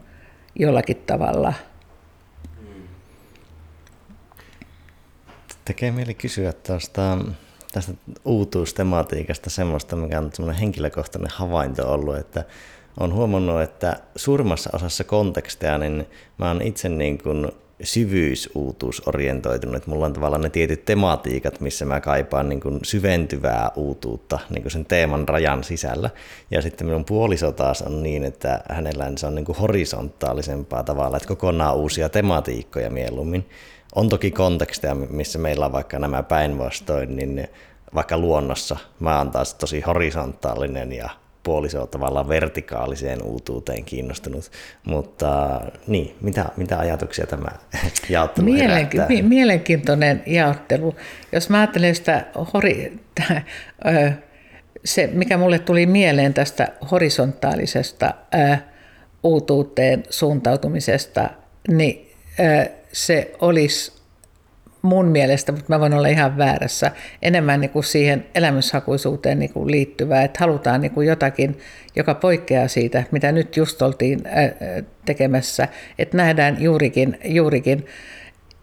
jollakin 0.60 0.98
tavalla. 0.98 1.54
Tekee 5.66 5.92
mieli 5.92 6.14
kysyä 6.14 6.54
tuosta, 6.54 7.18
tästä 7.72 7.94
uutuustematiikasta 8.26 9.50
semmoista, 9.50 9.96
mikä 9.96 10.20
on 10.20 10.30
semmoinen 10.34 10.60
henkilökohtainen 10.60 11.32
havainto 11.34 11.94
ollut, 11.94 12.18
että 12.18 12.46
olen 13.00 13.14
huomannut, 13.14 13.62
että 13.62 14.00
suurimmassa 14.16 14.70
osassa 14.74 15.04
konteksteja 15.04 15.78
niin 15.78 16.06
mä 16.38 16.48
oon 16.48 16.62
itse 16.62 16.90
niin 16.90 17.18
kuin 17.18 17.52
syvyysuutuusorientoitunut. 17.84 19.88
Mulla 19.88 20.06
on 20.06 20.14
tavallaan 20.14 20.42
ne 20.42 20.50
tietyt 20.50 20.86
tematiikat, 20.86 21.60
missä 21.60 21.86
mä 21.86 22.02
kaipaan 22.02 22.50
niin 22.50 22.60
kuin 22.60 22.80
syventyvää 22.84 23.72
uutuutta 23.76 24.40
niin 24.50 24.62
kuin 24.62 24.72
sen 24.72 24.86
teeman 24.86 25.28
rajan 25.28 25.64
sisällä. 25.64 26.10
Ja 26.52 26.62
sitten 26.62 26.88
minun 26.88 27.06
puoliso 27.06 27.52
taas 27.52 27.82
on 27.82 28.04
niin, 28.04 28.24
että 28.24 28.62
hänellä 28.70 29.12
se 29.16 29.28
on 29.28 29.36
niin 29.36 29.46
kuin 29.46 29.58
horisontaalisempaa 29.58 30.84
tavalla, 30.84 31.18
että 31.18 31.28
kokonaan 31.28 31.76
uusia 31.76 32.10
tematiikkoja 32.10 32.90
mieluummin. 32.90 33.50
On 33.96 34.10
toki 34.10 34.32
konteksteja, 34.32 34.96
missä 34.96 35.40
meillä 35.40 35.66
on 35.66 35.72
vaikka 35.72 36.00
nämä 36.00 36.24
päinvastoin, 36.24 37.16
niin 37.16 37.48
vaikka 37.96 38.18
luonnossa 38.18 38.78
mä 39.00 39.18
oon 39.18 39.32
taas 39.32 39.54
tosi 39.54 39.82
horisontaalinen 39.82 40.94
ja 40.94 41.10
puoliso 41.48 41.88
tavallaan 41.88 42.30
vertikaaliseen 42.30 43.24
uutuuteen 43.24 43.86
kiinnostunut. 43.86 44.52
Mutta 44.86 45.62
niin, 45.88 46.16
mitä, 46.22 46.46
mitä 46.58 46.80
ajatuksia 46.80 47.28
tämä 47.28 47.50
jaottelu 48.10 48.46
Mielenki- 48.46 48.98
herättää? 48.98 49.22
Mielenkiintoinen 49.22 50.24
jaottelu. 50.26 50.96
Jos 51.32 51.50
mä 51.50 51.58
ajattelen 51.58 51.96
sitä 51.96 52.26
hori, 52.54 53.00
se, 54.86 55.10
mikä 55.14 55.38
mulle 55.38 55.60
tuli 55.60 55.86
mieleen 55.86 56.34
tästä 56.34 56.68
horisontaalisesta 56.92 58.14
uutuuteen 59.24 60.04
suuntautumisesta, 60.10 61.30
niin 61.68 62.12
se 62.92 63.32
olisi 63.42 63.97
mun 64.82 65.06
mielestä, 65.06 65.52
mutta 65.52 65.66
mä 65.70 65.80
voin 65.80 65.94
olla 65.94 66.08
ihan 66.08 66.38
väärässä, 66.38 66.92
enemmän 67.22 67.62
niin 67.62 67.70
kuin 67.70 67.84
siihen 67.84 68.26
elämyshakuisuuteen 68.36 69.40
niin 69.40 69.54
kuin 69.54 69.72
liittyvää, 69.72 70.24
että 70.24 70.40
halutaan 70.40 70.82
niin 70.82 70.92
kuin 70.92 71.08
jotakin, 71.08 71.60
joka 71.96 72.16
poikkeaa 72.16 72.68
siitä, 72.68 73.04
mitä 73.12 73.32
nyt 73.32 73.58
just 73.58 73.82
oltiin 73.82 74.20
tekemässä, 75.06 75.68
että 76.00 76.18
nähdään 76.18 76.58
juurikin, 76.60 77.20
juurikin 77.26 77.86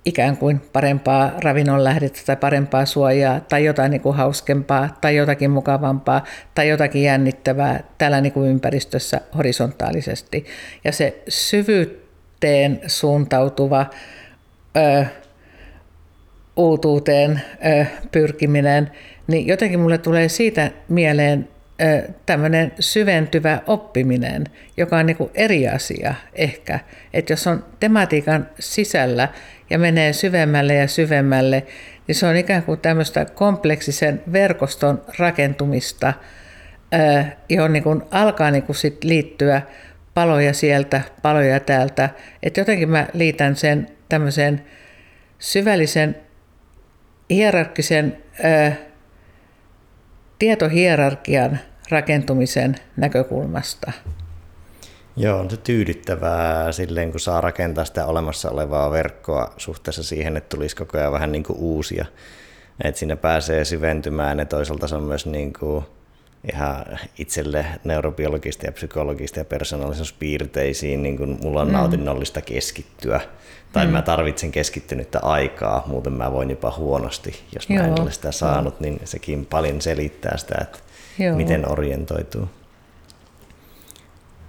ikään 0.04 0.36
kuin 0.36 0.60
parempaa 0.72 1.32
ravinnon 1.44 1.84
lähdettä 1.84 2.20
tai 2.26 2.36
parempaa 2.36 2.86
suojaa 2.86 3.40
tai 3.40 3.64
jotain 3.64 3.90
niin 3.90 4.00
kuin 4.00 4.16
hauskempaa 4.16 4.96
tai 5.00 5.16
jotakin 5.16 5.50
mukavampaa 5.50 6.24
tai 6.54 6.68
jotakin 6.68 7.02
jännittävää 7.02 7.84
tällä 7.98 8.20
niin 8.20 8.32
kuin 8.32 8.50
ympäristössä 8.50 9.20
horisontaalisesti. 9.36 10.46
Ja 10.84 10.92
se 10.92 11.22
syvyyteen 11.28 12.80
suuntautuva 12.86 13.86
uutuuteen 16.57 17.40
pyrkiminen, 18.12 18.90
niin 19.26 19.46
jotenkin 19.46 19.80
mulle 19.80 19.98
tulee 19.98 20.28
siitä 20.28 20.70
mieleen 20.88 21.48
tämmöinen 22.26 22.72
syventyvä 22.80 23.61
oppiminen, 23.66 24.44
joka 24.76 24.98
on 24.98 25.07
niin 25.07 25.16
kuin 25.16 25.30
eri 25.34 25.68
asia 25.68 26.14
ehkä. 26.34 26.80
Että 27.14 27.32
jos 27.32 27.46
on 27.46 27.64
tematiikan 27.80 28.48
sisällä 28.59 29.28
ja 29.70 29.78
menee 29.78 30.12
syvemmälle 30.12 30.74
ja 30.74 30.88
syvemmälle, 30.88 31.66
niin 32.07 32.14
se 32.14 32.26
on 32.26 32.36
ikään 32.36 32.62
kuin 32.62 32.80
tämmöistä 32.80 33.24
kompleksisen 33.24 34.22
verkoston 34.32 35.02
rakentumista, 35.18 36.12
johon 37.48 37.72
niin 37.72 38.02
alkaa 38.11 38.50
niin 38.50 38.62
kuin 38.62 38.76
sit 38.76 39.05
liittyä 39.05 39.62
paloja 40.14 40.52
sieltä, 40.52 41.00
paloja 41.22 41.61
täältä. 41.61 42.11
Että 42.42 42.61
jotenkin 42.61 42.90
mä 42.90 43.07
liitän 43.12 43.57
sen 43.57 43.86
tämmöiseen 44.09 44.61
syvällisen 45.38 46.16
hierarkkisen 47.31 48.22
ö, 48.45 48.72
tietohierarkian 50.39 51.59
rakentumisen 51.91 52.75
näkökulmasta. 52.97 53.93
Joo, 55.16 55.39
on 55.39 55.51
se 55.51 55.57
tyydyttävää 55.57 56.72
silleen, 56.72 57.11
kun 57.11 57.20
saa 57.20 57.41
rakentaa 57.41 57.85
sitä 57.85 58.07
olemassa 58.07 58.51
olevaa 58.51 58.91
verkkoa 58.91 59.55
suhteessa 59.57 60.03
siihen, 60.03 60.37
että 60.37 60.57
tulisi 60.57 60.77
koko 60.77 60.99
ajan 60.99 61.12
vähän 61.12 61.33
niin 61.33 61.45
kuin 61.45 61.59
uusia. 61.59 62.07
Että 62.85 62.99
siinä 62.99 63.16
pääsee 63.16 63.64
syventymään 63.64 64.39
ja 64.39 64.45
toisaalta 64.45 64.89
se 64.89 64.95
on 64.95 65.03
myös 65.03 65.27
niin 65.27 65.53
kuin 65.53 65.85
ihan 66.53 66.84
itselle 67.18 67.66
neurobiologista 67.84 68.66
ja 68.66 68.72
psykologista 68.72 69.38
ja 69.38 69.45
persoonallisuuspiirteisiin, 69.45 71.03
niin 71.03 71.16
kuin 71.16 71.38
mulla 71.42 71.61
on 71.61 71.66
mm. 71.66 71.72
nautinnollista 71.72 72.40
keskittyä. 72.40 73.20
Tai 73.72 73.86
mm. 73.86 73.92
mä 73.92 74.03
tarvitsen 74.03 74.53
keskittynyttä 74.53 75.20
aikaa, 75.22 75.84
muuten 75.86 76.12
mä 76.12 76.32
voin 76.32 76.51
jopa 76.51 76.74
huonosti. 76.76 77.40
Jos 77.55 77.68
mä 77.68 77.74
Joo. 77.74 77.84
en 77.84 78.01
ole 78.01 78.12
sitä 78.12 78.32
saanut, 78.32 78.80
niin 78.80 79.01
sekin 79.05 79.47
paljon 79.47 79.80
selittää 79.80 80.36
sitä, 80.36 80.55
että 80.62 80.78
Joo. 81.18 81.36
miten 81.36 81.70
orientoituu. 81.70 82.49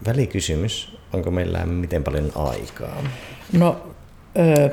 Välikysymys, 0.07 0.97
onko 1.13 1.31
meillä 1.31 1.65
miten 1.65 2.03
paljon 2.03 2.31
aikaa? 2.35 3.03
No, 3.53 3.93
ö, 4.39 4.69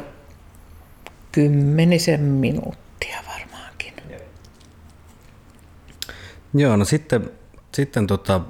kymmenisen 1.33 2.21
minuuttia 2.21 3.17
varmaankin. 3.27 3.93
Joo, 6.55 6.77
no 6.77 6.85
sitten, 6.85 7.31
sitten 7.75 8.07
tota, 8.07 8.41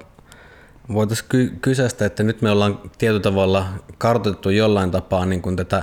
voitaisiin 0.93 1.29
ky- 1.29 1.53
kysästä, 1.63 2.07
että 2.07 2.23
nyt 2.23 2.43
me 2.43 2.51
ollaan 2.51 2.81
tietyllä 2.99 3.21
tavalla 3.21 3.67
kartoitettu 3.99 4.51
jollain 4.51 4.91
tapaa 4.91 5.27
niin 5.27 5.43
kuin 5.43 5.57
tätä 5.57 5.83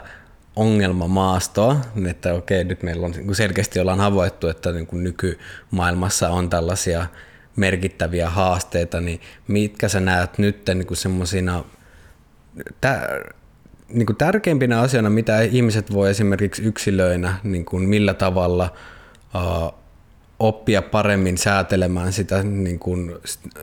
ongelmamaastoa, 0.55 1.75
että 2.09 2.33
okei, 2.33 2.63
nyt 2.63 2.83
meillä 2.83 3.05
on 3.05 3.11
niin 3.11 3.35
selkeästi 3.35 3.79
ollaan 3.79 3.99
havaittu, 3.99 4.47
että 4.47 4.71
niin 4.71 4.87
kuin 4.87 5.03
nykymaailmassa 5.03 6.29
on 6.29 6.49
tällaisia 6.49 7.05
merkittäviä 7.55 8.29
haasteita, 8.29 9.01
niin 9.01 9.21
mitkä 9.47 9.89
sä 9.89 9.99
näet 9.99 10.37
nyt 10.37 10.69
niin 10.73 10.95
semmoisina 10.95 11.63
niin 13.89 14.05
kuin 14.05 14.15
tärkeimpinä 14.15 14.79
asioina, 14.79 15.09
mitä 15.09 15.41
ihmiset 15.41 15.93
voi 15.93 16.09
esimerkiksi 16.09 16.63
yksilöinä, 16.63 17.35
niin 17.43 17.65
kuin 17.65 17.89
millä 17.89 18.13
tavalla 18.13 18.73
uh, 19.35 19.73
oppia 20.39 20.81
paremmin 20.81 21.37
säätelemään 21.37 22.13
sitä 22.13 22.43
niin 22.43 22.79
kuin 22.79 23.15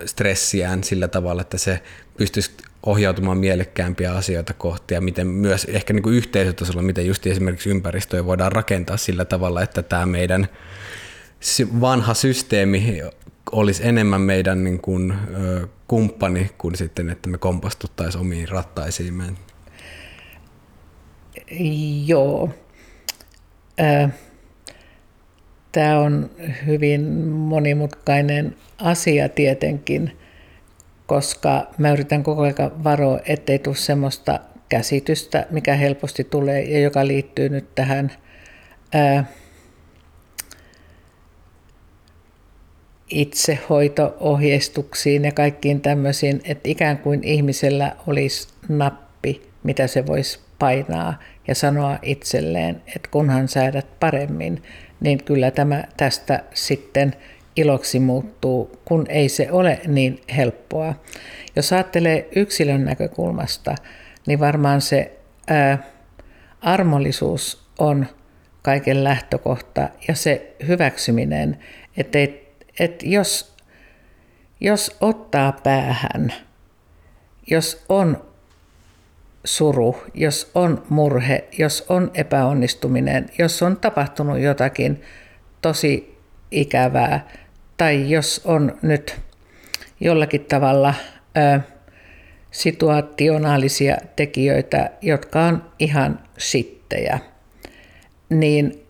stressiään 0.04 0.84
sillä 0.84 1.08
tavalla, 1.08 1.42
että 1.42 1.58
se 1.58 1.82
pystyisi 2.16 2.50
ohjautumaan 2.86 3.38
mielekkäämpiä 3.38 4.12
asioita 4.12 4.54
kohti 4.54 4.94
ja 4.94 5.00
miten 5.00 5.26
myös 5.26 5.64
ehkä 5.64 5.92
niin 5.92 6.02
kuin 6.02 6.14
yhteisötasolla, 6.14 6.82
miten 6.82 7.06
just 7.06 7.26
esimerkiksi 7.26 7.70
ympäristöjä 7.70 8.26
voidaan 8.26 8.52
rakentaa 8.52 8.96
sillä 8.96 9.24
tavalla, 9.24 9.62
että 9.62 9.82
tämä 9.82 10.06
meidän 10.06 10.48
vanha 11.80 12.14
systeemi 12.14 13.02
olisi 13.52 13.88
enemmän 13.88 14.20
meidän 14.20 14.64
niin 14.64 14.80
kuin, 14.80 15.14
kumppani 15.88 16.50
kuin 16.58 16.76
sitten, 16.76 17.10
että 17.10 17.28
me 17.28 17.38
kompastuttaisiin 17.38 18.20
omiin 18.20 18.48
rattaisiimme. 18.48 19.24
Joo. 22.06 22.50
Tämä 25.76 25.98
on 25.98 26.30
hyvin 26.66 27.00
monimutkainen 27.28 28.56
asia 28.78 29.28
tietenkin, 29.28 30.16
koska 31.06 31.66
mä 31.78 31.92
yritän 31.92 32.22
koko 32.22 32.42
ajan 32.42 32.84
varoa, 32.84 33.20
ettei 33.26 33.58
tule 33.58 33.76
semmoista 33.76 34.40
käsitystä, 34.68 35.46
mikä 35.50 35.74
helposti 35.74 36.24
tulee 36.24 36.62
ja 36.62 36.80
joka 36.80 37.06
liittyy 37.06 37.48
nyt 37.48 37.74
tähän 37.74 38.12
ää, 38.94 39.24
itsehoito-ohjeistuksiin 43.10 45.24
ja 45.24 45.32
kaikkiin 45.32 45.80
tämmöisiin, 45.80 46.40
että 46.44 46.68
ikään 46.68 46.98
kuin 46.98 47.24
ihmisellä 47.24 47.96
olisi 48.06 48.48
nappi, 48.68 49.42
mitä 49.62 49.86
se 49.86 50.06
voisi 50.06 50.40
painaa 50.58 51.18
ja 51.48 51.54
sanoa 51.54 51.98
itselleen, 52.02 52.82
että 52.86 53.08
kunhan 53.10 53.48
säädät 53.48 54.00
paremmin, 54.00 54.62
niin 55.00 55.24
kyllä 55.24 55.50
tämä 55.50 55.84
tästä 55.96 56.44
sitten 56.54 57.14
iloksi 57.56 58.00
muuttuu, 58.00 58.80
kun 58.84 59.06
ei 59.08 59.28
se 59.28 59.50
ole 59.50 59.80
niin 59.86 60.20
helppoa. 60.36 60.94
Jos 61.56 61.72
ajattelee 61.72 62.28
yksilön 62.36 62.84
näkökulmasta, 62.84 63.74
niin 64.26 64.40
varmaan 64.40 64.80
se 64.80 65.18
ää, 65.48 65.78
armollisuus 66.60 67.66
on 67.78 68.06
kaiken 68.62 69.04
lähtökohta 69.04 69.88
ja 70.08 70.14
se 70.14 70.54
hyväksyminen, 70.66 71.58
että 71.96 72.18
että 72.80 73.06
jos, 73.06 73.54
jos 74.60 74.96
ottaa 75.00 75.52
päähän, 75.52 76.32
jos 77.46 77.84
on 77.88 78.25
suru, 79.46 80.02
jos 80.14 80.50
on 80.54 80.82
murhe, 80.88 81.44
jos 81.58 81.86
on 81.88 82.10
epäonnistuminen, 82.14 83.26
jos 83.38 83.62
on 83.62 83.76
tapahtunut 83.76 84.38
jotakin 84.38 85.02
tosi 85.62 86.18
ikävää, 86.50 87.28
tai 87.76 88.10
jos 88.10 88.40
on 88.44 88.78
nyt 88.82 89.20
jollakin 90.00 90.44
tavalla 90.44 90.94
ö, 91.36 91.60
situationaalisia 92.50 93.96
tekijöitä, 94.16 94.90
jotka 95.02 95.42
on 95.44 95.64
ihan 95.78 96.20
sittejä, 96.38 97.18
niin 98.30 98.86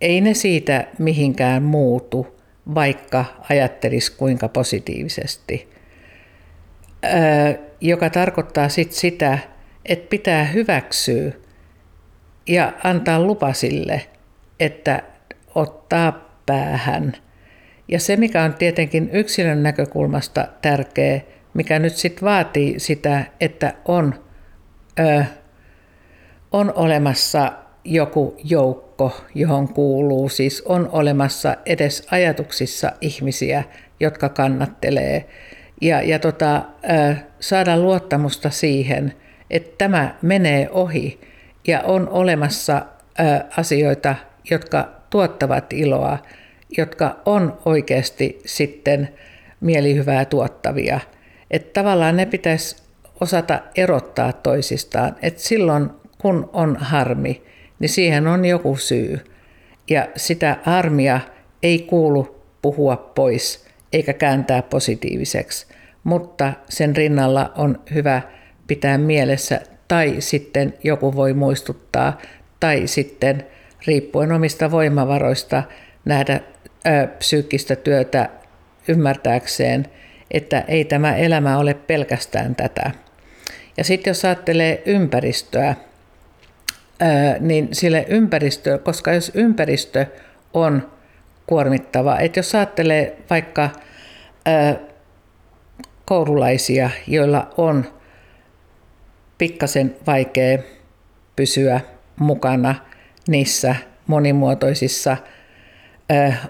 ei 0.00 0.20
ne 0.20 0.34
siitä 0.34 0.86
mihinkään 0.98 1.62
muutu, 1.62 2.36
vaikka 2.74 3.24
ajattelisi 3.50 4.12
kuinka 4.12 4.48
positiivisesti. 4.48 5.68
Öö, 7.04 7.54
joka 7.80 8.10
tarkoittaa 8.10 8.68
sit 8.68 8.92
sitä, 8.92 9.38
että 9.88 10.08
pitää 10.08 10.44
hyväksyä 10.44 11.32
ja 12.46 12.72
antaa 12.84 13.20
lupa 13.20 13.52
sille, 13.52 14.02
että 14.60 15.02
ottaa 15.54 16.40
päähän. 16.46 17.12
Ja 17.88 18.00
se, 18.00 18.16
mikä 18.16 18.42
on 18.42 18.54
tietenkin 18.54 19.10
yksilön 19.12 19.62
näkökulmasta 19.62 20.48
tärkeä, 20.62 21.20
mikä 21.54 21.78
nyt 21.78 21.96
sitten 21.96 22.24
vaatii 22.24 22.80
sitä, 22.80 23.24
että 23.40 23.74
on, 23.84 24.14
ö, 24.98 25.24
on 26.52 26.72
olemassa 26.76 27.52
joku 27.84 28.36
joukko, 28.44 29.24
johon 29.34 29.68
kuuluu, 29.68 30.28
siis 30.28 30.62
on 30.62 30.88
olemassa 30.92 31.56
edes 31.66 32.06
ajatuksissa 32.10 32.92
ihmisiä, 33.00 33.64
jotka 34.00 34.28
kannattelee. 34.28 35.24
Ja, 35.80 36.02
ja 36.02 36.18
tota, 36.18 36.62
saada 37.40 37.78
luottamusta 37.78 38.50
siihen, 38.50 39.14
että 39.50 39.74
tämä 39.78 40.14
menee 40.22 40.68
ohi 40.70 41.20
ja 41.66 41.80
on 41.80 42.08
olemassa 42.08 42.82
asioita, 43.56 44.14
jotka 44.50 44.90
tuottavat 45.10 45.72
iloa, 45.72 46.18
jotka 46.76 47.16
on 47.26 47.58
oikeasti 47.64 48.38
sitten 48.46 49.08
mielihyvää 49.60 50.24
tuottavia. 50.24 51.00
Että 51.50 51.80
tavallaan 51.80 52.16
ne 52.16 52.26
pitäisi 52.26 52.82
osata 53.20 53.60
erottaa 53.74 54.32
toisistaan. 54.32 55.16
Että 55.22 55.42
silloin 55.42 55.90
kun 56.18 56.50
on 56.52 56.76
harmi, 56.76 57.42
niin 57.78 57.88
siihen 57.88 58.26
on 58.26 58.44
joku 58.44 58.76
syy. 58.76 59.20
Ja 59.90 60.08
sitä 60.16 60.56
harmia 60.62 61.20
ei 61.62 61.78
kuulu 61.78 62.44
puhua 62.62 62.96
pois 62.96 63.66
eikä 63.92 64.12
kääntää 64.12 64.62
positiiviseksi, 64.62 65.66
mutta 66.04 66.52
sen 66.68 66.96
rinnalla 66.96 67.52
on 67.56 67.80
hyvä 67.94 68.22
pitää 68.66 68.98
mielessä 68.98 69.60
tai 69.88 70.16
sitten 70.18 70.74
joku 70.84 71.16
voi 71.16 71.32
muistuttaa 71.32 72.20
tai 72.60 72.86
sitten 72.86 73.46
riippuen 73.86 74.32
omista 74.32 74.70
voimavaroista 74.70 75.62
nähdä 76.04 76.40
ö, 76.86 77.06
psyykkistä 77.06 77.76
työtä 77.76 78.28
ymmärtääkseen, 78.88 79.86
että 80.30 80.64
ei 80.68 80.84
tämä 80.84 81.16
elämä 81.16 81.58
ole 81.58 81.74
pelkästään 81.74 82.54
tätä. 82.54 82.90
Ja 83.76 83.84
sitten 83.84 84.10
jos 84.10 84.24
ajattelee 84.24 84.82
ympäristöä, 84.86 85.74
niin 87.40 87.68
sille 87.72 88.06
ympäristö, 88.08 88.78
koska 88.78 89.12
jos 89.12 89.32
ympäristö 89.34 90.06
on 90.54 90.90
kuormittava, 91.46 92.18
että 92.18 92.38
jos 92.38 92.54
ajattelee 92.54 93.16
vaikka 93.30 93.70
koululaisia, 96.04 96.90
joilla 97.06 97.54
on 97.56 97.95
pikkasen 99.38 99.96
vaikea 100.06 100.58
pysyä 101.36 101.80
mukana 102.20 102.74
niissä 103.28 103.76
monimuotoisissa 104.06 105.16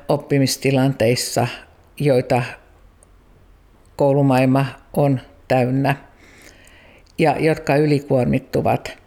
oppimistilanteissa, 0.09 1.47
joita 2.01 2.43
koulumaailma 3.97 4.67
on 4.93 5.21
täynnä 5.49 5.97
ja 7.19 7.37
jotka 7.39 7.77
ylikuormittuvat, 7.77 8.99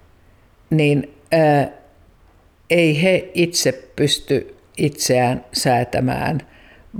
niin 0.69 1.15
ei 2.69 3.03
he 3.03 3.31
itse 3.33 3.71
pysty 3.95 4.57
itseään 4.77 5.45
säätämään, 5.53 6.41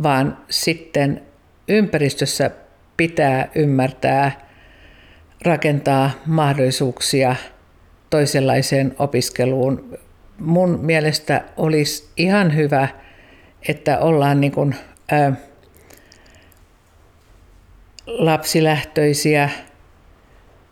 vaan 0.04 0.38
sitten 0.50 1.22
ympäristössä 1.68 2.52
pitää 2.98 3.50
ymmärtää 3.56 4.49
rakentaa 5.46 6.12
mahdollisuuksia 6.26 7.36
toisenlaiseen 8.10 8.96
opiskeluun. 9.00 9.98
Mun 10.40 10.80
mielestä 10.82 11.44
olisi 11.58 12.10
ihan 12.18 12.56
hyvä, 12.56 12.88
että 13.70 14.00
ollaan 14.00 14.42
niin 14.42 14.52
kuin, 14.52 14.76
ä, 15.12 15.32
lapsilähtöisiä, 18.06 19.50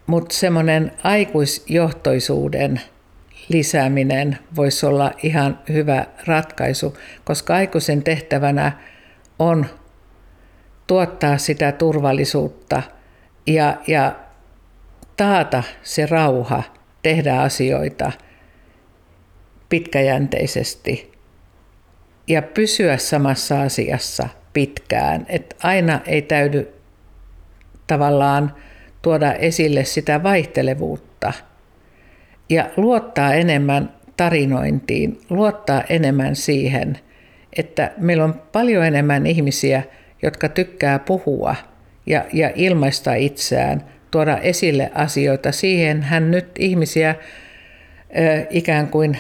mutta 0.08 0.36
semmoinen 0.36 0.92
aikuisjohtoisuuden 1.04 2.82
lisääminen 3.50 4.38
voisi 4.56 4.86
olla 4.86 5.12
ihan 5.24 5.60
hyvä 5.70 6.06
ratkaisu, 6.28 6.98
koska 7.24 7.56
aikuisen 7.56 8.04
tehtävänä 8.04 8.72
on 9.40 9.66
tuottaa 10.88 11.38
sitä 11.38 11.72
turvallisuutta 11.72 12.84
ja, 13.48 13.78
ja 13.88 14.16
taata 15.18 15.64
se 15.84 16.06
rauha 16.06 16.64
tehdä 17.04 17.42
asioita 17.42 18.12
pitkäjänteisesti 19.70 21.12
ja 22.28 22.42
pysyä 22.42 22.98
samassa 22.98 23.62
asiassa 23.62 24.30
pitkään. 24.54 25.26
Että 25.30 25.56
aina 25.64 26.00
ei 26.06 26.22
täydy 26.22 26.74
tavallaan 27.88 28.54
tuoda 29.02 29.34
esille 29.34 29.86
sitä 29.86 30.24
vaihtelevuutta 30.24 31.34
ja 32.50 32.70
luottaa 32.78 33.34
enemmän 33.34 33.94
tarinointiin, 34.18 35.20
luottaa 35.30 35.84
enemmän 35.90 36.36
siihen, 36.36 37.00
että 37.58 37.92
meillä 37.98 38.24
on 38.24 38.42
paljon 38.52 38.86
enemmän 38.86 39.26
ihmisiä, 39.26 39.84
jotka 40.22 40.50
tykkää 40.50 41.00
puhua 41.00 41.56
ja, 42.06 42.26
ja 42.34 42.52
ilmaista 42.56 43.14
itseään, 43.14 43.84
tuoda 44.18 44.38
esille 44.38 44.92
asioita. 44.96 45.52
Siihen 45.52 46.02
hän 46.02 46.32
nyt 46.32 46.46
ihmisiä 46.60 47.16
ikään 48.50 48.88
kuin 48.88 49.18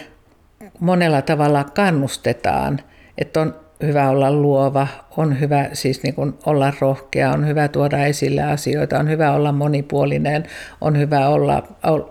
monella 0.79 1.21
tavalla 1.21 1.63
kannustetaan, 1.63 2.79
että 3.17 3.41
on 3.41 3.55
hyvä 3.83 4.09
olla 4.09 4.31
luova, 4.31 4.87
on 5.17 5.39
hyvä 5.39 5.69
siis 5.73 6.03
niin 6.03 6.13
kuin 6.15 6.33
olla 6.45 6.73
rohkea, 6.81 7.31
on 7.31 7.47
hyvä 7.47 7.67
tuoda 7.67 8.05
esille 8.05 8.43
asioita, 8.43 8.99
on 8.99 9.09
hyvä 9.09 9.31
olla 9.31 9.51
monipuolinen, 9.51 10.43
on 10.81 10.97
hyvä 10.97 11.27
olla, 11.27 11.63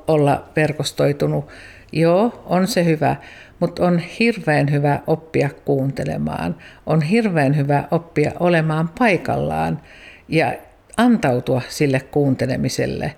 olla 0.09 0.45
verkostoitunut. 0.57 1.49
Joo, 1.93 2.45
on 2.47 2.67
se 2.67 2.85
hyvä, 2.85 3.17
mutta 3.61 3.87
on 3.87 3.99
hirveän 3.99 4.73
hyvä 4.73 5.01
oppia 5.07 5.51
kuuntelemaan, 5.65 6.57
on 6.87 7.03
hirveän 7.03 7.57
hyvä 7.57 7.85
oppia 7.91 8.33
olemaan 8.41 8.91
paikallaan 8.99 9.81
ja 10.29 10.53
antautua 10.97 11.63
sille 11.69 12.01
kuuntelemiselle, 12.01 13.15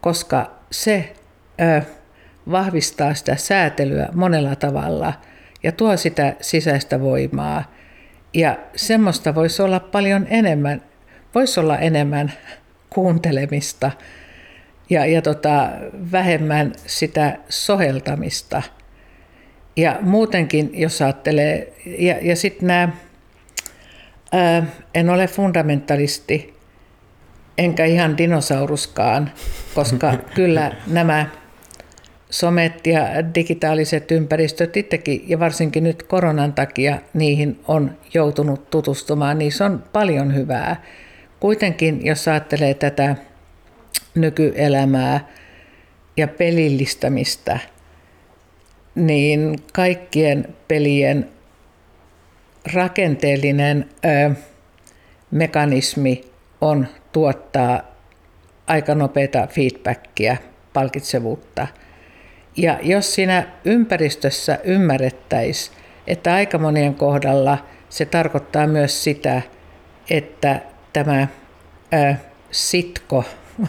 koska 0.00 0.50
se 0.70 1.12
ö, 1.60 1.82
vahvistaa 2.50 3.14
sitä 3.14 3.36
säätelyä 3.36 4.08
monella 4.14 4.56
tavalla 4.56 5.12
ja 5.62 5.72
tuo 5.72 5.96
sitä 5.96 6.36
sisäistä 6.40 7.00
voimaa– 7.00 7.64
ja 8.34 8.58
semmoista 8.76 9.34
voisi 9.34 9.62
olla 9.62 9.80
paljon 9.80 10.26
enemmän, 10.30 10.82
voisi 11.34 11.60
olla 11.60 11.78
enemmän 11.78 12.32
kuuntelemista 12.90 13.90
ja, 14.90 15.06
ja 15.06 15.22
tota, 15.22 15.68
vähemmän 16.12 16.72
sitä 16.86 17.38
soheltamista. 17.48 18.62
Ja 19.76 19.98
muutenkin, 20.00 20.70
jos 20.72 21.02
ajattelee, 21.02 21.72
ja, 21.98 22.16
ja 22.22 22.36
sitten 22.36 22.66
nämä, 22.66 22.92
en 24.94 25.10
ole 25.10 25.26
fundamentalisti, 25.26 26.54
enkä 27.58 27.84
ihan 27.84 28.18
dinosauruskaan, 28.18 29.32
koska 29.74 30.14
kyllä 30.34 30.72
nämä 30.86 31.26
somet 32.30 32.86
ja 32.86 33.00
digitaaliset 33.34 34.10
ympäristöt 34.10 34.76
itsekin, 34.76 35.24
ja 35.28 35.38
varsinkin 35.38 35.84
nyt 35.84 36.02
koronan 36.02 36.52
takia 36.52 36.98
niihin 37.14 37.60
on 37.68 37.98
joutunut 38.14 38.70
tutustumaan, 38.70 39.38
niissä 39.38 39.66
on 39.66 39.84
paljon 39.92 40.34
hyvää. 40.34 40.82
Kuitenkin, 41.40 42.06
jos 42.06 42.28
ajattelee 42.28 42.74
tätä 42.74 43.16
nykyelämää 44.14 45.28
ja 46.16 46.28
pelillistämistä, 46.28 47.58
niin 48.94 49.58
kaikkien 49.72 50.54
pelien 50.68 51.28
rakenteellinen 52.74 53.88
ö, 54.04 54.34
mekanismi 55.30 56.24
on 56.60 56.86
tuottaa 57.12 57.82
aika 58.66 58.94
nopeita 58.94 59.46
feedbackia, 59.46 60.36
palkitsevuutta– 60.72 61.66
ja 62.56 62.78
jos 62.82 63.14
siinä 63.14 63.46
ympäristössä 63.64 64.58
ymmärrettäisiin, 64.64 65.76
että 66.06 66.34
aika 66.34 66.58
monien 66.58 66.94
kohdalla 66.94 67.58
se 67.88 68.04
tarkoittaa 68.04 68.66
myös 68.66 69.04
sitä, 69.04 69.42
että 70.10 70.60
tämä 70.92 71.28
ä, 71.94 72.14
sitko 72.50 73.24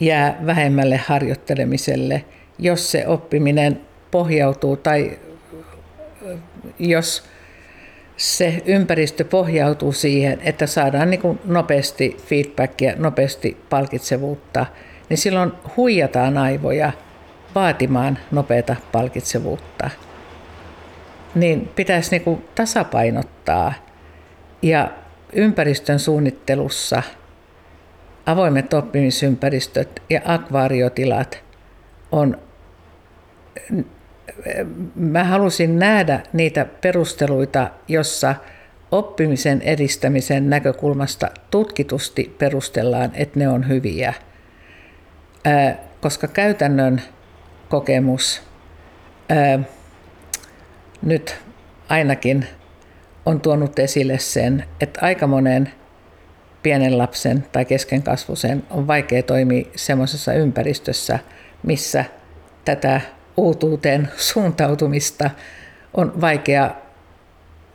jää 0.00 0.38
vähemmälle 0.46 0.96
harjoittelemiselle, 0.96 2.24
jos 2.58 2.90
se 2.90 3.06
oppiminen 3.06 3.80
pohjautuu 4.10 4.76
tai 4.76 5.18
jos 6.78 7.24
se 8.16 8.62
ympäristö 8.66 9.24
pohjautuu 9.24 9.92
siihen, 9.92 10.40
että 10.42 10.66
saadaan 10.66 11.10
niin 11.10 11.20
kuin 11.20 11.40
nopeasti 11.44 12.16
feedbackia, 12.26 12.94
nopeasti 12.96 13.56
palkitsevuutta, 13.70 14.66
niin 15.08 15.18
silloin 15.18 15.52
huijataan 15.76 16.38
aivoja– 16.38 16.92
vaatimaan 17.54 18.18
nopeata 18.30 18.76
palkitsevuutta, 18.92 19.90
niin 21.34 21.68
pitäisi 21.76 22.10
niin 22.10 22.22
kuin 22.22 22.44
tasapainottaa 22.54 23.72
ja 24.62 24.90
ympäristön 25.32 25.98
suunnittelussa 25.98 27.02
avoimet 28.26 28.74
oppimisympäristöt 28.74 30.02
ja 30.10 30.20
akvaariotilat 30.24 31.42
on 32.12 32.38
mä 34.94 35.24
halusin 35.24 35.78
nähdä 35.78 36.20
niitä 36.32 36.66
perusteluita, 36.80 37.70
jossa 37.88 38.34
oppimisen 38.90 39.62
edistämisen 39.62 40.50
näkökulmasta 40.50 41.30
tutkitusti 41.50 42.36
perustellaan, 42.38 43.10
että 43.14 43.38
ne 43.38 43.48
on 43.48 43.68
hyviä. 43.68 44.14
Koska 46.00 46.28
käytännön 46.28 47.02
kokemus 47.68 48.42
nyt 51.02 51.36
ainakin 51.88 52.46
on 53.26 53.40
tuonut 53.40 53.78
esille 53.78 54.18
sen, 54.18 54.64
että 54.80 55.00
aika 55.02 55.26
monen 55.26 55.72
pienen 56.62 56.98
lapsen 56.98 57.46
tai 57.52 57.64
keskenkasvuisen 57.64 58.62
on 58.70 58.86
vaikea 58.86 59.22
toimia 59.22 59.64
semmoisessa 59.76 60.32
ympäristössä, 60.32 61.18
missä 61.62 62.04
tätä 62.64 63.00
uutuuteen 63.36 64.08
suuntautumista 64.16 65.30
on 65.94 66.20
vaikea 66.20 66.70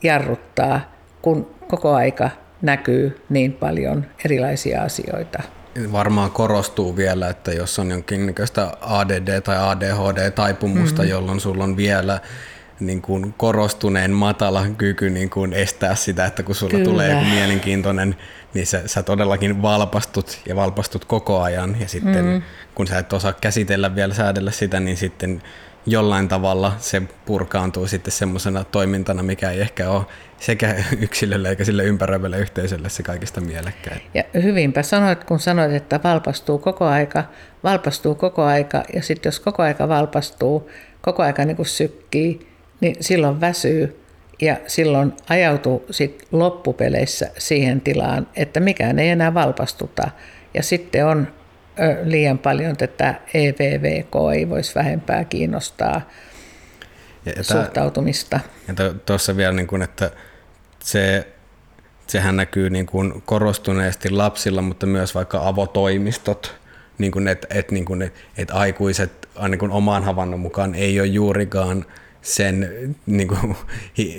jarruttaa, 0.03 0.93
kun 1.22 1.55
koko 1.68 1.93
aika 1.93 2.30
näkyy 2.62 3.22
niin 3.30 3.53
paljon 3.53 4.05
erilaisia 4.26 4.84
asioita 4.84 5.43
varmaan 5.91 6.32
korostuu 6.32 6.95
vielä, 6.95 7.30
että 7.30 7.51
jos 7.51 7.80
on 7.80 7.91
jonkinnäköistä 7.91 8.72
ADD 8.82 9.41
tai 9.41 9.57
ADHD-taipumusta, 9.57 11.01
mm-hmm. 11.01 11.10
jolloin 11.10 11.39
sulla 11.39 11.64
on 11.64 11.78
vielä 11.78 12.20
niin 12.80 13.01
kuin 13.01 13.34
korostuneen 13.38 14.11
matala 14.11 14.65
kyky 14.77 15.09
niin 15.09 15.30
kuin 15.30 15.53
estää 15.53 15.95
sitä, 15.95 16.25
että 16.25 16.43
kun 16.43 16.55
sulla 16.55 16.71
Kyllä. 16.71 16.86
tulee 16.86 17.09
joku 17.09 17.25
mielenkiintoinen, 17.25 18.15
niin 18.53 18.67
sä, 18.67 18.88
sä 18.88 19.03
todellakin 19.03 19.61
valpastut 19.61 20.41
ja 20.45 20.55
valpastut 20.55 21.05
koko 21.05 21.41
ajan. 21.41 21.75
Ja 21.80 21.88
sitten 21.88 22.25
mm. 22.25 22.41
kun 22.75 22.88
sä 22.88 22.97
et 22.97 23.13
osaa 23.13 23.34
käsitellä 23.34 23.95
vielä, 23.95 24.13
säädellä 24.13 24.51
sitä, 24.51 24.80
niin 24.80 24.97
sitten 24.97 25.41
jollain 25.86 26.27
tavalla 26.27 26.73
se 26.77 27.01
purkaantuu 27.25 27.88
sitten 27.88 28.11
semmoisena 28.11 28.63
toimintana, 28.63 29.23
mikä 29.23 29.51
ei 29.51 29.61
ehkä 29.61 29.89
ole 29.89 30.05
sekä 30.38 30.75
yksilölle 31.01 31.49
eikä 31.49 31.63
sille 31.63 31.84
ympäröivälle 31.84 32.39
yhteisölle 32.39 32.89
se 32.89 33.03
kaikista 33.03 33.41
mielekkäin. 33.41 34.01
Ja 34.13 34.23
hyvinpä 34.34 34.84
sanoit, 34.84 35.23
kun 35.23 35.39
sanoit, 35.39 35.71
että 35.71 35.99
valpastuu 36.03 36.57
koko 36.57 36.86
aika, 36.86 37.23
valpastuu 37.63 38.15
koko 38.15 38.43
aika, 38.43 38.84
ja 38.93 39.03
sitten 39.03 39.27
jos 39.27 39.39
koko 39.39 39.63
aika 39.63 39.88
valpastuu, 39.88 40.69
koko 41.01 41.23
aika 41.23 41.45
niin 41.45 41.55
kuin 41.55 41.65
sykkii, 41.65 42.48
niin 42.82 42.95
silloin 42.99 43.41
väsyy 43.41 44.01
ja 44.41 44.57
silloin 44.67 45.13
ajautuu 45.30 45.86
sit 45.91 46.27
loppupeleissä 46.32 47.32
siihen 47.38 47.82
tilaan, 47.82 48.27
että 48.36 48.59
mikään 48.59 48.99
ei 48.99 49.09
enää 49.09 49.34
valpastuta. 49.34 50.11
Ja 50.53 50.63
sitten 50.63 51.05
on 51.05 51.27
liian 52.03 52.38
paljon 52.38 52.77
tätä 52.77 53.15
EVVK 53.34 54.13
ei 54.36 54.49
voisi 54.49 54.75
vähempää 54.75 55.23
kiinnostaa 55.23 56.01
ja, 57.25 57.32
ja 57.38 57.43
suhtautumista. 57.43 58.39
Ja 58.67 58.73
tuossa 59.05 59.38
vielä, 59.38 59.53
niin 59.53 59.67
kuin, 59.67 59.82
että 59.82 60.11
se 60.84 61.27
sehän 62.07 62.36
näkyy 62.36 62.69
niin 62.69 62.86
kuin 62.86 63.21
korostuneesti 63.25 64.09
lapsilla, 64.09 64.61
mutta 64.61 64.86
myös 64.86 65.15
vaikka 65.15 65.47
avotoimistot, 65.47 66.55
niin 66.97 67.11
kuin 67.11 67.27
että 67.27 67.47
et, 67.49 67.71
niin 67.71 67.86
kuin, 67.86 68.01
et, 68.01 68.13
et 68.38 68.51
aikuiset 68.51 69.30
kuin 69.59 69.71
oman 69.71 70.03
havainnon 70.03 70.39
mukaan 70.39 70.75
ei 70.75 70.99
ole 70.99 71.07
juurikaan 71.07 71.86
sen 72.22 72.70
niin 73.05 73.28
kuin, 73.28 73.55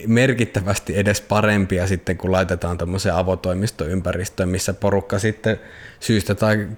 merkittävästi 0.06 0.98
edes 0.98 1.20
parempia 1.20 1.86
sitten, 1.86 2.16
kun 2.16 2.32
laitetaan 2.32 2.78
tämmöiseen 2.78 3.14
avotoimistoympäristöön, 3.14 4.48
missä 4.48 4.74
porukka 4.74 5.18
sitten 5.18 5.60
syystä 6.00 6.34
tai 6.34 6.68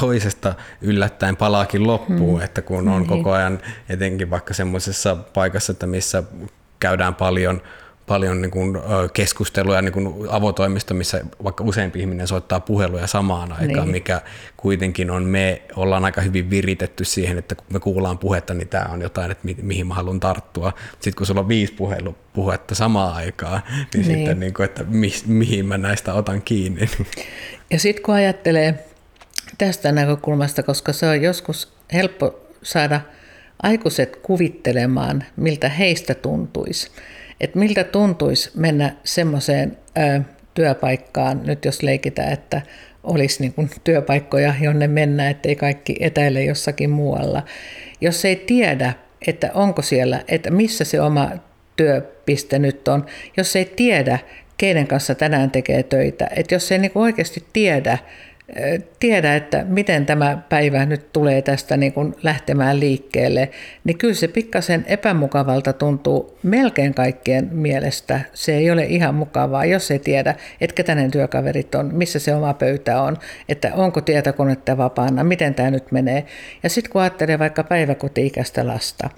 toisesta 0.00 0.54
yllättäen 0.80 1.36
palaakin 1.36 1.86
loppuun, 1.86 2.38
hmm. 2.38 2.44
että 2.44 2.62
kun 2.62 2.88
on 2.88 3.02
niin. 3.02 3.08
koko 3.08 3.32
ajan 3.32 3.60
etenkin 3.88 4.30
vaikka 4.30 4.54
semmoisessa 4.54 5.16
paikassa, 5.16 5.72
että 5.72 5.86
missä 5.86 6.22
käydään 6.80 7.14
paljon 7.14 7.62
paljon 8.08 8.42
niin 8.42 8.50
kuin, 8.50 8.78
keskusteluja 9.12 9.82
niin 9.82 9.92
kuin 9.92 10.14
avotoimista, 10.28 10.94
missä 10.94 11.20
vaikka 11.44 11.64
useampi 11.64 12.00
ihminen 12.00 12.26
soittaa 12.26 12.60
puheluja 12.60 13.06
samaan 13.06 13.52
aikaan, 13.52 13.84
niin. 13.84 13.90
mikä 13.90 14.20
kuitenkin 14.56 15.10
on, 15.10 15.24
me 15.24 15.62
ollaan 15.76 16.04
aika 16.04 16.20
hyvin 16.20 16.50
viritetty 16.50 17.04
siihen, 17.04 17.38
että 17.38 17.54
kun 17.54 17.66
me 17.72 17.80
kuullaan 17.80 18.18
puhetta, 18.18 18.54
niin 18.54 18.68
tämä 18.68 18.84
on 18.84 19.02
jotain, 19.02 19.30
että 19.30 19.44
mi- 19.44 19.56
mihin 19.62 19.86
mä 19.86 19.94
haluan 19.94 20.20
tarttua. 20.20 20.72
Sitten 20.92 21.14
kun 21.14 21.26
sulla 21.26 21.40
on 21.40 21.48
viisi 21.48 21.72
puhelu, 21.72 22.16
puhetta 22.32 22.74
samaan 22.74 23.14
aikaan, 23.14 23.62
niin, 23.68 23.88
niin. 23.92 24.04
sitten, 24.04 24.40
niin 24.40 24.54
kuin, 24.54 24.64
että 24.64 24.84
mi- 24.84 25.22
mihin 25.26 25.66
mä 25.66 25.78
näistä 25.78 26.14
otan 26.14 26.42
kiinni. 26.42 26.90
Ja 27.70 27.78
sitten 27.78 28.02
kun 28.02 28.14
ajattelee 28.14 28.84
tästä 29.58 29.92
näkökulmasta, 29.92 30.62
koska 30.62 30.92
se 30.92 31.06
on 31.06 31.22
joskus 31.22 31.72
helppo 31.92 32.40
saada 32.62 33.00
aikuiset 33.62 34.16
kuvittelemaan, 34.16 35.24
miltä 35.36 35.68
heistä 35.68 36.14
tuntuisi 36.14 36.90
että 37.40 37.58
miltä 37.58 37.84
tuntuisi 37.84 38.50
mennä 38.54 38.94
semmoiseen 39.04 39.78
työpaikkaan, 40.54 41.40
nyt 41.44 41.64
jos 41.64 41.82
leikitään, 41.82 42.32
että 42.32 42.62
olisi 43.02 43.40
niin 43.40 43.52
kuin 43.52 43.70
työpaikkoja, 43.84 44.54
jonne 44.60 44.86
mennään, 44.86 45.30
ettei 45.30 45.56
kaikki 45.56 45.96
etäile 46.00 46.44
jossakin 46.44 46.90
muualla. 46.90 47.42
Jos 48.00 48.24
ei 48.24 48.36
tiedä, 48.36 48.92
että 49.26 49.50
onko 49.54 49.82
siellä, 49.82 50.24
että 50.28 50.50
missä 50.50 50.84
se 50.84 51.00
oma 51.00 51.30
työpiste 51.76 52.58
nyt 52.58 52.88
on, 52.88 53.06
jos 53.36 53.56
ei 53.56 53.64
tiedä, 53.64 54.18
keiden 54.56 54.86
kanssa 54.86 55.14
tänään 55.14 55.50
tekee 55.50 55.82
töitä, 55.82 56.28
että 56.36 56.54
jos 56.54 56.72
ei 56.72 56.78
niin 56.78 56.90
kuin 56.90 57.02
oikeasti 57.02 57.44
tiedä, 57.52 57.98
tiedä, 59.00 59.36
että 59.36 59.64
miten 59.68 60.06
tämä 60.06 60.38
päivä 60.48 60.86
nyt 60.86 61.12
tulee 61.12 61.42
tästä 61.42 61.76
niin 61.76 61.92
kuin 61.92 62.14
lähtemään 62.22 62.80
liikkeelle, 62.80 63.50
niin 63.84 63.98
kyllä 63.98 64.14
se 64.14 64.28
pikkasen 64.28 64.84
epämukavalta 64.88 65.72
tuntuu 65.72 66.38
melkein 66.42 66.94
kaikkien 66.94 67.48
mielestä. 67.52 68.20
Se 68.34 68.54
ei 68.54 68.70
ole 68.70 68.84
ihan 68.84 69.14
mukavaa, 69.14 69.64
jos 69.64 69.90
ei 69.90 69.98
tiedä, 69.98 70.34
että 70.60 70.74
ketä 70.74 70.94
ne 70.94 71.08
työkaverit 71.08 71.74
on, 71.74 71.94
missä 71.94 72.18
se 72.18 72.34
oma 72.34 72.54
pöytä 72.54 73.02
on, 73.02 73.16
että 73.48 73.70
onko 73.74 74.00
tietokonetta 74.00 74.76
vapaana, 74.76 75.24
miten 75.24 75.54
tämä 75.54 75.70
nyt 75.70 75.92
menee. 75.92 76.26
Ja 76.62 76.70
sitten 76.70 76.92
kun 76.92 77.00
ajattelee 77.00 77.38
vaikka 77.38 77.64
päiväkoti-ikäistä 77.64 78.66
lasta, 78.66 79.10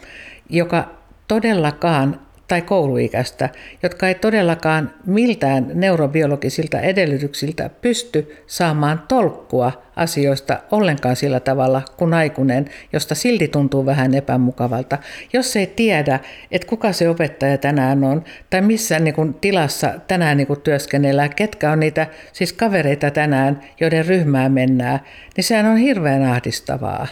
joka 0.49 0.95
todellakaan 1.29 2.21
tai 2.51 2.63
kouluikäistä, 2.63 3.49
jotka 3.83 4.09
ei 4.09 4.15
todellakaan 4.15 4.91
miltään 5.07 5.71
neurobiologisilta 5.75 6.81
edellytyksiltä 6.81 7.71
pysty 7.81 8.37
saamaan 8.47 9.03
tolkkua 9.09 9.83
asioista 9.97 10.59
ollenkaan 10.71 11.17
sillä 11.17 11.41
tavalla 11.41 11.83
kuin 11.97 12.15
aikuinen, 12.15 12.65
josta 12.93 13.15
silti 13.15 13.49
tuntuu 13.49 13.87
vähän 13.87 14.15
epämukavalta. 14.15 14.99
Jos 15.33 15.57
ei 15.57 15.67
tiedä, 15.67 16.21
että 16.51 16.69
kuka 16.69 16.93
se 16.93 17.09
opettaja 17.09 17.59
tänään 17.59 18.05
on, 18.05 18.25
tai 18.51 18.61
missä 18.61 18.99
niin 18.99 19.15
kuin, 19.15 19.35
tilassa 19.35 19.93
tänään 20.09 20.37
niin 20.37 20.47
kuin, 20.47 20.61
työskennellään, 20.61 21.35
ketkä 21.35 21.71
on 21.71 21.81
niitä 21.81 22.07
siis 22.33 22.53
kavereita 22.53 23.11
tänään, 23.11 23.61
joiden 23.81 24.07
ryhmää 24.07 24.49
mennään, 24.49 25.01
niin 25.37 25.45
sehän 25.45 25.67
on 25.67 25.77
hirveän 25.77 26.23
ahdistavaa. 26.23 27.07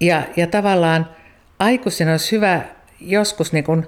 Ja, 0.00 0.22
ja 0.36 0.46
tavallaan 0.46 1.08
aikuisen 1.58 2.08
olisi 2.08 2.32
hyvä 2.32 2.60
joskus 3.00 3.52
niin 3.52 3.64
kuin, 3.64 3.86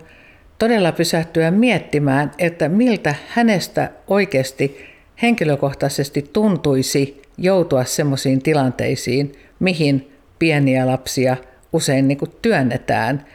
todella 0.58 0.92
pysähtyä 0.92 1.50
miettimään, 1.50 2.30
että 2.38 2.68
miltä 2.68 3.14
hänestä 3.28 3.90
oikeasti 4.06 4.86
henkilökohtaisesti 5.22 6.22
tuntuisi 6.32 7.22
joutua 7.38 7.84
semmoisiin 7.84 8.42
tilanteisiin, 8.42 9.32
mihin 9.60 10.12
pieniä 10.38 10.86
lapsia 10.86 11.36
usein 11.72 12.08
niin 12.08 12.18
kuin 12.18 12.30
työnnetään 12.42 13.26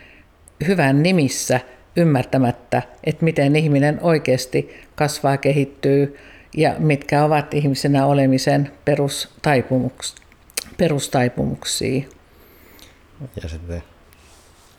hyvän 0.68 1.04
nimissä 1.04 1.60
ymmärtämättä, 1.96 2.82
että 3.04 3.26
miten 3.26 3.56
ihminen 3.56 4.00
oikeasti 4.02 4.82
kasvaa, 4.96 5.38
kehittyy 5.38 6.18
ja 6.58 6.76
mitkä 6.80 7.24
ovat 7.24 7.54
ihmisenä 7.54 8.06
olemisen 8.06 8.72
perustaipumuksia. 10.78 12.04
Ja 13.44 13.50
sitten 13.50 13.84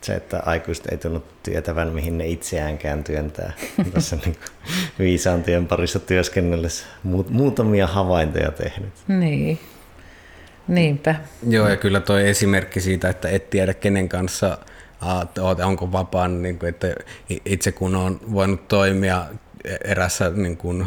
se, 0.05 0.15
että 0.15 0.39
aikuiset 0.45 0.85
ei 0.85 0.97
tullut 0.97 1.43
tietävän, 1.43 1.87
mihin 1.87 2.17
ne 2.17 2.27
itseäänkään 2.27 3.03
työntää 3.03 3.53
tässä 3.93 4.17
niin 4.25 4.35
viisaantien 4.99 5.67
parissa 5.67 5.99
työskennellessä. 5.99 6.85
Muutamia 7.29 7.87
havaintoja 7.87 8.51
tehnyt. 8.51 8.93
Niin, 9.07 9.59
niinpä. 10.67 11.15
Joo, 11.49 11.69
ja 11.69 11.77
kyllä 11.77 11.99
tuo 11.99 12.17
esimerkki 12.17 12.81
siitä, 12.81 13.09
että 13.09 13.29
et 13.29 13.49
tiedä 13.49 13.73
kenen 13.73 14.09
kanssa 14.09 14.57
onko 15.65 15.91
vapaan, 15.91 16.41
niin 16.41 16.59
kuin, 16.59 16.69
että 16.69 16.95
itse 17.45 17.71
kun 17.71 17.95
on 17.95 18.19
voinut 18.33 18.67
toimia 18.67 19.25
erässä 19.83 20.29
niin 20.29 20.57
kuin, 20.57 20.85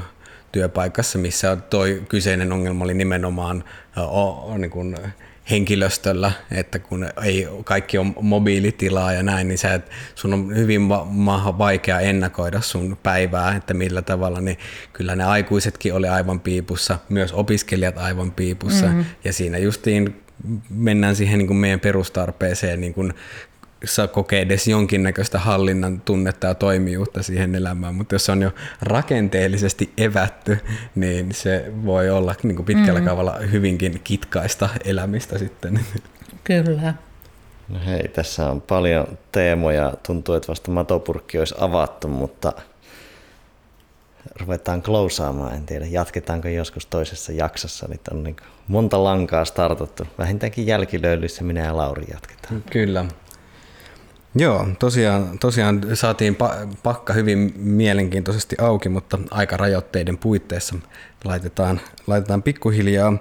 työpaikassa, 0.53 1.19
missä 1.19 1.57
toi 1.57 2.03
kyseinen 2.09 2.53
ongelma 2.53 2.85
oli 2.85 2.95
nimenomaan 2.95 3.65
o, 3.97 4.59
niin 4.59 4.71
kuin, 4.71 4.97
henkilöstöllä, 5.51 6.33
että 6.51 6.79
kun 6.79 7.07
ei 7.25 7.49
kaikki 7.65 7.99
on 7.99 8.15
mobiilitilaa 8.21 9.13
ja 9.13 9.23
näin, 9.23 9.49
niin 9.49 9.59
sä 9.59 9.75
et, 9.75 9.91
sun 10.15 10.35
on 10.35 10.57
hyvin 10.57 10.81
ma- 10.81 11.59
vaikea 11.59 12.01
ennakoida 12.01 12.61
sun 12.61 12.97
päivää, 13.03 13.57
että 13.57 13.75
millä 13.75 14.03
tavalla, 14.03 14.41
niin 14.41 14.59
kyllä 14.93 15.17
ne 15.17 15.25
aikuisetkin 15.25 15.95
oli 15.95 16.09
aivan 16.09 16.41
piipussa, 16.41 16.99
myös 17.09 17.33
opiskelijat 17.33 17.99
aivan 17.99 18.33
piipussa, 18.33 18.87
mm-hmm. 18.87 19.05
ja 19.25 19.33
siinä 19.33 19.59
justiin 19.59 20.23
mennään 20.71 21.17
siihen 21.17 21.39
niin 21.39 21.47
kuin 21.47 21.57
meidän 21.57 21.81
perustarpeeseen 21.81 22.81
niin 22.81 22.95
kuin 22.95 23.15
saa 23.85 24.07
kokea 24.07 24.41
edes 24.41 24.69
jonkinnäköistä 24.69 25.39
hallinnan 25.39 26.01
tunnetta 26.01 26.47
ja 26.47 26.55
toimijuutta 26.55 27.23
siihen 27.23 27.55
elämään, 27.55 27.95
mutta 27.95 28.15
jos 28.15 28.25
se 28.25 28.33
on 28.33 28.43
jo 28.43 28.51
rakenteellisesti 28.83 29.93
evätty, 29.99 30.59
niin 30.95 31.35
se 31.35 31.73
voi 31.85 32.11
olla 32.11 32.35
niin 32.43 32.57
kuin 32.57 32.67
pitkällä 32.67 33.01
mm. 33.01 33.07
kaavalla 33.07 33.37
hyvinkin 33.53 34.01
kitkaista 34.05 34.69
elämistä 34.85 35.39
sitten. 35.39 35.81
Kyllä. 36.45 36.95
No 37.69 37.79
hei, 37.87 38.09
tässä 38.09 38.51
on 38.51 38.61
paljon 38.61 39.19
teemoja. 39.33 39.93
Tuntuu, 40.07 40.35
että 40.35 40.49
vasta 40.49 40.71
matopurkki 40.71 41.39
olisi 41.39 41.55
avattu, 41.59 42.09
mutta 42.09 42.53
ruvetaan 44.41 44.83
klousaamaan. 44.83 45.55
En 45.55 45.67
tiedä, 45.67 45.87
jatketaanko 45.87 46.49
joskus 46.49 46.87
toisessa 46.87 47.33
jaksossa. 47.33 47.87
Nyt 47.89 48.09
on 48.09 48.25
niin 48.25 48.37
monta 48.69 49.05
lankaa 49.05 49.45
startattu. 49.45 50.07
Vähintäänkin 50.19 50.67
jälkilöylyissä 50.67 51.45
minä 51.45 51.65
ja 51.65 51.77
Lauri 51.77 52.05
jatketaan. 52.11 52.63
Kyllä. 52.71 53.05
Joo, 54.35 54.69
tosiaan, 54.79 55.39
tosiaan 55.39 55.81
saatiin 55.95 56.37
pakka 56.83 57.13
hyvin 57.13 57.53
mielenkiintoisesti 57.57 58.57
auki, 58.61 58.89
mutta 58.89 59.19
aika 59.31 59.57
rajoitteiden 59.57 60.19
puitteissa 60.19 60.75
laitetaan, 61.25 61.81
laitetaan 62.07 62.43
pikkuhiljaa 62.43 63.13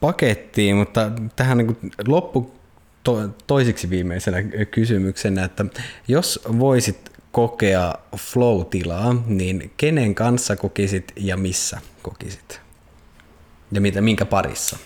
pakettiin, 0.00 0.76
mutta 0.76 1.10
tähän 1.36 1.58
niin 1.58 1.76
loppu 2.06 2.54
to, 3.02 3.28
toisiksi 3.46 3.90
viimeisenä 3.90 4.42
kysymyksenä, 4.70 5.44
että 5.44 5.64
jos 6.08 6.40
voisit 6.58 7.12
kokea 7.32 7.94
flow-tilaa, 8.16 9.16
niin 9.26 9.72
kenen 9.76 10.14
kanssa 10.14 10.56
kokisit 10.56 11.12
ja 11.16 11.36
missä 11.36 11.80
kokisit? 12.02 12.60
Ja 13.72 13.80
mitä, 13.80 14.00
minkä 14.00 14.24
parissa? 14.24 14.78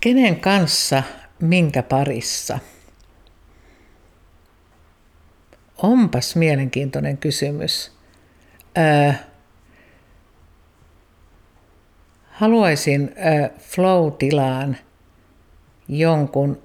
Kenen 0.00 0.40
kanssa, 0.40 1.02
minkä 1.40 1.82
parissa? 1.82 2.58
Onpas 5.82 6.36
mielenkiintoinen 6.36 7.18
kysymys. 7.18 7.92
Öö, 8.78 9.12
haluaisin 12.30 13.14
öö, 13.18 13.48
flow-tilaan 13.58 14.76
jonkun 15.88 16.62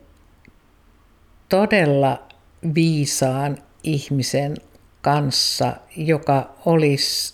todella 1.50 2.28
viisaan 2.76 3.58
ihmisen 3.84 4.58
kanssa, 5.02 5.76
joka 5.98 6.54
olisi 6.66 7.34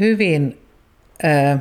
hyvin 0.00 0.60
öö, 1.24 1.56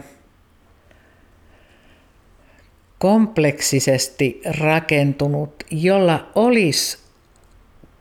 kompleksisesti 3.00 4.42
rakentunut, 4.60 5.64
jolla 5.72 6.32
olisi 6.36 6.98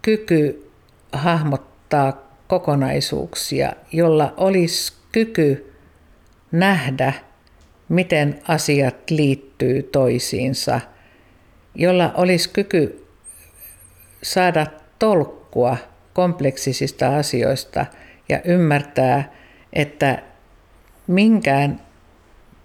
kyky 0.03 0.68
hahmottaa 1.13 2.29
kokonaisuuksia, 2.49 3.73
jolla 3.93 4.35
olisi 4.37 4.93
kyky 5.13 5.73
nähdä, 6.53 7.13
miten 7.89 8.41
asiat 8.49 9.11
liittyy 9.11 9.83
toisiinsa, 9.83 10.81
jolla 11.75 12.13
olisi 12.17 12.51
kyky 12.51 13.07
saada 14.23 14.67
tolkkua 14.99 15.77
kompleksisista 16.15 17.17
asioista 17.17 17.87
ja 18.29 18.41
ymmärtää, 18.45 19.33
että 19.73 20.23
minkään 21.07 21.81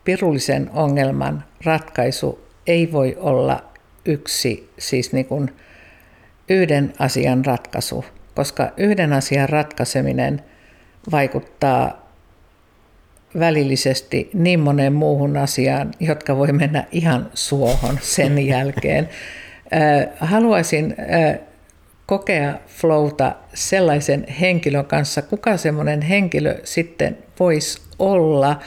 pirullisen 0.04 0.70
ongelman 0.74 1.44
ratkaisu 1.66 2.48
ei 2.68 2.92
voi 2.92 3.18
olla 3.20 3.64
yksi, 4.06 4.70
siis 4.80 5.14
niin 5.14 5.26
kuin 5.26 5.52
yhden 6.50 6.94
asian 7.00 7.46
ratkaisu, 7.46 8.06
koska 8.36 8.72
yhden 8.78 9.14
asian 9.14 9.50
ratkaiseminen 9.50 10.42
vaikuttaa 11.12 12.04
välillisesti 13.40 14.30
niin 14.34 14.60
moneen 14.60 14.94
muuhun 14.94 15.38
asiaan, 15.38 15.92
jotka 16.00 16.38
voi 16.38 16.52
mennä 16.52 16.84
ihan 16.92 17.30
suohon 17.34 18.00
sen 18.02 18.40
jälkeen. 18.48 19.10
Haluaisin 20.20 20.96
kokea 22.06 22.54
flowta 22.68 23.36
sellaisen 23.54 24.26
henkilön 24.42 24.86
kanssa, 24.86 25.22
kuka 25.22 25.58
semmoinen 25.58 26.02
henkilö 26.02 26.56
sitten 26.64 27.18
voisi 27.40 27.82
olla. 28.00 28.60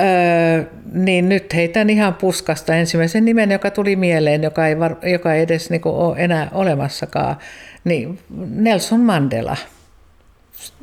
Öö, 0.00 0.64
niin 0.92 1.28
nyt 1.28 1.54
heitän 1.54 1.90
ihan 1.90 2.14
puskasta 2.14 2.74
ensimmäisen 2.74 3.24
nimen, 3.24 3.50
joka 3.50 3.70
tuli 3.70 3.96
mieleen, 3.96 4.42
joka 4.42 4.66
ei, 4.66 4.78
var, 4.78 4.96
joka 5.02 5.34
ei 5.34 5.42
edes 5.42 5.70
niin 5.70 5.80
ole 5.84 6.16
enää 6.18 6.48
olemassakaan, 6.52 7.36
niin 7.84 8.18
Nelson 8.50 9.00
Mandela, 9.00 9.56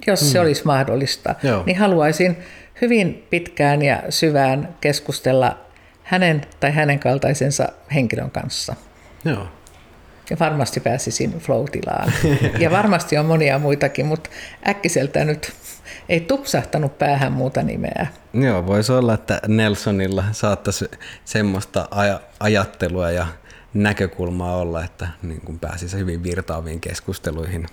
jos 0.07 0.21
hmm. 0.21 0.29
se 0.29 0.39
olisi 0.39 0.61
mahdollista, 0.65 1.35
Joo. 1.43 1.63
niin 1.65 1.77
haluaisin 1.77 2.37
hyvin 2.81 3.27
pitkään 3.29 3.81
ja 3.81 4.03
syvään 4.09 4.75
keskustella 4.81 5.57
hänen 6.03 6.41
tai 6.59 6.71
hänen 6.71 6.99
kaltaisensa 6.99 7.69
henkilön 7.93 8.31
kanssa. 8.31 8.75
Joo. 9.25 9.47
Ja 10.29 10.37
varmasti 10.39 10.79
pääsisin 10.79 11.39
flow-tilaan. 11.39 12.13
Ja 12.59 12.71
varmasti 12.71 13.17
on 13.17 13.25
monia 13.25 13.59
muitakin, 13.59 14.05
mutta 14.05 14.29
äkkiseltä 14.67 15.25
nyt 15.25 15.53
ei 16.09 16.19
tupsahtanut 16.19 16.97
päähän 16.97 17.31
muuta 17.31 17.63
nimeä. 17.63 18.07
Joo, 18.33 18.67
voisi 18.67 18.91
olla, 18.91 19.13
että 19.13 19.41
Nelsonilla 19.47 20.23
saattaisi 20.31 20.85
semmoista 21.25 21.87
aj- 21.91 22.21
ajattelua 22.39 23.11
ja 23.11 23.27
näkökulmaa 23.83 24.55
olla, 24.55 24.83
että 24.83 25.07
niin 25.23 25.41
kuin 25.41 25.59
pääsisi 25.59 25.97
hyvin 25.97 26.23
virtaaviin 26.23 26.79
keskusteluihin. 26.79 27.67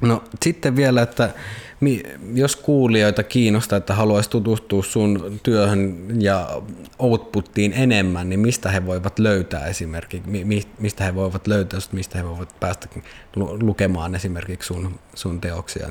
No 0.00 0.24
sitten 0.42 0.76
vielä, 0.76 1.02
että 1.02 1.30
jos 2.34 2.56
kuulijoita 2.56 3.22
kiinnostaa, 3.22 3.76
että 3.76 3.94
haluaisi 3.94 4.30
tutustua 4.30 4.82
sun 4.82 5.40
työhön 5.42 6.08
ja 6.18 6.62
outputtiin 6.98 7.72
enemmän, 7.72 8.28
niin 8.28 8.40
mistä 8.40 8.70
he 8.70 8.86
voivat 8.86 9.18
löytää 9.18 9.66
esimerkiksi, 9.66 10.30
mistä 10.78 11.04
he 11.04 11.14
voivat 11.14 11.46
löytää, 11.46 11.80
mistä 11.92 12.18
he 12.18 12.24
voivat 12.24 12.60
päästä 12.60 12.88
lukemaan 13.36 14.14
esimerkiksi 14.14 14.66
sun, 14.66 14.98
sun 15.14 15.40
teoksia? 15.40 15.88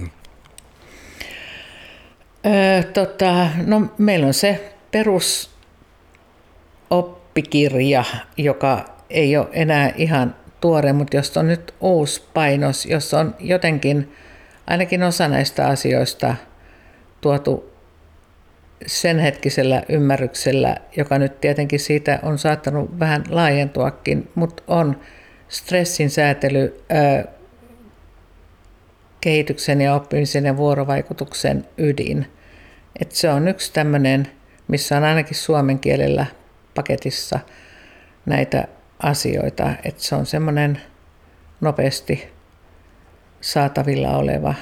Öö, 2.45 2.83
tota, 2.83 3.49
no, 3.65 3.81
meillä 3.97 4.27
on 4.27 4.33
se 4.33 4.73
perusoppikirja, 7.35 8.03
joka 8.37 8.85
ei 9.09 9.37
ole 9.37 9.47
enää 9.51 9.91
ihan 9.95 10.35
tuore, 10.61 10.93
mutta 10.93 11.17
jos 11.17 11.37
on 11.37 11.47
nyt 11.47 11.73
uusi 11.81 12.23
painos, 12.33 12.85
jos 12.85 13.13
on 13.13 13.35
jotenkin 13.39 14.11
ainakin 14.67 15.03
osa 15.03 15.27
näistä 15.27 15.67
asioista 15.67 16.35
tuotu 17.21 17.73
sen 18.85 19.19
hetkisellä 19.19 19.83
ymmärryksellä, 19.89 20.77
joka 20.97 21.19
nyt 21.19 21.41
tietenkin 21.41 21.79
siitä 21.79 22.19
on 22.23 22.37
saattanut 22.37 22.99
vähän 22.99 23.23
laajentuakin, 23.29 24.29
mutta 24.35 24.63
on 24.67 24.99
stressin 25.49 26.09
säätely, 26.09 26.83
kehityksen 29.21 29.81
ja 29.81 29.95
oppimisen 29.95 30.45
ja 30.45 30.57
vuorovaikutuksen 30.57 31.65
ydin. 31.77 32.27
Et 33.01 33.11
se 33.11 33.29
on 33.29 33.47
yksi 33.47 33.73
tämmöinen, 33.73 34.27
missä 34.67 34.97
on 34.97 35.03
ainakin 35.03 35.37
suomen 35.37 35.79
kielellä 35.79 36.25
paketissa 36.75 37.39
näitä 38.25 38.67
asioita, 38.99 39.71
että 39.83 40.03
se 40.03 40.15
on 40.15 40.25
semmoinen 40.25 40.81
nopeasti 41.61 42.27
saatavilla 43.41 44.17
oleva 44.17 44.53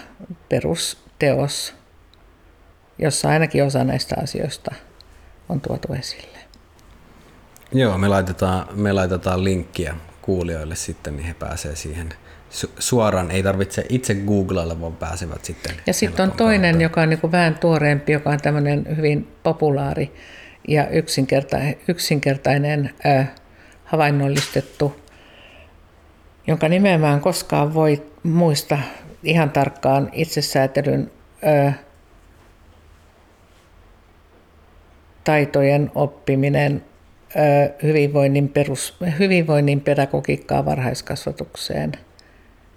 perusteos, 0.49 1.75
jossa 2.99 3.29
ainakin 3.29 3.63
osa 3.63 3.83
näistä 3.83 4.15
asioista 4.23 4.75
on 5.49 5.61
tuotu 5.61 5.93
esille. 5.93 6.37
Joo, 7.71 7.97
me 7.97 8.07
laitetaan, 8.07 8.67
me 8.71 8.93
laitetaan 8.93 9.43
linkkiä 9.43 9.95
kuulijoille 10.21 10.75
sitten, 10.75 11.15
niin 11.15 11.25
he 11.25 11.33
pääsevät 11.33 11.77
siihen 11.77 12.09
suoraan. 12.79 13.31
Ei 13.31 13.43
tarvitse 13.43 13.85
itse 13.89 14.15
googlailla, 14.15 14.81
vaan 14.81 14.95
pääsevät 14.95 15.45
sitten. 15.45 15.75
Ja 15.87 15.93
sitten 15.93 16.23
on 16.23 16.31
toinen, 16.31 16.71
kautta. 16.71 16.83
joka 16.83 17.01
on 17.01 17.09
niin 17.09 17.31
vähän 17.31 17.55
tuoreempi, 17.55 18.11
joka 18.11 18.29
on 18.29 18.39
tämmöinen 18.39 18.97
hyvin 18.97 19.27
populaari 19.43 20.13
ja 20.67 20.87
yksinkertainen, 20.87 21.75
yksinkertainen 21.87 22.93
äh, 23.05 23.31
havainnollistettu, 23.85 24.95
jonka 26.47 26.69
nimeä 26.69 26.93
en 27.13 27.21
koskaan 27.21 27.73
voi 27.73 28.03
muista 28.23 28.77
ihan 29.23 29.49
tarkkaan 29.51 30.09
itsesäätelyn 30.13 31.11
ö, 31.47 31.71
taitojen 35.23 35.91
oppiminen 35.95 36.85
ö, 37.35 37.73
hyvinvoinnin, 37.83 38.49
perus, 38.49 38.97
hyvinvoinnin 39.19 39.81
pedagogiikkaa 39.81 40.65
varhaiskasvatukseen. 40.65 41.91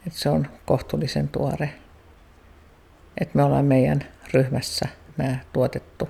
Et 0.07 0.13
se 0.13 0.29
on 0.29 0.47
kohtuullisen 0.67 1.29
tuore. 1.29 1.71
Et 3.21 3.35
me 3.35 3.43
ollaan 3.43 3.65
meidän 3.65 4.01
ryhmässä 4.35 4.89
nämä 5.17 5.39
tuotettu. 5.53 6.09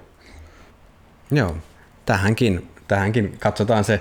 Joo, 1.30 1.56
tähänkin 2.06 2.68
tähänkin 2.88 3.36
katsotaan 3.38 3.84
se 3.84 4.00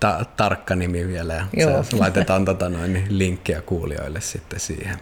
ta- 0.00 0.24
tarkka 0.36 0.74
nimi 0.74 1.08
vielä 1.08 1.34
ja 1.34 1.46
Joo. 1.56 1.82
Se, 1.82 1.96
laitetaan 2.00 2.44
tota 2.44 2.68
noin, 2.68 2.92
niin 2.92 3.06
linkkiä 3.08 3.60
kuulijoille 3.60 4.20
sitten 4.20 4.60
siihen. 4.60 4.96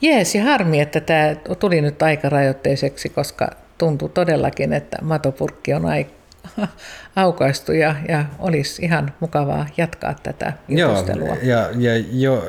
Jees, 0.00 0.34
ja 0.34 0.44
harmi, 0.44 0.80
että 0.80 1.00
tämä 1.00 1.34
tuli 1.58 1.80
nyt 1.80 2.02
aika 2.02 2.28
rajoitteiseksi, 2.28 3.08
koska 3.08 3.50
tuntuu 3.78 4.08
todellakin, 4.08 4.72
että 4.72 4.98
matopurkki 5.02 5.74
on 5.74 5.86
aika 5.86 6.10
aukaistu 7.16 7.72
ja, 7.72 7.94
ja 8.08 8.24
olisi 8.38 8.82
ihan 8.82 9.14
mukavaa 9.20 9.66
jatkaa 9.76 10.14
tätä 10.22 10.52
jutustelua. 10.68 11.26
Joo, 11.26 11.36
ja, 11.42 11.68
ja 11.78 12.04
jo, 12.12 12.44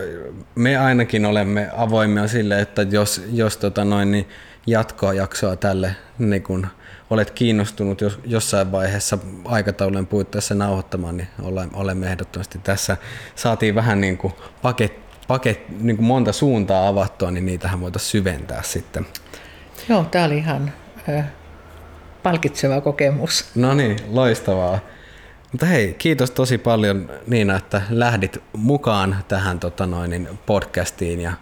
me 0.55 0.77
ainakin 0.77 1.25
olemme 1.25 1.69
avoimia 1.77 2.27
sille, 2.27 2.61
että 2.61 2.81
jos, 2.81 3.23
jos 3.31 3.57
tota 3.57 3.85
noin, 3.85 4.11
niin 4.11 4.27
jatkoa 4.67 5.13
jaksoa 5.13 5.55
tälle 5.55 5.95
niin 6.19 6.43
kun 6.43 6.67
olet 7.09 7.31
kiinnostunut 7.31 8.01
jos, 8.01 8.19
jossain 8.25 8.71
vaiheessa 8.71 9.17
aikataulujen 9.45 10.07
puitteissa 10.07 10.55
nauhoittamaan, 10.55 11.17
niin 11.17 11.27
olemme 11.73 12.07
ehdottomasti 12.07 12.59
tässä. 12.63 12.97
Saatiin 13.35 13.75
vähän 13.75 14.01
niin 14.01 14.17
kuin 14.17 14.33
paket, 14.61 14.93
paket, 15.27 15.69
niin 15.81 15.97
kuin 15.97 16.05
monta 16.05 16.31
suuntaa 16.31 16.87
avattua, 16.87 17.31
niin 17.31 17.45
niitähän 17.45 17.81
voitaisiin 17.81 18.11
syventää 18.11 18.61
sitten. 18.61 19.05
Joo, 19.89 20.03
tämä 20.03 20.25
oli 20.25 20.37
ihan 20.37 20.73
ö, 21.09 21.23
palkitseva 22.23 22.81
kokemus. 22.81 23.45
No 23.55 23.73
niin, 23.73 23.97
loistavaa. 24.07 24.79
Mutta 25.51 25.65
hei, 25.65 25.93
kiitos 25.93 26.31
tosi 26.31 26.57
paljon 26.57 27.11
Niina, 27.27 27.55
että 27.55 27.81
lähdit 27.89 28.41
mukaan 28.53 29.17
tähän 29.27 29.59
tota 29.59 29.85
noin, 29.85 30.29
podcastiin 30.45 31.21
ja 31.21 31.33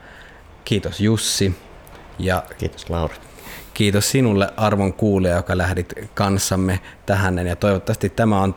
kiitos 0.66 1.00
Jussi. 1.00 1.56
Ja 2.20 2.44
kiitos 2.58 2.90
Lauri. 2.90 3.16
Kiitos 3.76 4.12
sinulle 4.12 4.50
arvon 4.58 4.94
kuulija, 4.94 5.36
joka 5.36 5.58
lähdit 5.58 5.94
kanssamme 6.14 6.80
tähän 7.06 7.48
ja 7.48 7.56
toivottavasti 7.56 8.10
tämä 8.10 8.42
on, 8.42 8.56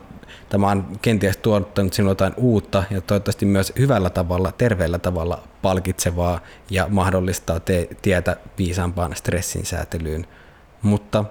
tämä 0.49 0.71
on 0.71 0.87
kenties 1.03 1.37
tuottanut 1.37 1.93
sinulle 1.93 2.11
jotain 2.11 2.35
uutta 2.37 2.85
ja 2.91 3.01
toivottavasti 3.01 3.47
myös 3.47 3.73
hyvällä 3.79 4.11
tavalla, 4.11 4.53
terveellä 4.53 4.99
tavalla 4.99 5.43
palkitsevaa 5.62 6.41
ja 6.71 6.87
mahdollistaa 6.89 7.61
te- 7.61 7.89
tietä 8.03 8.37
viisaampaan 8.59 9.16
stressin 9.16 9.66
säätelyyn. 9.66 10.27
Mutta 10.83 11.25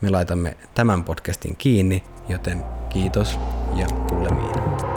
me 0.00 0.10
laitamme 0.10 0.56
tämän 0.74 1.04
podcastin 1.04 1.56
kiinni, 1.56 2.04
joten 2.28 2.64
kiitos 2.88 3.38
ja 3.74 3.86
kuulemiin. 3.86 4.91